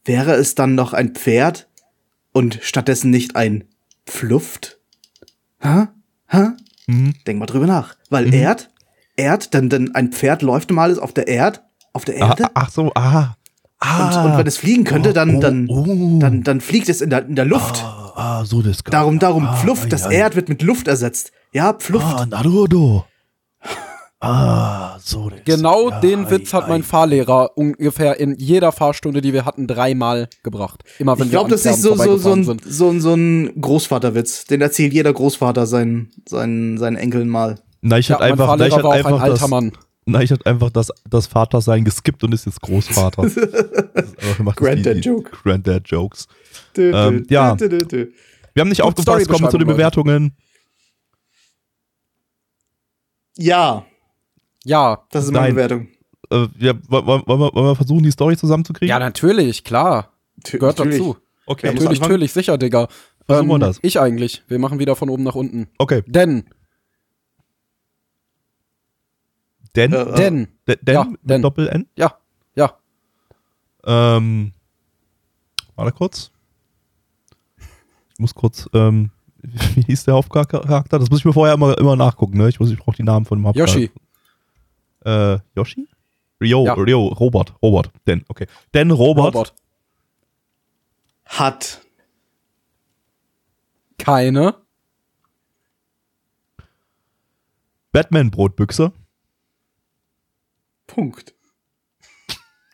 [0.04, 1.68] wäre es dann noch ein Pferd
[2.32, 3.64] und stattdessen nicht ein
[4.06, 4.78] Pfluft?
[5.60, 5.86] Hä?
[6.28, 6.48] Hä?
[6.86, 7.14] Mhm.
[7.26, 7.96] Denk mal drüber nach.
[8.08, 8.70] Weil Erd,
[9.16, 11.62] Erd, denn, denn ein Pferd läuft normal auf der Erd,
[11.92, 12.46] auf der Ah, Erde.
[12.54, 13.36] ach so, ah.
[13.80, 14.22] Ah.
[14.24, 16.18] Und, und wenn es fliegen könnte, dann, Oh, dann, oh.
[16.20, 17.82] dann, dann fliegt es in der, in der Luft.
[17.82, 19.92] Ah, ah, so das Darum, darum ah, Pfluft.
[19.92, 20.14] Das ei, ei.
[20.16, 21.32] Erd wird mit Luft ersetzt.
[21.52, 22.04] Ja, Pfluft.
[22.06, 23.06] Ah, Naruto.
[24.22, 25.40] Ah, so das.
[25.46, 26.84] Genau ja, den ei, Witz hat mein ei.
[26.84, 30.84] Fahrlehrer ungefähr in jeder Fahrstunde, die wir hatten, dreimal gebracht.
[30.98, 32.62] Immer wenn ich glaube, wir das ist so, so, so, ein, sind.
[32.66, 34.44] so, ein, so ein Großvaterwitz.
[34.44, 37.60] Den erzählt jeder Großvater seinen, seinen, seinen Enkeln mal.
[37.80, 39.48] Na, ich Ja, hatte mein einfach, ich Fahrlehrer hatte war auch einfach ein alter das,
[39.48, 39.72] Mann.
[40.12, 43.22] na, ich hatte einfach das, das Vatersein geskippt und ist jetzt Großvater.
[43.22, 45.30] Das ist einfach gemacht, das Granddad die- die Joke.
[45.42, 46.28] Granddad Jokes.
[46.76, 47.54] Dö, Ähm, ja.
[47.56, 48.06] dö, dö, dö.
[48.54, 50.36] Wir haben nicht Gut, aufgepasst, kommen wir zu den Bewertungen.
[53.36, 53.86] Ja,
[54.64, 55.04] Ja.
[55.10, 55.54] das ist meine Nein.
[55.54, 55.88] Bewertung.
[56.30, 58.88] Äh, ja, wollen, wir- wollen, wir, wollen wir versuchen, die Story zusammenzukriegen?
[58.88, 60.12] Ja, natürlich, klar.
[60.44, 60.98] Tö- Gehört natürlich.
[60.98, 61.16] dazu.
[61.46, 62.82] Okay, Natürlich, natürlich, sicher, Digga.
[62.82, 62.88] Ähm,
[63.26, 63.78] Versuchen wir das.
[63.82, 64.42] Ich eigentlich.
[64.48, 65.68] Wir machen wieder von oben nach unten.
[65.78, 66.02] okay.
[66.06, 66.44] Denn
[69.76, 69.92] Den?
[69.92, 71.42] Äh, Denn, D- Den ja, mit Den.
[71.42, 71.86] Doppel-N?
[71.96, 72.14] ja,
[72.54, 72.76] ja.
[73.84, 74.52] Ähm,
[75.76, 76.30] warte kurz.
[78.12, 79.10] Ich muss kurz, ähm,
[79.42, 80.98] wie hieß der Hauptcharakter?
[80.98, 82.48] Das muss ich mir vorher immer, immer nachgucken, ne?
[82.48, 83.78] Ich, muss- ich brauche die Namen von dem Hauptcharakter.
[83.80, 83.90] Yoshi.
[85.04, 85.88] Äh, Yoshi?
[86.40, 86.72] Rio, Ja.
[86.74, 88.46] Rio, Robert, Robert, Dan, okay.
[88.72, 89.54] Dan Robert, Robert.
[91.26, 91.80] Hat.
[93.98, 94.54] Keine.
[97.92, 98.92] Batman Brotbüchse.
[100.94, 101.34] Punkt.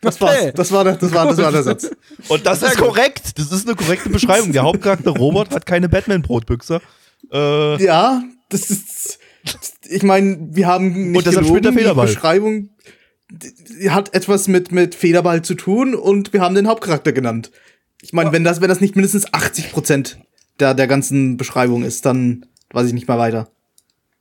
[0.02, 0.46] Das Okay.
[0.46, 0.52] war's.
[0.54, 1.90] Das war der, das war, das war der Satz.
[2.28, 3.38] Und das ist korrekt.
[3.38, 4.52] Das ist eine korrekte Beschreibung.
[4.52, 6.80] Der Hauptcharakter Robert hat keine Batman Brotbüchse.
[7.32, 9.18] Äh, Ja, das ist.
[9.88, 12.00] Ich meine, wir haben nicht Und deshalb gelogen, spielt der die.
[12.00, 12.70] Beschreibung
[13.28, 17.50] die hat etwas mit, mit Federball zu tun und wir haben den Hauptcharakter genannt.
[18.02, 20.18] Ich meine, wenn das, wenn das nicht mindestens 80 Prozent
[20.60, 23.48] der, der ganzen Beschreibung ist, dann weiß ich nicht mal weiter.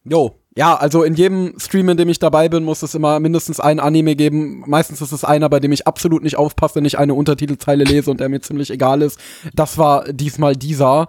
[0.03, 0.39] Jo.
[0.57, 3.81] Ja, also in jedem Stream, in dem ich dabei bin, muss es immer mindestens ein
[3.81, 4.63] Anime geben.
[4.65, 8.21] Meistens ist es einer, bei dem ich absolut nicht aufpasse, nicht eine Untertitelzeile lese und
[8.21, 9.19] der mir ziemlich egal ist.
[9.53, 11.07] Das war diesmal dieser.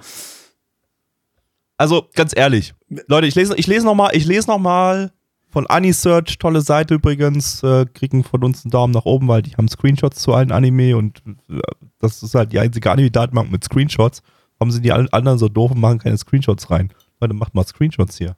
[1.78, 2.74] also ganz ehrlich,
[3.06, 5.12] Leute, ich lese, ich lese noch mal, ich lese noch mal
[5.48, 9.56] von Anisearch, tolle Seite übrigens, äh, kriegen von uns einen Daumen nach oben, weil die
[9.56, 11.60] haben Screenshots zu allen Anime und äh,
[12.00, 14.22] das ist halt die einzige Anime-Datenbank mit Screenshots.
[14.58, 16.92] Warum sind die anderen so doof und machen keine Screenshots rein?
[17.20, 18.36] Leute, macht mal Screenshots hier.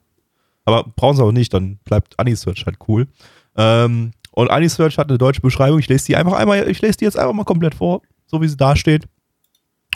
[0.65, 3.07] Aber brauchen sie auch nicht, dann bleibt Anisearch halt cool.
[3.55, 5.79] Ähm, und Anisearch hat eine deutsche Beschreibung.
[5.79, 8.47] Ich lese die einfach einmal, ich lese die jetzt einfach mal komplett vor, so wie
[8.47, 9.07] sie da steht.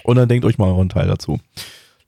[0.04, 1.40] Und dann denkt euch mal euren Teil dazu.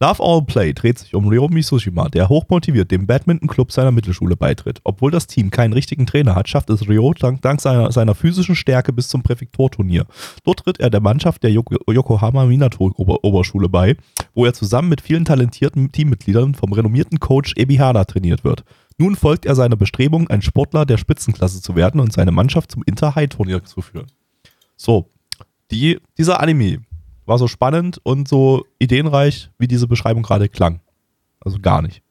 [0.01, 4.81] Love All Play dreht sich um Ryo Misushima, der hochmotiviert dem Badminton-Club seiner Mittelschule beitritt.
[4.83, 8.55] Obwohl das Team keinen richtigen Trainer hat, schafft es Ryo dank, dank seiner, seiner physischen
[8.55, 10.05] Stärke bis zum Präfekturturnier.
[10.43, 13.95] Dort tritt er der Mannschaft der Yoko Yokohama Minato Ober Oberschule bei,
[14.33, 18.65] wo er zusammen mit vielen talentierten Teammitgliedern vom renommierten Coach Ebihara trainiert wird.
[18.97, 22.83] Nun folgt er seiner Bestrebung, ein Sportler der Spitzenklasse zu werden und seine Mannschaft zum
[22.85, 24.07] Inter-High-Turnier zu führen.
[24.75, 25.09] So,
[25.71, 26.81] die, dieser Anime
[27.25, 30.79] war so spannend und so ideenreich, wie diese Beschreibung gerade klang.
[31.39, 32.01] Also gar nicht.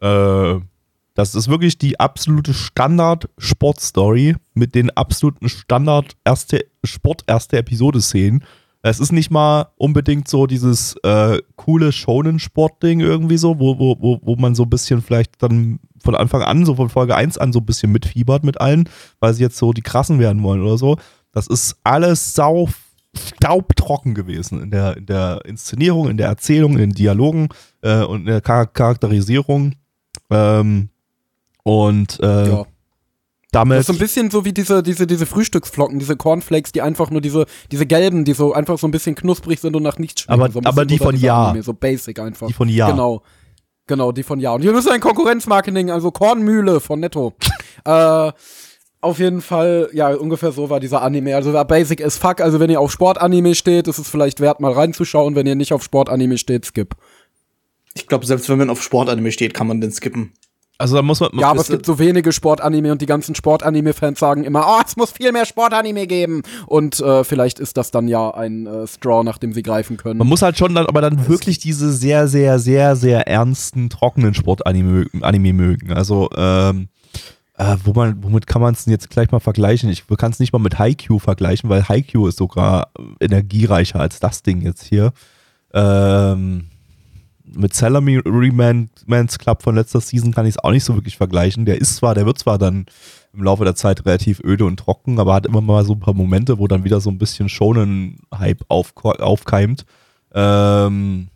[0.00, 0.60] Äh,
[1.14, 8.44] das ist wirklich die absolute Standard-Sport-Story mit den absoluten Standard-erste Sport-erste Episode-Szenen.
[8.82, 14.20] Es ist nicht mal unbedingt so dieses äh, coole Shonen-Sport-Ding irgendwie so, wo, wo, wo,
[14.22, 17.52] wo man so ein bisschen vielleicht dann von Anfang an, so von Folge 1 an
[17.52, 18.88] so ein bisschen mitfiebert mit allen,
[19.18, 20.96] weil sie jetzt so die krassen werden wollen oder so.
[21.32, 22.68] Das ist alles sau
[23.16, 27.48] staubtrocken gewesen in der, in der Inszenierung, in der Erzählung, in den Dialogen
[27.82, 29.74] äh, und in der Char Charakterisierung.
[30.30, 30.88] Ähm,
[31.62, 32.66] und äh, Ja.
[33.52, 33.76] damit.
[33.78, 37.10] Das ist so ein bisschen so wie diese, diese, diese Frühstücksflocken, diese Cornflakes, die einfach
[37.10, 40.22] nur diese, diese gelben, die so einfach so ein bisschen knusprig sind und nach nichts
[40.22, 40.40] schmecken.
[40.42, 41.48] Aber- so aber die von Ja.
[41.48, 42.46] Anime, So basic einfach.
[42.48, 42.90] Die von Ja.
[42.90, 43.22] Genau.
[43.86, 44.52] Genau, die von Ja.
[44.52, 47.32] Und wir müssen ein Konkurrenzmarketing, also Kornmühle von Netto.
[47.86, 48.32] äh,
[49.00, 51.36] auf jeden Fall, ja, ungefähr so war dieser Anime.
[51.36, 52.40] Also war basic as fuck.
[52.40, 55.34] Also wenn ihr auf Sportanime steht, ist es vielleicht wert, mal reinzuschauen.
[55.36, 56.94] Wenn ihr nicht auf Sportanime steht, skip.
[57.94, 60.32] Ich glaube, selbst wenn man auf Sportanime steht, kann man den skippen.
[60.78, 61.30] also da muss man.
[61.38, 64.96] Ja, aber es gibt so wenige Sportanime und die ganzen Sportanime-Fans sagen immer, oh, es
[64.96, 66.42] muss viel mehr Sportanime geben.
[66.66, 70.18] Und äh, vielleicht ist das dann ja ein äh, Straw, nach dem sie greifen können.
[70.18, 74.34] Man muss halt schon dann, aber dann wirklich diese sehr, sehr, sehr, sehr ernsten, trockenen
[74.34, 75.92] Sportanime mögen- Anime mögen.
[75.92, 76.88] Also, ähm,
[77.58, 79.90] äh, wo man, womit kann man es denn jetzt gleich mal vergleichen?
[79.90, 84.42] Ich kann es nicht mal mit Haikyuu vergleichen, weil Haikyuu ist sogar energiereicher als das
[84.42, 85.12] Ding jetzt hier.
[85.74, 86.68] Ähm,
[87.44, 91.64] mit Salary Man's Club von letzter Season kann ich es auch nicht so wirklich vergleichen.
[91.64, 92.86] Der ist zwar, der wird zwar dann
[93.32, 96.14] im Laufe der Zeit relativ öde und trocken, aber hat immer mal so ein paar
[96.14, 99.84] Momente, wo dann wieder so ein bisschen Shonen-Hype aufko- aufkeimt.
[100.32, 101.28] Ähm,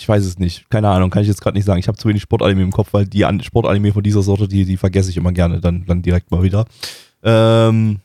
[0.00, 0.68] ich weiß es nicht.
[0.70, 1.78] Keine Ahnung, kann ich jetzt gerade nicht sagen.
[1.78, 4.64] Ich habe zu wenig Sportanime im Kopf, weil die An- Sportanime von dieser Sorte, die,
[4.64, 6.64] die vergesse ich immer gerne dann, dann direkt mal wieder.
[7.22, 8.00] Ähm,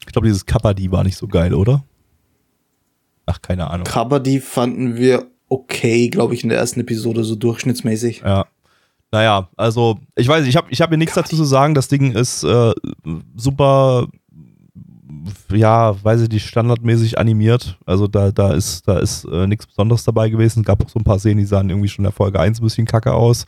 [0.00, 1.84] ich glaube, dieses Kappa-Die war nicht so geil, oder?
[3.26, 3.84] Ach, keine Ahnung.
[3.84, 8.22] Kabaddi fanden wir okay, glaube ich, in der ersten Episode, so durchschnittsmäßig.
[8.24, 8.46] Ja.
[9.10, 11.74] Naja, also ich weiß, nicht, ich habe ich hab mir nichts dazu zu sagen.
[11.74, 12.72] Das Ding ist äh,
[13.36, 14.08] super,
[15.52, 17.78] ja, weiß ich nicht, standardmäßig animiert.
[17.86, 20.60] Also da, da ist, da ist äh, nichts Besonderes dabei gewesen.
[20.60, 22.60] Es gab auch so ein paar Szenen, die sahen irgendwie schon in der Folge 1
[22.60, 23.46] ein bisschen kacke aus.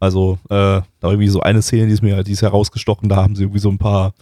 [0.00, 3.36] Also äh, da irgendwie so eine Szene, die ist mir, die ist herausgestochen, da haben
[3.36, 4.12] sie irgendwie so ein paar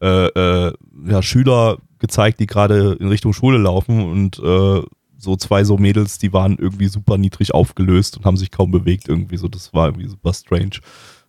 [0.00, 0.72] äh, äh,
[1.06, 4.82] ja, Schüler gezeigt, die gerade in Richtung Schule laufen und äh,
[5.18, 9.08] so zwei so Mädels, die waren irgendwie super niedrig aufgelöst und haben sich kaum bewegt
[9.08, 9.48] irgendwie so.
[9.48, 10.80] Das war irgendwie super strange.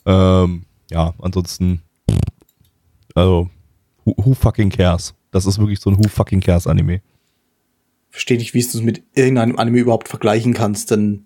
[0.05, 1.81] Ähm, ja, ansonsten,
[3.13, 3.49] also,
[4.17, 5.13] who, who fucking cares?
[5.31, 7.01] Das ist wirklich so ein Who fucking cares Anime.
[8.09, 11.25] Verstehe nicht, wie du es mit irgendeinem Anime überhaupt vergleichen kannst, denn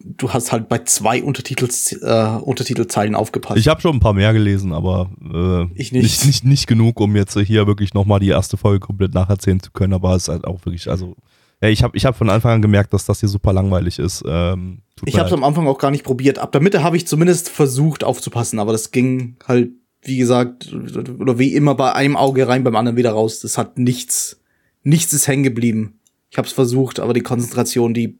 [0.00, 3.58] du hast halt bei zwei Untertitels, äh, Untertitelzeilen aufgepasst.
[3.58, 6.02] Ich habe schon ein paar mehr gelesen, aber äh, Ich nicht.
[6.02, 6.44] nicht, nicht.
[6.44, 10.14] Nicht genug, um jetzt hier wirklich nochmal die erste Folge komplett nacherzählen zu können, aber
[10.16, 11.14] es ist halt auch wirklich, also,
[11.62, 14.22] ja, ich habe ich hab von Anfang an gemerkt, dass das hier super langweilig ist.
[14.26, 16.38] Ähm, Ich habe es am Anfang auch gar nicht probiert.
[16.38, 19.70] Ab der Mitte habe ich zumindest versucht aufzupassen, aber das ging halt,
[20.06, 20.72] wie gesagt,
[21.18, 23.40] oder wie immer bei einem Auge rein, beim anderen wieder raus.
[23.40, 24.40] Das hat nichts,
[24.82, 25.98] nichts ist hängen geblieben.
[26.30, 28.18] Ich habe es versucht, aber die Konzentration, die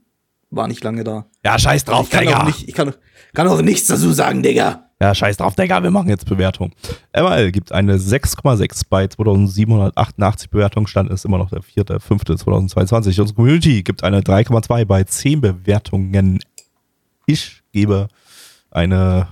[0.50, 1.26] war nicht lange da.
[1.44, 2.40] ja, scheiß drauf, ich kann Digga.
[2.40, 2.94] auch nicht, ich kann,
[3.34, 4.88] kann auch nichts dazu sagen, Digga.
[5.00, 6.72] Ja, scheiß drauf, Digga, wir machen jetzt Bewertung.
[7.14, 13.20] ML gibt eine 6,6 bei 2788 Bewertungen, Stand ist immer noch der 4.5.2022.
[13.20, 16.38] Unsere Community gibt eine 3,2 bei 10 Bewertungen.
[17.26, 18.08] Ich gebe
[18.70, 19.28] eine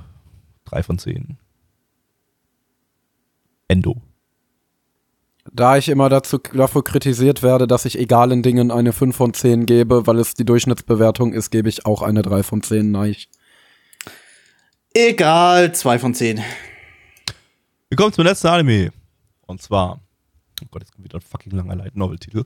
[0.66, 1.38] 3 von 10.
[3.68, 4.02] Endo.
[5.52, 9.66] Da ich immer dazu, dafür kritisiert werde, dass ich egalen Dingen eine 5 von 10
[9.66, 12.90] gebe, weil es die Durchschnittsbewertung ist, gebe ich auch eine 3 von 10.
[12.90, 13.14] Nein.
[14.96, 16.40] Egal, zwei von zehn.
[17.88, 18.92] Wir kommen zum letzten Anime.
[19.46, 20.00] Und zwar,
[20.62, 22.44] oh Gott, jetzt kommt wieder ein fucking langer Light Novel-Titel.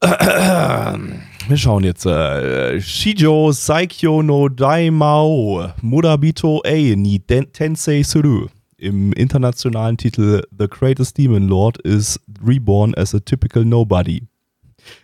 [0.00, 2.06] Wir schauen jetzt.
[2.06, 8.46] Äh, Shijo Saikyo no Daimao Murabito A ni Den- Tensei Suru.
[8.80, 14.22] Im internationalen Titel The Greatest Demon Lord is reborn as a typical nobody.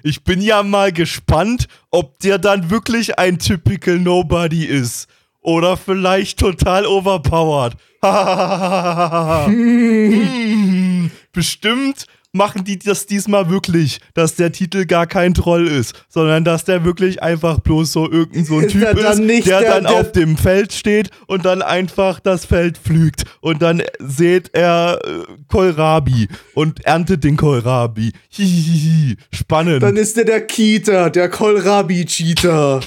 [0.03, 5.09] Ich bin ja mal gespannt, ob der dann wirklich ein typical nobody ist.
[5.43, 7.77] Oder vielleicht total overpowered.
[9.47, 16.45] Hm, Bestimmt machen die das diesmal wirklich, dass der Titel gar kein Troll ist, sondern
[16.45, 19.61] dass der wirklich einfach bloß so irgendein so ein Ist Typ dann ist, nicht der,
[19.61, 23.83] der- dann der- auf dem Feld steht und dann einfach das Feld pflügt und dann
[23.99, 28.13] seht er äh, Kohlrabi und erntet den Kohlrabi.
[28.29, 29.83] Hihihi, spannend.
[29.83, 32.81] Dann ist der der Kita, der Kohlrabi-Cheater.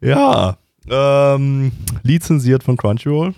[0.00, 0.56] ja,
[0.88, 1.72] ähm,
[2.02, 3.34] lizenziert von Crunchyroll.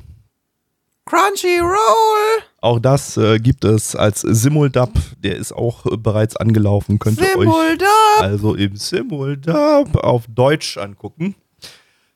[1.06, 2.42] Crunchyroll!
[2.60, 4.90] Auch das äh, gibt es als Simuldub.
[5.22, 6.98] Der ist auch äh, bereits angelaufen.
[6.98, 11.36] Könnt ihr euch Simuldub also im Simuldub auf Deutsch angucken.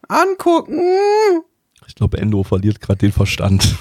[0.09, 0.81] angucken!
[1.87, 3.77] Ich glaube, Endo verliert gerade den Verstand.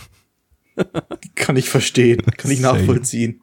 [1.35, 3.41] Kann ich verstehen, kann ich nachvollziehen.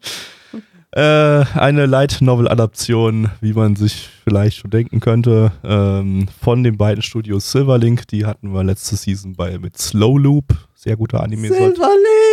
[0.92, 6.78] Äh, eine Light Novel Adaption, wie man sich vielleicht schon denken könnte, ähm, von den
[6.78, 8.08] beiden Studios Silverlink.
[8.08, 10.46] Die hatten wir letzte Season bei mit Slow Loop.
[10.74, 11.48] Sehr guter Anime.
[11.48, 11.82] sollte-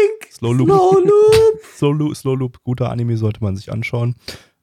[0.05, 0.33] Silverlink!
[0.33, 0.67] Slow Loop.
[0.67, 1.61] Slow Loop!
[1.77, 4.15] Slow Loop, Slow Loop, guter Anime sollte man sich anschauen.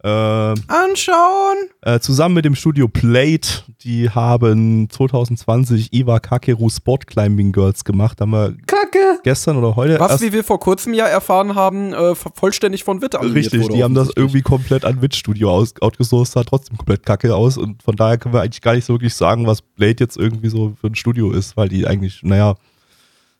[0.05, 1.69] Ähm, Anschauen!
[1.82, 8.20] Äh, zusammen mit dem Studio Plate, die haben 2020 Iwa Kakeru Sport Climbing Girls gemacht.
[8.20, 9.20] Haben wir Kacke!
[9.23, 13.01] gestern oder heute Was, erst wie wir vor kurzem ja erfahren haben, äh, vollständig von
[13.01, 13.62] Witt animiert richtig.
[13.62, 17.36] wurde Die haben das irgendwie komplett an Witch Studio aus, outgesourced, sah trotzdem komplett kacke
[17.36, 20.16] aus und von daher können wir eigentlich gar nicht so wirklich sagen, was Blade jetzt
[20.16, 22.56] irgendwie so für ein Studio ist, weil die eigentlich, naja,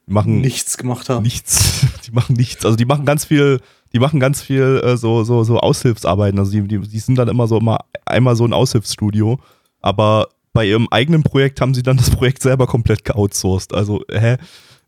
[0.07, 1.23] die machen Nichts gemacht haben.
[1.23, 1.87] nichts.
[2.07, 2.65] Die machen nichts.
[2.65, 3.61] Also die machen ganz viel,
[3.93, 6.39] die machen ganz viel äh, so, so, so Aushilfsarbeiten.
[6.39, 9.39] Also die, die, die sind dann immer so immer einmal so ein Aushilfsstudio.
[9.81, 13.73] Aber bei ihrem eigenen Projekt haben sie dann das Projekt selber komplett geoutsourced.
[13.73, 14.37] Also, hä?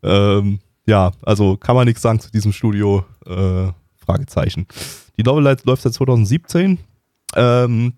[0.03, 3.05] Ähm, ja, also kann man nichts sagen zu diesem Studio.
[3.25, 3.71] Äh,
[4.05, 4.67] Fragezeichen.
[5.17, 6.77] Die Novel läuft seit 2017.
[7.35, 7.93] Ähm,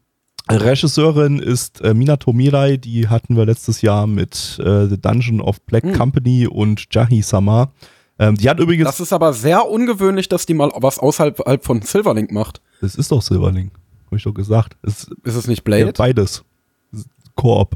[0.50, 5.62] Regisseurin ist äh, Minato Mirai, die hatten wir letztes Jahr mit äh, The Dungeon of
[5.62, 5.94] Black Hm.
[5.94, 7.72] Company und Jahi-sama.
[8.20, 8.86] Ähm, die hat übrigens.
[8.86, 12.62] Das ist aber sehr ungewöhnlich, dass die mal was außerhalb von Silverlink macht.
[12.82, 13.72] Das ist doch Silverling,
[14.08, 14.76] habe ich doch gesagt.
[14.84, 15.94] Es Ist es nicht ja, Blade?
[15.96, 16.44] beides.
[17.36, 17.76] Koop.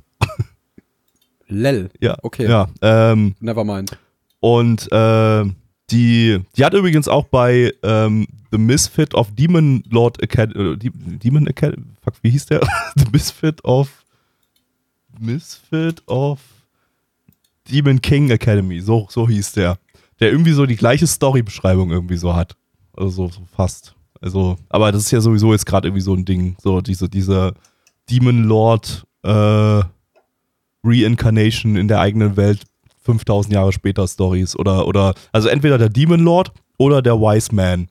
[1.48, 1.90] Lel.
[2.00, 2.18] Ja.
[2.24, 2.48] Okay.
[2.50, 2.68] Ja.
[2.82, 3.98] Ähm, Nevermind.
[4.40, 5.44] und äh,
[5.92, 10.74] die, die hat übrigens auch bei ähm, The Misfit of Demon Lord Academy.
[10.74, 11.86] Äh, Demon Academy.
[12.02, 12.62] Fuck, wie hieß der?
[12.96, 14.06] The Misfit of.
[15.20, 16.40] Misfit of
[17.70, 18.80] Demon King Academy.
[18.82, 19.78] So, so hieß der.
[20.20, 22.56] Der irgendwie so die gleiche Storybeschreibung irgendwie so hat.
[22.94, 23.96] Also so, so fast.
[24.20, 26.56] Also, aber das ist ja sowieso jetzt gerade irgendwie so ein Ding.
[26.62, 27.54] So diese, diese
[28.10, 29.82] Demon Lord äh,
[30.84, 32.64] Reincarnation in der eigenen Welt
[33.02, 37.88] 5000 Jahre später Stories oder oder also entweder der Demon Lord oder der Wise Man.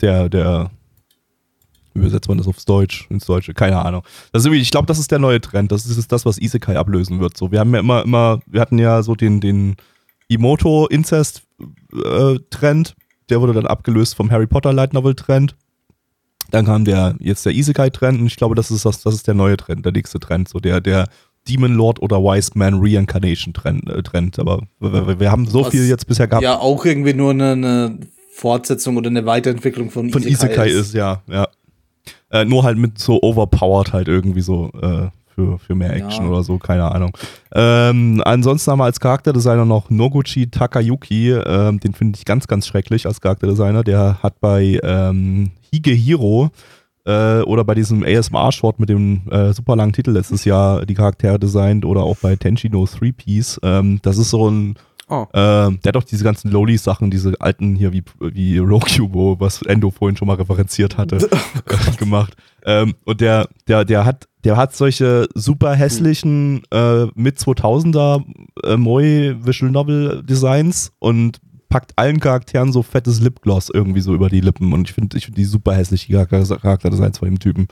[0.00, 0.70] Der der
[1.94, 3.52] wie übersetzt man das aufs Deutsch ins Deutsche?
[3.54, 4.02] Keine Ahnung.
[4.32, 5.72] Das ist ich glaube, das ist der neue Trend.
[5.72, 7.36] Das ist das, was Isekai ablösen wird.
[7.36, 9.76] So, wir haben ja immer immer wir hatten ja so den den
[10.28, 11.42] Imoto Incest
[11.92, 12.38] äh,
[13.28, 15.56] der wurde dann abgelöst vom Harry Potter Light Novel Trend.
[16.50, 19.26] Dann kam der jetzt der Isekai Trend und ich glaube, das ist das das ist
[19.26, 21.08] der neue Trend, der nächste Trend, so der der
[21.48, 24.38] Demon Lord oder Wise Man Reincarnation Trend, äh, Trend.
[24.38, 27.52] aber wir, wir- haben so Was viel jetzt bisher gehabt Ja, auch irgendwie nur eine,
[27.52, 27.98] eine
[28.32, 31.48] Fortsetzung oder eine Weiterentwicklung von, von Isekai ist, ja, ja.
[32.30, 36.30] Äh, nur halt mit so overpowered halt irgendwie so äh, für, für, mehr Action Ja.
[36.30, 37.16] oder so, keine Ahnung.
[37.52, 42.66] Ähm, ansonsten haben wir als Charakterdesigner noch Noguchi Takayuki, ähm, den finde ich ganz, ganz
[42.66, 43.82] schrecklich als Charakterdesigner.
[43.82, 46.50] Der hat bei ähm, Higehiro
[47.04, 51.38] äh, oder bei diesem ASMR-Short mit dem äh, super langen Titel letztes Jahr die Charaktere
[51.38, 53.60] designt oder auch bei Tenchino Three Piece.
[53.62, 54.76] Ähm, das ist so ein
[55.12, 55.26] Oh.
[55.34, 59.90] ähm, der hat auch diese ganzen Lowly-Sachen, diese alten hier wie, wie Rokubo, was Endo
[59.90, 61.16] vorhin schon mal referenziert hatte,
[61.66, 62.36] äh, gemacht.
[62.64, 68.22] Ähm, und der, der, der hat, der hat solche super hässlichen äh, mit 2000er
[68.62, 71.40] äh, Moi Visual Novel Designs und
[71.70, 75.24] packt allen Charakteren so fettes Lipgloss irgendwie so über die Lippen und ich finde ich
[75.24, 77.68] find die super hässliche Charakter Charakterdesigns von dem Typen.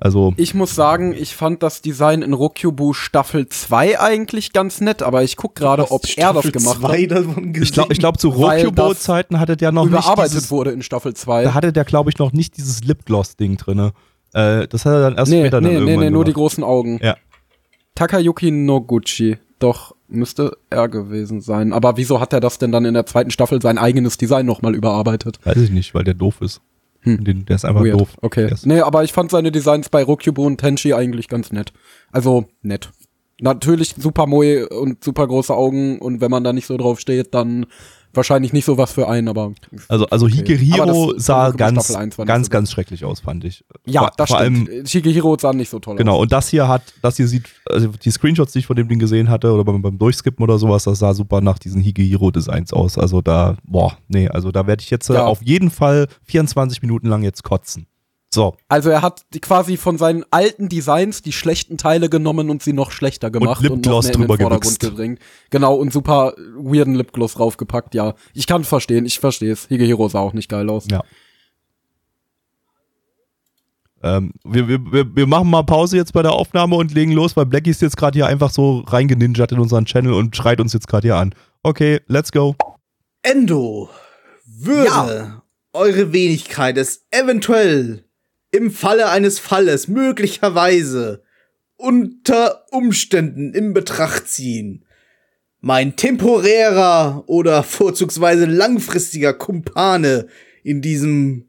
[0.00, 5.02] Also Ich muss sagen, ich fand das Design in Rokubu Staffel 2 eigentlich ganz nett,
[5.02, 6.94] aber ich guck gerade, ob er das gemacht hat.
[6.94, 11.14] ich glaube, ich glaub, zu Rokubo-Zeiten hatte der noch Überarbeitet nicht dieses, wurde in Staffel
[11.14, 11.44] 2.
[11.44, 13.92] da hatte der glaube ich noch nicht dieses Lipgloss-Ding drinne.
[14.34, 16.32] Äh, das hat er dann erst nee, später dann nee, nee, irgendwann nee, nur die
[16.32, 17.00] großen Augen.
[17.02, 17.16] Ja.
[17.96, 19.38] Takayuki Noguchi.
[19.58, 21.72] Doch, müsste er gewesen sein.
[21.72, 24.74] Aber wieso hat er das denn dann in der zweiten Staffel sein eigenes Design nochmal
[24.74, 25.38] überarbeitet?
[25.44, 26.60] Weiß ich nicht, weil der doof ist.
[27.00, 27.22] Hm.
[27.22, 28.00] Den, der ist einfach Weird.
[28.00, 28.16] doof.
[28.22, 28.52] Okay.
[28.64, 31.72] Nee, aber ich fand seine Designs bei Rokubo und Tenchi eigentlich ganz nett.
[32.10, 32.90] Also, nett.
[33.40, 37.34] Natürlich super Moe und super große Augen und wenn man da nicht so drauf steht,
[37.34, 37.66] dann
[38.14, 39.52] wahrscheinlich nicht so was für einen, aber
[39.88, 40.56] also, also Okay.
[40.56, 43.64] Higehiro sah ganz, Staffel 1 war nicht ganz, ganz schrecklich aus, fand ich.
[43.86, 44.68] ja, vor, das vor stimmt.
[44.68, 46.22] allem, Shigehiro sah nicht so toll genau, aus.
[46.22, 48.98] und das hier hat, das hier sieht, also die Screenshots, die ich von dem Ding
[48.98, 52.98] gesehen hatte, oder beim, beim Durchskippen oder sowas, das sah super nach diesen Higehiro-Designs aus.
[52.98, 55.26] Also da, boah, nee, also da werde ich jetzt äh, Ja.
[55.26, 57.86] auf jeden Fall 24 Minuten lang jetzt kotzen.
[58.30, 62.62] So, Also er hat die quasi von seinen alten Designs die schlechten Teile genommen und
[62.62, 65.18] sie noch schlechter gemacht und, noch Lipgloss in den drüber Vordergrund gedrängt.
[65.48, 68.14] Genau, und super weirden Lipgloss draufgepackt, ja.
[68.34, 69.66] Ich kann verstehen, ich verstehe es.
[69.68, 70.86] Higehiro sah auch nicht geil aus.
[70.90, 71.02] Ja.
[74.02, 77.46] Ähm, wir, wir, wir, machen mal Pause jetzt bei der Aufnahme und legen los, weil
[77.46, 80.86] Blackie ist jetzt gerade hier einfach so reingeninjert in unseren Channel und schreit uns jetzt
[80.86, 81.34] gerade hier an.
[81.62, 82.54] Okay, let's go.
[83.22, 83.88] Endo,
[84.44, 85.42] würde
[85.72, 88.04] eure Wenigkeit es eventuell
[88.50, 91.22] im Falle eines Falles möglicherweise
[91.76, 94.84] unter Umständen in Betracht ziehen,
[95.60, 100.28] mein temporärer oder vorzugsweise langfristiger Kumpane
[100.62, 101.48] in diesem,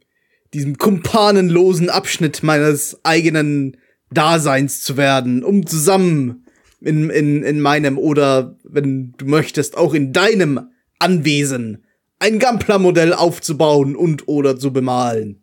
[0.53, 3.77] diesem kumpanenlosen Abschnitt meines eigenen
[4.11, 6.45] Daseins zu werden, um zusammen
[6.81, 11.83] in, in, in meinem oder, wenn du möchtest, auch in deinem Anwesen
[12.19, 15.41] ein Gampler-Modell aufzubauen und oder zu bemalen.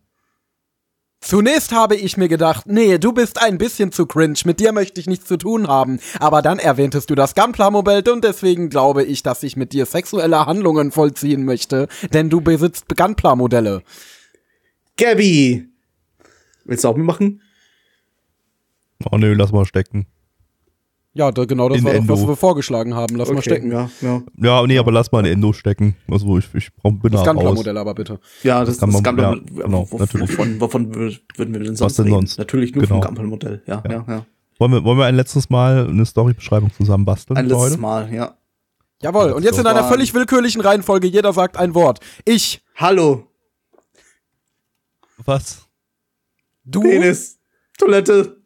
[1.21, 5.01] Zunächst habe ich mir gedacht, nee, du bist ein bisschen zu cringe, mit dir möchte
[5.01, 5.99] ich nichts zu tun haben.
[6.21, 10.47] Aber dann erwähntest du das Gampler-Modell und deswegen glaube ich, dass ich mit dir sexuelle
[10.47, 13.83] Handlungen vollziehen möchte, denn du besitzt Gampler-Modelle.
[14.97, 15.69] Gabby!
[16.65, 17.43] Willst du auch mitmachen?
[19.11, 20.07] Oh nö, lass mal stecken.
[21.17, 22.29] Ja, da, genau das In war doch, was Endo.
[22.29, 23.17] wir vorgeschlagen haben.
[23.17, 23.73] Lass mal stecken.
[23.73, 24.23] Ja, ja.
[24.37, 25.97] Ja, nee, aber lass mal ein Endo stecken.
[26.11, 27.25] Also ich, ich bin Das da raus.
[27.25, 28.21] Gampler-Modell aber bitte.
[28.43, 30.31] Ja, das, das man- Gampler, ja, genau, wo- natürlich.
[30.31, 32.17] wovon, wovon wür- würden wir denn sonst denn reden?
[32.17, 32.39] sonst?
[32.39, 32.97] Natürlich nur Genau.
[32.97, 33.63] vom Gampler-Modell.
[33.67, 34.27] Ja, ja, ja.
[34.59, 37.81] Wollen wir, wollen wir ein letztes Mal eine Storybeschreibung zusammen basteln Ein letztes heute?
[37.81, 38.37] Mal, ja.
[39.01, 42.01] Jawohl, und jetzt in einer völlig willkürlichen Reihenfolge, jeder sagt ein Wort.
[42.27, 43.27] Ich, Hallo,
[45.25, 45.67] Was?
[46.65, 47.39] du Penis,
[47.79, 48.37] Toilette,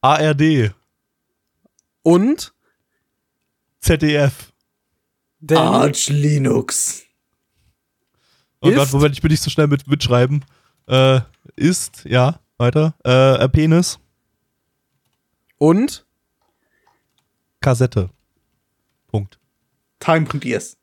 [0.00, 0.72] ARD,
[2.08, 2.52] und
[3.80, 4.52] ZDF.
[5.40, 7.02] denn Arch Linux.
[8.60, 10.44] Oh Gott, Moment, ich bin nicht so schnell mit mitschreiben.
[10.86, 11.20] Äh,
[11.54, 12.94] ist, ja, weiter.
[13.04, 13.98] Äh, äh, Penis,
[15.58, 16.06] und
[17.60, 18.10] Kassette.
[19.08, 19.38] Punkt.
[20.00, 20.76] Time.is.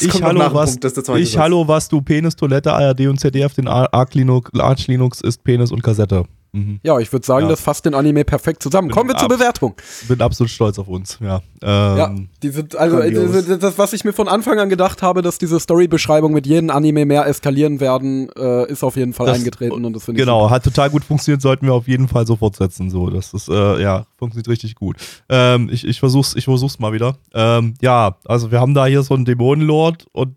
[0.00, 0.78] ich kommt noch hallo, was,
[1.18, 5.20] ich hallo, was du Penis, Toilette, ARD und ZDF, den Ar- Arch Linux, Arch Linux
[5.20, 6.24] ist Penis und Kassette.
[6.54, 6.78] Mhm.
[6.84, 7.50] ja, ich würde sagen, Ja.
[7.50, 8.90] das fasst den Anime perfekt zusammen.
[8.90, 9.74] Kommen wir zur Bewertung.
[10.06, 11.40] Bin absolut stolz auf uns, ja.
[11.62, 13.46] Ja, Ähm, die sind, also Grandios.
[13.58, 17.06] das, was ich mir von Anfang an gedacht habe, dass diese Storybeschreibung mit jedem Anime
[17.06, 20.48] mehr eskalieren werden, äh, ist auf jeden Fall Das- eingetreten und das finde ich Genau,
[20.50, 22.88] hat total gut funktioniert, sollten wir auf jeden Fall so fortsetzen.
[22.90, 24.96] So, das ist, äh, ja, funktioniert richtig gut.
[25.28, 27.16] Ähm, ich, ich versuch's, ich versuch's mal wieder.
[27.34, 30.36] Ähm, ja, also wir haben da hier so einen Dämonenlord und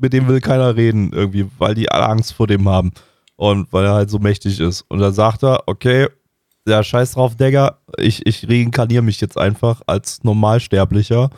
[0.00, 2.92] mit dem will keiner reden, irgendwie, weil die alle Angst vor dem haben.
[3.36, 4.82] Und weil er halt so mächtig ist.
[4.82, 6.08] Und dann sagt er, okay,
[6.66, 11.30] ja, scheiß drauf, Digga, ich, ich reinkarniere mich jetzt einfach als Normalsterblicher.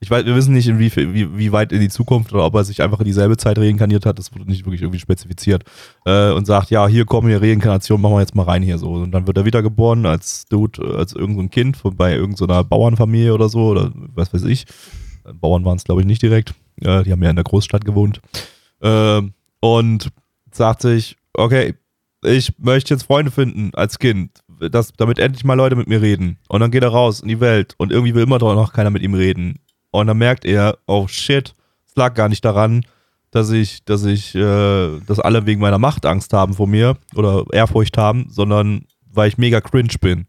[0.00, 2.54] Ich weiß, wir wissen nicht, in wie, wie, wie weit in die Zukunft oder ob
[2.56, 4.18] er sich einfach in dieselbe Zeit reinkarniert hat.
[4.18, 5.64] Das wurde nicht wirklich irgendwie spezifiziert.
[6.04, 8.92] Äh, und sagt, ja, hier kommen hier Reinkarnation, machen wir jetzt mal rein hier so.
[8.92, 12.64] Und dann wird er wiedergeboren als Dude, äh, als irgendein so Kind von, bei irgendeiner
[12.64, 14.66] Bauernfamilie oder so oder was weiß ich.
[15.24, 16.52] Äh, Bauern waren es, glaube ich, nicht direkt.
[16.82, 18.20] Äh, die haben ja in der Großstadt gewohnt.
[18.82, 20.10] Ähm, und
[20.50, 21.74] sagt sich, okay,
[22.22, 24.30] ich möchte jetzt Freunde finden als Kind.
[24.70, 26.38] dass, damit endlich mal Leute mit mir reden.
[26.48, 29.02] Und dann geht er raus in die Welt und irgendwie will immer noch keiner mit
[29.02, 29.58] ihm reden.
[29.90, 31.54] Und dann merkt er, oh shit,
[31.86, 32.84] es lag gar nicht daran,
[33.30, 37.44] dass ich, dass ich, äh, dass alle wegen meiner Macht Angst haben vor mir oder
[37.52, 40.26] Ehrfurcht haben, sondern weil ich mega cringe bin.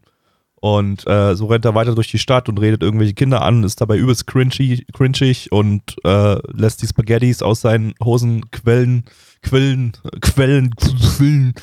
[0.56, 3.80] Und äh, so rennt er weiter durch die Stadt und redet irgendwelche Kinder an, ist
[3.80, 9.04] dabei übelst cringy, cringig und äh, lässt die Spaghettis aus seinen Hosen quellen,
[9.46, 11.54] quellen, quellen, quellen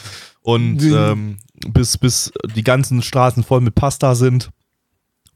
[0.42, 1.38] und ähm,
[1.68, 4.50] bis, bis die ganzen Straßen voll mit Pasta sind.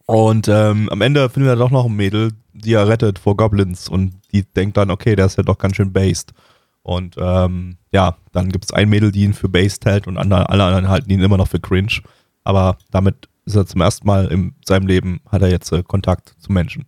[0.05, 3.89] Und ähm, am Ende findet er doch noch ein Mädel, die er rettet vor Goblins
[3.89, 6.33] und die denkt dann, okay, der ist ja doch ganz schön based.
[6.81, 10.49] Und ähm, ja, dann gibt es ein Mädel, die ihn für based hält und andere,
[10.49, 12.01] alle anderen halten ihn immer noch für cringe.
[12.45, 16.35] Aber damit ist er zum ersten Mal in seinem Leben, hat er jetzt äh, Kontakt
[16.39, 16.85] zu Menschen.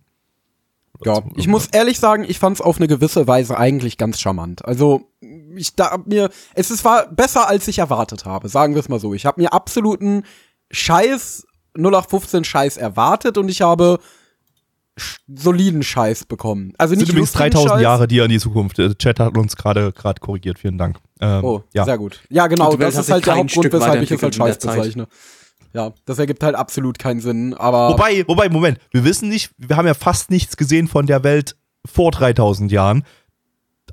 [1.04, 4.64] Ja, ich muss ehrlich sagen, ich fand's auf eine gewisse Weise eigentlich ganz charmant.
[4.64, 5.09] Also,
[5.56, 8.88] ich da hab mir, es ist, war besser, als ich erwartet habe, sagen wir es
[8.88, 9.14] mal so.
[9.14, 10.24] Ich habe mir absoluten
[10.70, 11.46] Scheiß,
[11.76, 13.98] 0815 Scheiß erwartet und ich habe
[15.28, 16.72] soliden Scheiß bekommen.
[16.78, 17.82] Also nicht sind übrigens lustigen 3000 Scheiß.
[17.82, 18.78] Jahre, die in die Zukunft.
[18.78, 20.98] Äh, Chat hat uns gerade gerade korrigiert, vielen Dank.
[21.20, 21.84] Ähm, Oh, ja.
[21.84, 22.20] sehr gut.
[22.28, 25.08] Ja, genau, das ist halt der Hauptgrund, Stück weshalb ich es als der Scheiß bezeichne.
[25.72, 29.76] Ja, das ergibt halt absolut keinen Sinn, aber Wobei, wobei, Moment, wir wissen nicht, wir
[29.76, 31.56] haben ja fast nichts gesehen von der Welt
[31.86, 33.04] vor 3000 Jahren,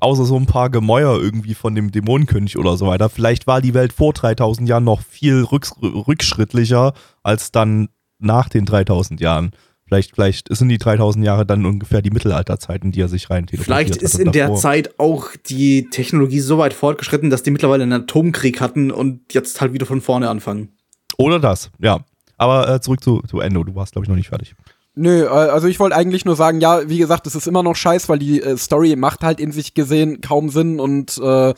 [0.02, 3.08] außer so ein paar Gemäuer irgendwie von dem Dämonenkönig oder so weiter.
[3.08, 6.92] Vielleicht war die Welt vor 3000 Jahren noch viel rücks rückschrittlicher
[7.22, 7.88] als dann
[8.18, 9.52] nach den 3000 Jahren.
[9.88, 13.46] Vielleicht, vielleicht sind die 3000 Jahre dann ungefähr die Mittelalterzeit, in die er sich rein
[13.48, 14.54] Vielleicht ist in der.
[14.54, 19.62] Zeit auch die Technologie so weit fortgeschritten, dass die mittlerweile einen Atomkrieg hatten und jetzt
[19.62, 20.68] halt wieder von vorne anfangen.
[21.16, 22.00] Oder das, ja.
[22.36, 24.54] Aber äh, zurück zu, zu Endo, du warst, glaube ich, noch nicht fertig.
[25.00, 27.76] Nö, äh, also ich wollte eigentlich nur sagen, ja, wie gesagt, es ist immer noch
[27.76, 31.54] scheiß, weil die äh, Story macht halt in sich gesehen kaum Sinn und äh,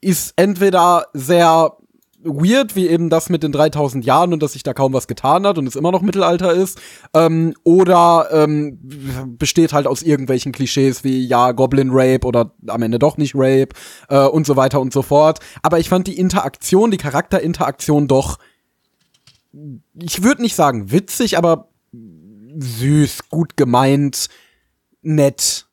[0.00, 1.76] ist entweder sehr
[2.22, 5.46] weird, wie eben das mit den 3000 Jahren und dass sich da kaum was getan
[5.46, 6.80] hat und es immer noch Mittelalter ist,
[7.12, 8.78] ähm, oder ähm,
[9.38, 13.74] besteht halt aus irgendwelchen Klischees wie, ja, Goblin Rape oder am Ende doch nicht Rape
[14.08, 15.40] äh, und so weiter und so fort.
[15.62, 18.38] Aber ich fand die Interaktion, die Charakterinteraktion doch,
[19.94, 21.67] ich würde nicht sagen witzig, aber
[22.58, 24.28] süß, gut gemeint,
[25.02, 25.66] nett.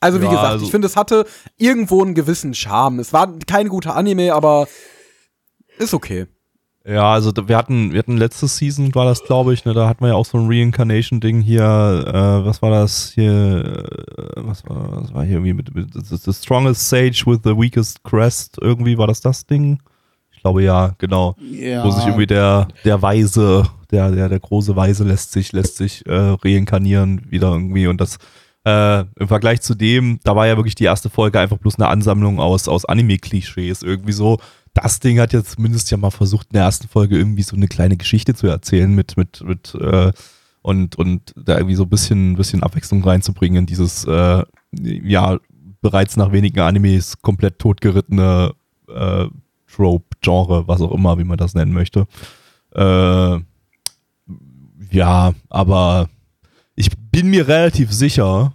[0.00, 1.26] Also wie Ja, gesagt, also- ich finde, es hatte
[1.56, 2.98] irgendwo einen gewissen Charme.
[3.00, 4.68] Es war kein guter Anime, aber
[5.78, 6.26] ist okay.
[6.86, 10.04] Ja, also wir hatten, wir hatten letzte Season, war das, glaube ich, ne, da hatten
[10.04, 13.32] wir ja auch so ein Reincarnation-Ding hier, äh, was war das hier,
[13.64, 17.56] äh, was war, was war hier irgendwie mit, mit the, the strongest sage with the
[17.56, 19.80] weakest crest, irgendwie war das das Ding?
[20.32, 21.36] Ich glaube ja, genau.
[21.40, 21.82] Ja.
[21.84, 26.04] Wo sich irgendwie der, der Weise, der, der, der große Weise lässt sich, lässt sich
[26.06, 28.18] äh, reinkarnieren wieder irgendwie und das
[28.64, 31.88] äh, im Vergleich zu dem, da war ja wirklich die erste Folge einfach bloß eine
[31.88, 34.38] Ansammlung aus, aus Anime-Klischees irgendwie so.
[34.72, 37.68] Das Ding hat ja zumindest ja mal versucht, in der ersten Folge irgendwie so eine
[37.68, 40.12] kleine Geschichte zu erzählen mit, mit, mit, äh,
[40.62, 44.42] und, und da irgendwie so ein bisschen, bisschen Abwechslung reinzubringen in dieses, äh,
[44.72, 45.38] ja,
[45.82, 48.52] bereits nach wenigen Animes komplett totgerittene
[48.88, 49.26] äh,
[49.70, 52.06] Trope, Genre, was auch immer, wie man das nennen möchte.
[52.74, 53.40] Äh,
[54.94, 56.08] ja, aber
[56.76, 58.52] ich bin mir relativ sicher,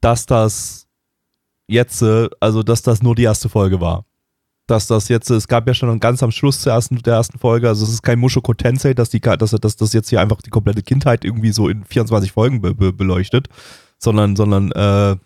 [0.00, 0.86] dass das
[1.66, 2.02] jetzt,
[2.40, 4.04] also dass das nur die erste Folge war.
[4.66, 7.68] Dass das jetzt, es gab ja schon ganz am Schluss der ersten, der ersten Folge,
[7.68, 10.50] also es ist kein Mushoku Tensei, dass, die, dass, dass das jetzt hier einfach die
[10.50, 13.48] komplette Kindheit irgendwie so in 24 Folgen be, be, beleuchtet,
[13.98, 15.16] sondern, sondern äh,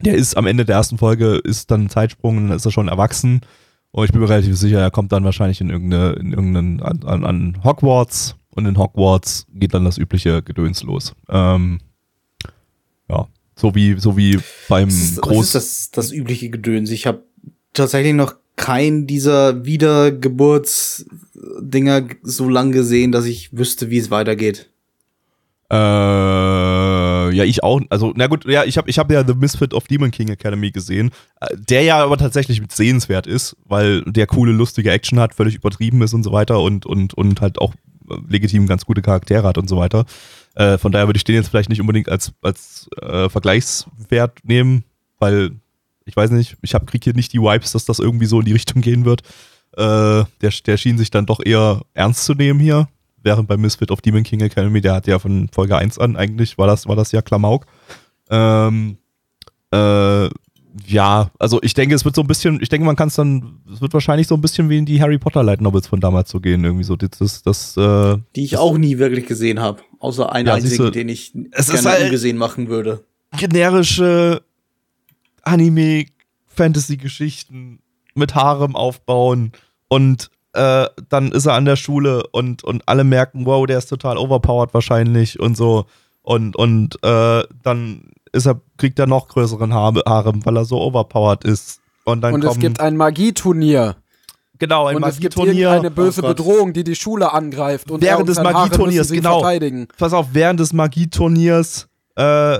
[0.00, 2.88] der ist am Ende der ersten Folge, ist dann ein Zeitsprung dann ist er schon
[2.88, 3.40] erwachsen.
[3.90, 7.02] Und ich bin mir relativ sicher, er kommt dann wahrscheinlich in irgendeine, in irgendeinen, an,
[7.04, 11.14] an, an Hogwarts und in Hogwarts geht dann das übliche Gedöns los.
[11.28, 11.78] Ähm,
[13.08, 15.46] ja, so wie, so wie beim Das ist, das, Groß.
[15.46, 16.90] ist das, das übliche Gedöns.
[16.90, 17.22] Ich habe
[17.72, 24.68] tatsächlich noch keinen dieser Wiedergeburtsdinger so lang gesehen, dass ich wüsste, wie es weitergeht.
[25.70, 27.80] Äh, ja, ich auch.
[27.90, 30.70] Also, na gut, ja, ich habe ich hab ja The Misfit of Demon King Academy
[30.70, 31.10] gesehen,
[31.40, 36.00] äh, der ja aber tatsächlich sehenswert ist, weil der coole, lustige Action hat, völlig übertrieben
[36.02, 37.74] ist und so weiter und, und, und halt auch
[38.28, 40.04] legitim ganz gute Charaktere hat und so weiter.
[40.54, 44.84] Äh, von daher würde ich den jetzt vielleicht nicht unbedingt als, als äh, Vergleichswert nehmen,
[45.18, 45.52] weil
[46.04, 48.46] ich weiß nicht, ich hab, krieg hier nicht die Vibes, dass das irgendwie so in
[48.46, 49.22] die Richtung gehen wird.
[49.76, 52.88] Äh, der, der schien sich dann doch eher ernst zu nehmen hier
[53.22, 56.58] während bei Misfit of Demon King Academy, der hat ja von Folge 1 an eigentlich,
[56.58, 57.66] war das, war das ja Klamauk.
[58.30, 58.98] Ähm,
[59.70, 60.28] äh,
[60.86, 63.60] ja, also ich denke, es wird so ein bisschen, ich denke, man kann es dann,
[63.72, 66.30] es wird wahrscheinlich so ein bisschen wie in die Harry Potter Light Novels von damals
[66.30, 69.80] so gehen, irgendwie so, das, das, das äh, Die ich auch nie wirklich gesehen habe.
[69.98, 73.04] Außer einen Ja, einzigen, siehste, den ich es gerne halt- ungesehen machen würde.
[73.36, 74.42] generische
[75.42, 77.80] Anime-Fantasy-Geschichten
[78.14, 79.52] mit Harem aufbauen
[79.88, 83.86] und äh, dann ist er an der Schule und, und alle merken, wow, der ist
[83.86, 85.86] total overpowered wahrscheinlich und so.
[86.22, 91.44] Und, und äh, dann ist er, kriegt er noch größeren Harem, weil er so overpowered
[91.44, 91.80] ist.
[92.04, 93.96] Und, dann Und kommen, es gibt ein Magieturnier.
[94.58, 95.68] genau, ein und es gibt Magieturnier.
[95.68, 96.28] irgendeine böse Oh.
[96.28, 97.90] Bedrohung, die die Schule angreift.
[97.90, 99.40] Und Während des Magieturniers, genau.
[99.40, 99.88] verteidigen.
[99.98, 102.58] Pass auf, während des Magieturniers äh,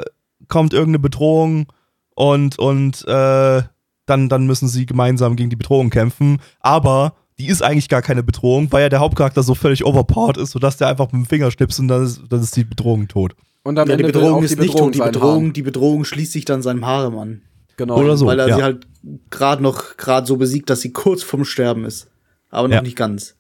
[0.49, 1.67] kommt irgendeine Bedrohung
[2.15, 3.63] und, und äh,
[4.07, 6.41] dann, dann müssen sie gemeinsam gegen die Bedrohung kämpfen.
[6.61, 10.51] Aber die ist eigentlich gar keine Bedrohung, weil ja der Hauptcharakter so völlig overpowered ist,
[10.53, 13.35] sodass der einfach mit dem Finger schnipst und dann ist, dann ist die Bedrohung tot.
[13.69, 14.95] Und am Ja, die Ende will Bedrohung ist die nicht Bedrohung tot.
[14.95, 17.43] Die Bedrohung, die Bedrohung schließt sich dann seinem Harem an.
[17.77, 17.99] Genau.
[17.99, 18.25] Oder so.
[18.25, 18.57] weil er ja.
[18.57, 18.87] sie halt
[19.29, 22.09] gerade noch gerade so besiegt, dass sie kurz vorm Sterben ist.
[22.49, 22.81] Aber noch Ja.
[22.83, 23.35] nicht ganz.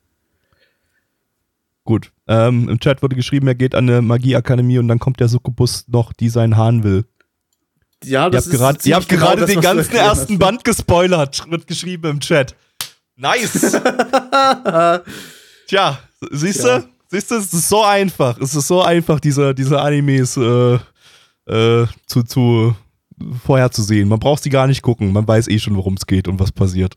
[1.86, 2.12] Gut.
[2.26, 5.86] Ähm, Im Chat wurde geschrieben, er geht an eine Magieakademie und dann kommt der Succubus
[5.88, 7.06] noch, die seinen Hahn will.
[8.04, 10.38] Ja, Ihr das habt gerade, ihr habt genau gerade das, den ganzen ersten hast.
[10.38, 12.54] Band gespoilert, wird geschrieben im Chat.
[13.16, 13.72] Nice!
[15.68, 15.98] Tja,
[16.30, 16.68] siehst du?
[16.68, 16.84] Ja.
[17.10, 18.38] Siehst du, es ist so einfach.
[18.38, 20.78] Es ist so einfach, diese, diese Animes äh,
[21.46, 22.76] äh, zu, zu
[23.44, 24.08] vorherzusehen.
[24.08, 25.12] Man braucht sie gar nicht gucken.
[25.12, 26.94] Man weiß eh schon, worum es geht und was passiert.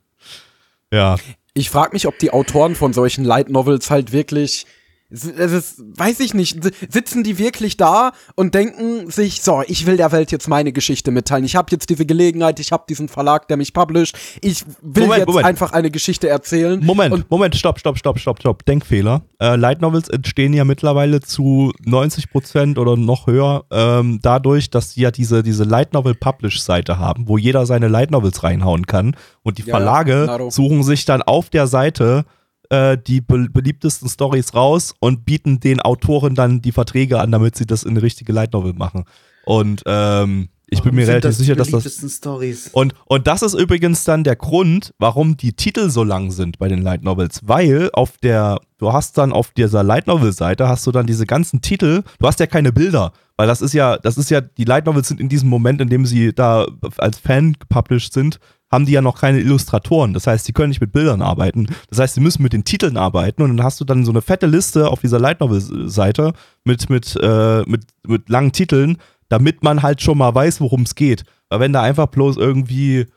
[0.92, 1.16] Ja.
[1.54, 4.66] Ich frage mich, ob die Autoren von solchen Light Novels halt wirklich,
[5.12, 9.86] es ist, weiß ich nicht, si- sitzen die wirklich da und denken sich, so, ich
[9.86, 11.44] will der Welt jetzt meine Geschichte mitteilen.
[11.44, 14.18] Ich habe jetzt diese Gelegenheit, ich habe diesen Verlag, der mich published.
[14.42, 15.46] Ich will Moment, jetzt Moment.
[15.46, 16.84] einfach eine Geschichte erzählen.
[16.84, 18.66] Moment, Moment, stopp, stopp, stopp, stopp, stopp.
[18.66, 19.22] Denkfehler.
[19.40, 25.02] Äh, Light Novels entstehen ja mittlerweile zu 90% oder noch höher ähm, dadurch, dass sie
[25.02, 29.16] ja diese, diese Light Novel Publish-Seite haben, wo jeder seine Light Novels reinhauen kann.
[29.44, 30.50] Und die Ja, Verlage Naro.
[30.50, 32.26] suchen sich dann auf der Seite
[32.72, 37.56] äh, die be beliebtesten Stories raus und bieten den Autoren dann die Verträge an, damit
[37.56, 39.04] sie das in eine richtige Light Novel machen.
[39.44, 42.70] Und ähm, ich bin mir relativ das sicher, die dass das beliebtesten Stories.
[42.72, 46.70] und, und das ist übrigens dann der Grund, warum die Titel so lang sind bei
[46.70, 50.88] den Light Novels, weil auf der, du hast dann auf dieser Light Novel Seite hast
[50.88, 54.18] du dann diese ganzen Titel, du hast ja keine Bilder, weil das ist ja, das
[54.18, 56.68] ist ja, die Light Novels sind in diesem Moment, in dem sie da
[56.98, 58.40] als Fan gepublished sind,
[58.72, 60.14] haben die ja noch keine Illustratoren.
[60.14, 61.68] Das heißt, sie können nicht mit Bildern arbeiten.
[61.90, 64.22] Das heißt, sie müssen mit den Titeln arbeiten und dann hast du dann so eine
[64.22, 66.34] fette Liste auf dieser Light Novel Seite
[66.64, 68.98] mit, mit, äh, mit, mit langen Titeln,
[69.30, 71.24] damit man halt schon mal weiß, worum es geht.
[71.50, 73.08] Weil wenn da einfach bloß irgendwie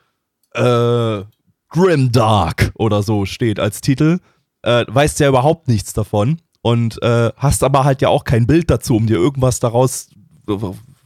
[0.55, 1.23] äh,
[1.69, 4.19] Grimdark oder so steht als Titel,
[4.63, 8.71] äh, weißt ja überhaupt nichts davon und äh, hast aber halt ja auch kein Bild
[8.71, 10.09] dazu, um dir irgendwas daraus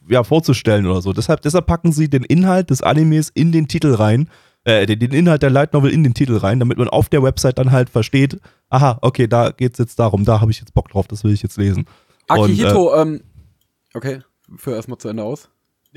[0.08, 1.12] ja, vorzustellen oder so.
[1.12, 4.28] Deshalb, deshalb packen sie den Inhalt des Animes in den Titel rein,
[4.64, 7.22] äh, den, den Inhalt der Light Novel in den Titel rein, damit man auf der
[7.22, 8.38] Website dann halt versteht,
[8.70, 11.42] aha, okay, da geht's jetzt darum, da habe ich jetzt Bock drauf, das will ich
[11.42, 11.86] jetzt lesen.
[12.28, 13.22] Und, Akihito, ähm,
[13.94, 14.20] okay,
[14.56, 15.48] führ erstmal zu Ende aus.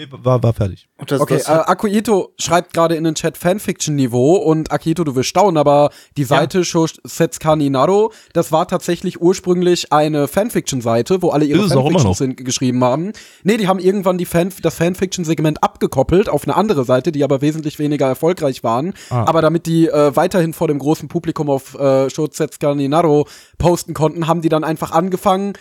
[0.02, 0.88] Nee, war, war fertig.
[0.98, 5.16] Und das, Okay, das äh, Akuito schreibt gerade in den Chat Fanfiction-Niveau und Akito, du
[5.16, 11.46] wirst staunen, aber die Seite Shosetskani Naro, das war tatsächlich ursprünglich eine Fanfiction-Seite, wo alle
[11.46, 13.12] ihre Fanfictions geschrieben haben.
[13.44, 17.42] Nee, die haben irgendwann die Fan das Fanfiction-Segment abgekoppelt auf eine andere Seite, die aber
[17.42, 18.94] wesentlich weniger erfolgreich waren.
[19.12, 19.26] Ah.
[19.26, 23.28] Aber damit die äh, weiterhin vor dem großen Publikum auf äh, Shosetskani Naro
[23.60, 25.54] posten konnten, haben die dann einfach angefangen,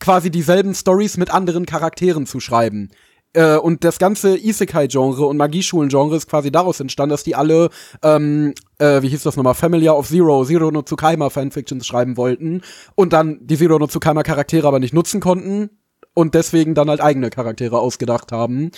[0.00, 2.90] quasi dieselben Stories mit anderen Charakteren zu schreiben.
[3.34, 7.70] Äh, und das ganze Isekai-Genre und Magieschulen-Genre ist quasi daraus entstanden, dass die alle,
[8.02, 12.62] ähm, äh, wie hieß das nochmal, Familiar of Zero, Zero no Tsukaima Fanfictions schreiben wollten
[12.94, 15.70] und dann die Zero no Tsukaima Charaktere aber nicht nutzen konnten
[16.14, 18.70] und deswegen dann halt eigene Charaktere ausgedacht haben.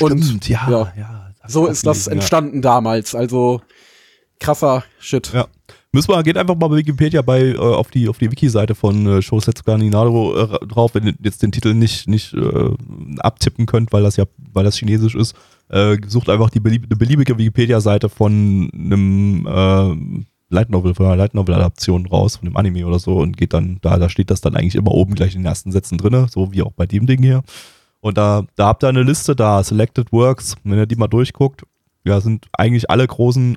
[0.00, 0.92] Und ja, ja.
[0.96, 1.30] ja.
[1.48, 2.14] So ist das gelesen, ja.
[2.14, 3.14] entstanden damals.
[3.14, 3.62] Also
[4.38, 5.32] krasser Shit.
[5.32, 5.48] Ja.
[5.98, 9.04] Müssen wir, geht einfach mal bei Wikipedia bei, äh, auf die, auf die Wiki-Seite von
[9.04, 12.70] äh, Shosetsuka Ninaro äh, drauf, wenn ihr jetzt den Titel nicht, nicht äh,
[13.18, 15.34] abtippen könnt, weil das ja, weil das chinesisch ist.
[15.68, 21.34] Äh, sucht einfach die belieb beliebige Wikipedia-Seite von einem äh, Light Novel, von einer Light
[21.34, 24.54] Novel-Adaption raus, von dem Anime oder so und geht dann, da, da steht das dann
[24.54, 27.24] eigentlich immer oben gleich in den ersten Sätzen drinne, so wie auch bei dem Ding
[27.24, 27.42] hier.
[27.98, 31.64] Und da, da habt ihr eine Liste da, Selected Works, wenn ihr die mal durchguckt,
[32.04, 33.56] ja, sind eigentlich alle großen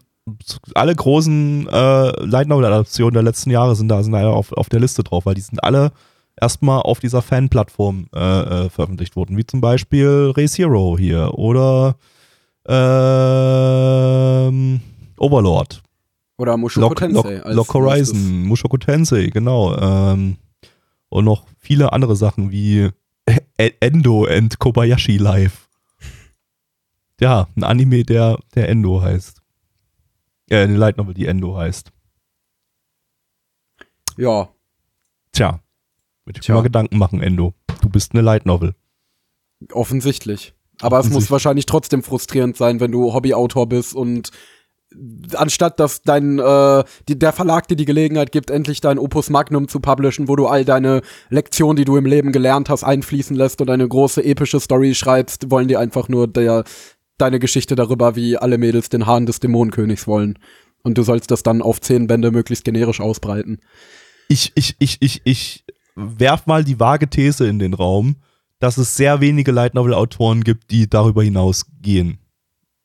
[0.75, 4.69] alle großen äh, Light Novel Adaptionen der letzten Jahre sind da sind alle auf, auf
[4.69, 5.91] der Liste drauf, weil die sind alle
[6.39, 8.19] erstmal auf dieser Fan-Plattform äh,
[8.65, 11.95] äh, veröffentlicht worden, wie zum Beispiel Race Hero hier oder
[13.41, 14.81] ähm,
[15.17, 15.81] Overlord,
[16.37, 17.35] Oder Mushoku Lock, Tensei.
[17.37, 19.75] Lock, Lock Horizon, Mushoku Tensei, genau.
[19.77, 20.37] Ähm,
[21.09, 22.89] und noch viele andere Sachen wie
[23.57, 25.67] E- Endo and Kobayashi Live.
[27.19, 29.40] Ja, ein Anime, der, der Endo heißt.
[30.51, 31.91] Äh, eine Light Novel, die Endo heißt.
[34.17, 34.49] Ja.
[35.31, 35.61] Tja,
[36.25, 36.55] würde ich Tja.
[36.55, 37.53] mir mal Gedanken machen, Endo.
[37.81, 38.75] Du bist eine Light Novel.
[39.71, 40.53] Offensichtlich.
[40.81, 41.31] Aber es muss Offensichtlich.
[41.31, 44.31] wahrscheinlich trotzdem frustrierend sein, wenn du Hobbyautor bist und
[45.35, 49.69] anstatt dass dein äh, die, der Verlag dir die Gelegenheit gibt, endlich dein Opus Magnum
[49.69, 53.61] zu publishen, wo du all deine Lektionen, die du im Leben gelernt hast, einfließen lässt
[53.61, 56.65] und eine große epische Story schreibst, wollen die einfach nur der,
[57.21, 60.39] deine Geschichte darüber, wie alle Mädels den Hahn des Dämonenkönigs wollen.
[60.83, 63.59] Und du sollst das dann auf zehn Bände möglichst generisch ausbreiten.
[64.27, 65.65] Ich, ich, ich, ich, ich
[65.95, 68.15] werf mal die vage These in den Raum,
[68.59, 72.19] dass es sehr wenige Light Novel Autoren gibt, die darüber hinausgehen.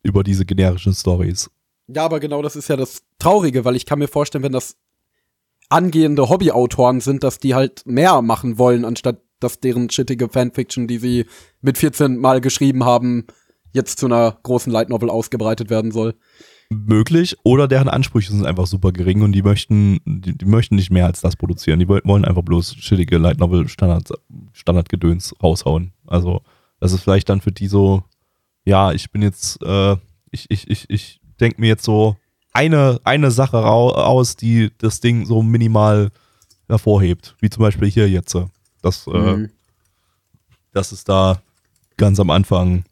[0.03, 1.51] Über diese generischen Stories.
[1.89, 4.77] Ja, aber genau das ist ja das Traurige, weil ich kann mir vorstellen, wenn das
[5.69, 10.99] angehende Hobbyautoren sind, dass die halt mehr machen wollen, anstatt dass deren shittige Fanfiction, die
[10.99, 11.27] sie
[11.61, 13.27] mit 14 Mal geschrieben haben,
[13.77, 16.15] jetzt zu einer großen Light Novel ausgebreitet werden soll.
[16.69, 17.37] Möglich.
[17.45, 21.07] Oder deren Ansprüche sind einfach super gering und die möchten, die, die möchten nicht mehr
[21.07, 21.79] als das produzieren.
[21.79, 24.11] Die wollen einfach bloß shittige Light Novel Standard,
[24.53, 25.93] Standardgedöns raushauen.
[26.07, 26.43] Also,
[26.81, 28.03] das ist vielleicht dann für die so,
[28.65, 29.97] ja, ich bin jetzt, äh,
[30.33, 32.17] ich, ich, ich, ich denke mir jetzt so
[32.53, 36.11] eine, eine Sache aus, die das Ding so minimal
[36.69, 37.37] hervorhebt.
[37.41, 38.37] Wie zum Beispiel hier jetzt.
[38.83, 39.45] Das, äh, mhm.
[39.45, 39.49] äh,
[40.73, 41.41] dass es da
[41.97, 42.85] ganz am Anfang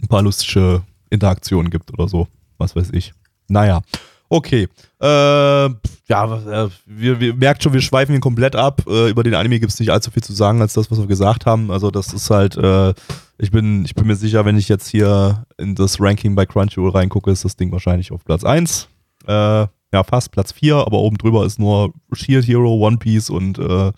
[0.00, 2.28] ein paar lustige Interaktionen gibt oder so.
[2.58, 3.12] Was weiß ich.
[3.48, 3.82] Naja.
[4.30, 4.68] Okay.
[5.00, 5.70] Äh, ja,
[6.08, 8.82] äh, wir, wir merkt schon, wir schweifen ihn komplett ab.
[8.86, 11.06] Äh, über den Anime gibt es nicht allzu viel zu sagen, als das, was wir
[11.06, 11.70] gesagt haben.
[11.70, 12.92] Also, das ist halt, äh,
[13.38, 16.90] ich, bin, ich bin mir sicher, wenn ich jetzt hier in das Ranking bei Crunchyroll
[16.90, 18.88] reingucke, ist das Ding wahrscheinlich auf Platz 1.
[19.26, 23.58] Äh, ja, fast Platz 4, aber oben drüber ist nur Shield Hero, One Piece und
[23.58, 23.92] äh,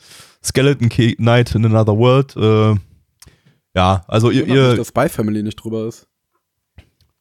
[0.45, 2.37] Skeleton Knight in Another World.
[3.75, 4.47] Ja, also ihr.
[4.47, 6.07] ihr dass Spy Family nicht drüber ist.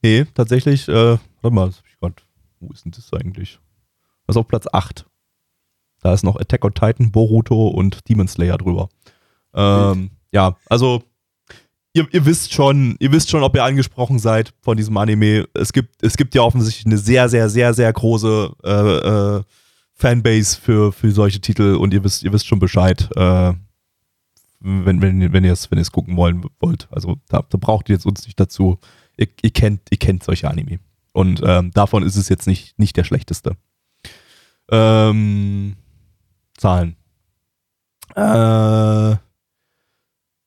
[0.02, 1.70] Nee, tatsächlich, äh, warte mal,
[2.60, 3.58] wo ist denn das eigentlich?
[4.26, 5.06] Das ist auf Platz 8.
[6.02, 8.88] Da ist noch Attack on Titan, Boruto und Demon Slayer drüber.
[9.52, 11.02] Ähm, ja, also
[11.92, 15.48] ihr, ihr, wisst schon, ihr wisst schon, ob ihr angesprochen seid von diesem Anime.
[15.54, 19.42] Es gibt, es gibt ja offensichtlich eine sehr, sehr, sehr, sehr große äh, äh,
[19.94, 23.52] Fanbase für, für solche Titel und ihr wisst, ihr wisst schon Bescheid, äh,
[24.60, 26.88] wenn, wenn, wenn ihr es wenn gucken wollen wollt.
[26.90, 28.78] Also da, da braucht ihr jetzt uns nicht dazu.
[29.16, 30.78] Ihr, ihr, kennt, ihr kennt solche Anime.
[31.12, 33.56] Und ähm, davon ist es jetzt nicht, nicht der schlechteste.
[34.70, 35.76] Ähm,
[36.56, 36.96] Zahlen.
[38.14, 39.16] Äh,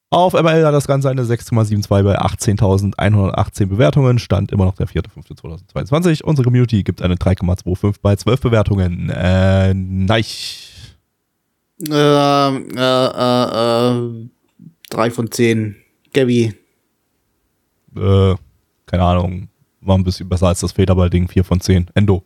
[0.10, 4.20] auf ML hat das Ganze eine 6,72 bei 18.118 Bewertungen.
[4.20, 6.24] Stand immer noch der 4.5.2022.
[6.24, 9.10] Unsere Community gibt eine 3,25 bei 12 Bewertungen.
[9.10, 10.73] Äh, neich.
[11.80, 14.30] Äh, äh, äh, äh,
[14.90, 15.76] 3 von 10.
[16.14, 16.54] Gabby.
[17.96, 18.36] Äh,
[18.86, 19.50] keine Ahnung
[19.86, 21.28] war ein bisschen besser als das Federball-Ding.
[21.28, 21.90] 4 von 10.
[21.94, 22.24] Endo.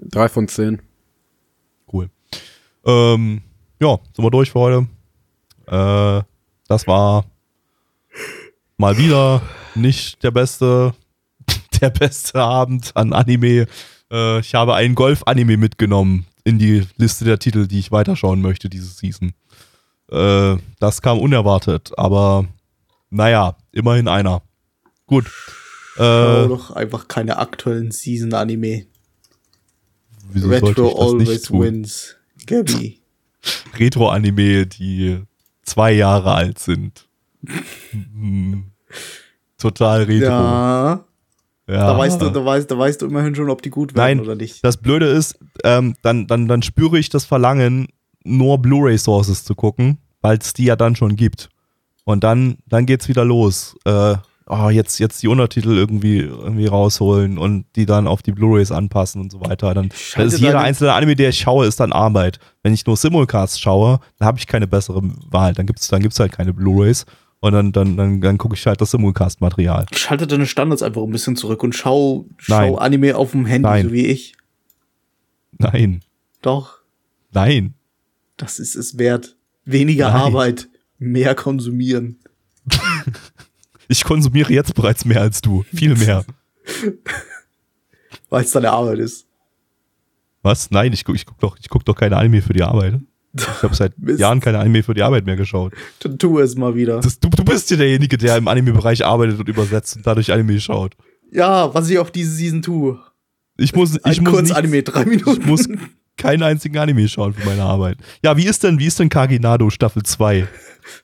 [0.00, 0.82] 3 von 10.
[1.92, 2.10] Cool.
[2.84, 3.42] Ähm,
[3.80, 4.88] ja, sind wir durch für heute.
[5.66, 6.22] Äh,
[6.68, 7.24] das war
[8.76, 9.42] mal wieder
[9.74, 10.94] nicht der beste,
[11.80, 13.66] der beste Abend an Anime.
[14.10, 18.68] Äh, ich habe einen Golf-Anime mitgenommen in die Liste der Titel, die ich weiterschauen möchte
[18.68, 19.32] diese Season.
[20.10, 22.46] Äh, das kam unerwartet, aber
[23.10, 24.42] naja, immerhin einer.
[25.06, 25.30] Gut.
[25.96, 28.86] Schau äh, doch einfach keine aktuellen Season-Anime.
[30.34, 32.16] Retro always wins.
[32.46, 33.00] Gabby.
[33.78, 35.22] Retro-Anime, die
[35.62, 37.06] zwei Jahre alt sind.
[37.90, 38.70] hm.
[39.58, 40.26] Total retro.
[40.26, 41.04] Ja.
[41.68, 41.86] Ja.
[41.86, 44.20] Da weißt du, da weißt, da weißt du immerhin schon, ob die gut werden Nein,
[44.20, 44.64] oder nicht.
[44.64, 47.88] Das Blöde ist, ähm, dann, dann, dann spüre ich das Verlangen,
[48.24, 51.48] nur Blu-ray-Sources zu gucken, weil es die ja dann schon gibt.
[52.04, 53.76] Und dann, dann geht's wieder los.
[53.84, 54.16] Äh,
[54.46, 59.20] oh, jetzt, jetzt die Untertitel irgendwie, irgendwie rausholen und die dann auf die Blu-Rays anpassen
[59.20, 59.72] und so weiter.
[59.74, 62.38] Dann, ist jeder einzelne Anime, der ich schaue, ist dann Arbeit.
[62.62, 65.54] Wenn ich nur Simulcasts schaue, dann habe ich keine bessere Wahl.
[65.54, 67.06] Dann gibt es dann gibt's halt keine Blu-Rays.
[67.42, 69.86] Und dann, dann, dann, dann gucke ich halt das Simulcast-Material.
[69.96, 73.86] Schalte deine Standards einfach ein bisschen zurück und schau, schau Anime auf dem Handy, Nein.
[73.86, 74.36] so wie ich.
[75.58, 76.02] Nein.
[76.40, 76.78] Doch.
[77.32, 77.74] Nein.
[78.36, 79.36] Das ist es wert.
[79.64, 80.22] Weniger Nein.
[80.22, 82.18] Arbeit, mehr konsumieren.
[83.88, 85.64] Ich konsumiere jetzt bereits mehr als du.
[85.64, 86.24] Viel mehr.
[88.30, 89.26] Weil es deine Arbeit ist.
[90.40, 90.70] Was?
[90.70, 93.00] Nein, ich gucke ich guck doch, guck doch keine Anime für die Arbeit.
[93.34, 95.72] Ich habe seit Jahren keine Anime für die Arbeit mehr geschaut.
[96.00, 97.00] Dann tu es mal wieder.
[97.00, 100.60] Das, du, du bist ja derjenige, der im Anime-Bereich arbeitet und übersetzt und dadurch Anime
[100.60, 100.96] schaut.
[101.30, 103.00] Ja, was ich auf diese Season tue.
[103.56, 105.40] Ich muss, ich Ein muss kurz nicht, Anime, drei Minuten.
[105.40, 105.68] Ich muss
[106.18, 107.98] keinen einzigen Anime schauen für meine Arbeit.
[108.22, 110.46] Ja, wie ist denn, wie ist denn Kaginado Staffel 2?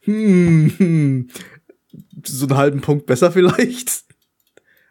[0.05, 1.29] Hm, hm
[2.27, 4.05] so einen halben Punkt besser vielleicht.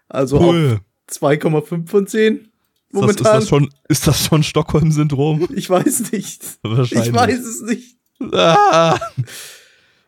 [0.07, 0.79] Also cool.
[1.09, 2.49] 2,5 von 10.
[3.01, 3.09] Momentan.
[3.09, 5.47] Ist das, ist das schon, ist das schon Stockholm-Syndrom?
[5.55, 6.43] Ich weiß nicht.
[6.63, 7.09] Wahrscheinlich.
[7.09, 7.95] Ich weiß es nicht.
[8.33, 8.97] Ah.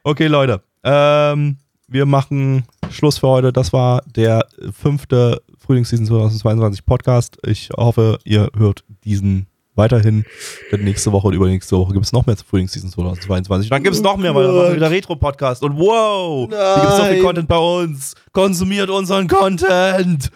[0.03, 0.61] Okay, Leute.
[0.83, 1.57] Ähm,
[1.87, 3.53] wir machen Schluss für heute.
[3.53, 7.37] Das war der fünfte Frühlingsseason 2022 Podcast.
[7.45, 9.47] Ich hoffe, ihr hört diesen
[9.79, 10.25] weiterhin.
[10.71, 13.69] Denn nächste Woche und übernächste Woche gibt es noch mehr zu Frühlingsseason 2022.
[13.69, 15.63] Dann gibt es noch mehr, weil dann machen wir wieder Retro-Podcast.
[15.63, 17.23] Und wow, hier gibt es so viel Nein.
[17.23, 18.13] Content bei uns.
[18.31, 20.29] Konsumiert unseren Content.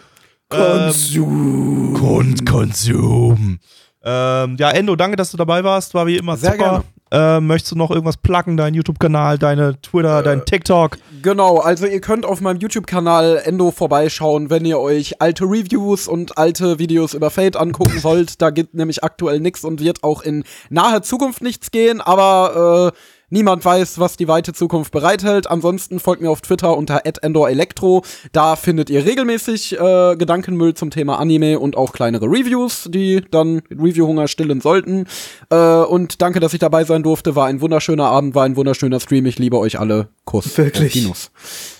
[0.56, 1.94] Konsum.
[1.94, 3.58] Kon Konsum.
[4.04, 5.94] Ähm, ja, Endo, danke, dass du dabei warst.
[5.94, 6.84] War wie immer Sehr super.
[7.10, 8.56] Ähm, möchtest du noch irgendwas pluggen?
[8.56, 10.98] Dein YouTube-Kanal, deine Twitter, dein TikTok?
[11.22, 16.36] Genau, also ihr könnt auf meinem YouTube-Kanal Endo vorbeischauen, wenn ihr euch alte Reviews und
[16.38, 18.42] alte Videos über Fate angucken wollt.
[18.42, 22.98] Da gibt nämlich aktuell nichts und wird auch in naher Zukunft nichts gehen, aber äh,
[23.34, 25.50] niemand weiß, was die weite Zukunft bereithält.
[25.50, 28.02] Ansonsten folgt mir auf Twitter unter @endorelektro.
[28.32, 33.60] Da findet ihr regelmäßig äh, Gedankenmüll zum Thema Anime und auch kleinere Reviews, die dann
[33.70, 35.04] Review-Hunger stillen sollten.
[35.50, 37.36] Äh, und danke, dass ich dabei sein durfte.
[37.36, 39.26] War ein wunderschöner Abend, war ein wunderschöner Stream.
[39.26, 40.08] Ich liebe euch alle.
[40.24, 40.56] Kuss.
[40.56, 41.04] Wirklich?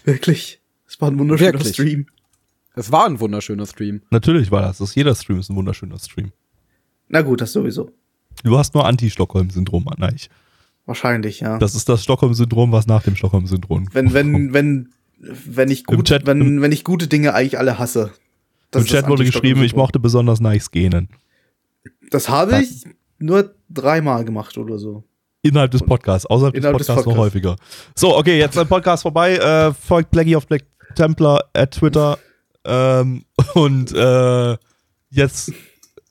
[0.04, 0.60] Wirklich.
[0.86, 1.72] Es war ein wunderschöner Wirklich.
[1.72, 2.06] Stream.
[2.74, 4.02] Es war ein wunderschöner Stream.
[4.10, 4.94] Natürlich war das.
[4.94, 6.32] jeder Stream ist ein wunderschöner Stream.
[7.08, 7.92] Na gut, das sowieso.
[8.42, 10.28] Du hast nur Anti-Stockholm-Syndrom, Anneich.
[10.86, 11.58] Wahrscheinlich, ja.
[11.58, 14.88] Das ist das Stockholm-Syndrom, was nach dem Stockholm-Syndrom wenn, wenn, wenn,
[15.18, 18.12] wenn ich gut, Chat- wenn, wenn ich gute Dinge eigentlich alle hasse.
[18.70, 21.08] Das Im Chat wurde geschrieben, ich mochte besonders nice gähnen.
[22.10, 22.84] Das habe ich
[23.18, 25.04] nur dreimal gemacht oder so.
[25.42, 27.56] Innerhalb des Podcasts, außerhalb Innerhalb des Podcasts noch häufiger.
[27.94, 29.36] So, okay, jetzt ein Podcast vorbei.
[29.36, 32.18] Äh, folgt Blackie auf Black Templar at Twitter.
[32.64, 33.24] Ähm,
[33.54, 34.56] und äh,
[35.10, 35.52] jetzt,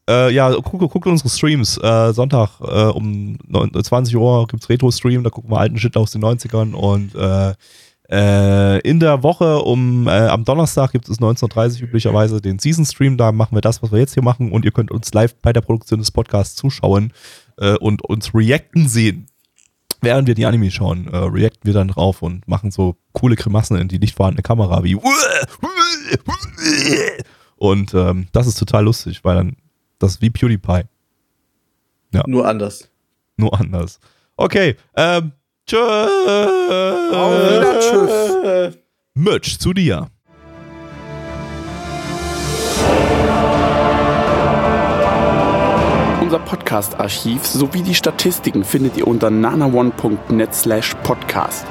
[0.09, 1.77] äh, ja, guckt guckt unsere Streams.
[1.77, 6.11] Äh, Sonntag äh, um 9, 20 Uhr gibt's Retro-Stream, da gucken wir alten Shit aus
[6.11, 6.73] den 90ern.
[6.73, 7.53] Und äh,
[8.09, 13.17] äh, in der Woche um äh, am Donnerstag gibt es 19.30 Uhr üblicherweise den Season-Stream.
[13.17, 14.51] Da machen wir das, was wir jetzt hier machen.
[14.51, 17.13] Und ihr könnt uns live bei der Produktion des Podcasts zuschauen
[17.57, 19.27] äh, und uns reacten sehen.
[20.01, 23.77] Während wir die Anime schauen, äh, reacten wir dann drauf und machen so coole Grimassen
[23.77, 24.97] in die nicht vorhandene Kamera wie
[27.55, 29.55] und ähm, das ist total lustig, weil dann
[30.03, 30.81] das ist wie PewDiePie,
[32.27, 32.89] Nur anders.
[33.37, 33.99] nur anders.
[34.35, 35.31] Okay, ähm,
[35.65, 35.79] tschüss.
[35.79, 38.77] Auf wieder, tschüss.
[39.13, 40.09] Mitch, zu dir.
[46.21, 51.65] Unser Podcast-Archiv sowie die Statistiken findet ihr unter nanaone.net slash podcast.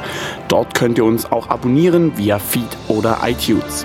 [0.49, 3.85] Dort könnt ihr uns auch abonnieren via Feed oder iTunes.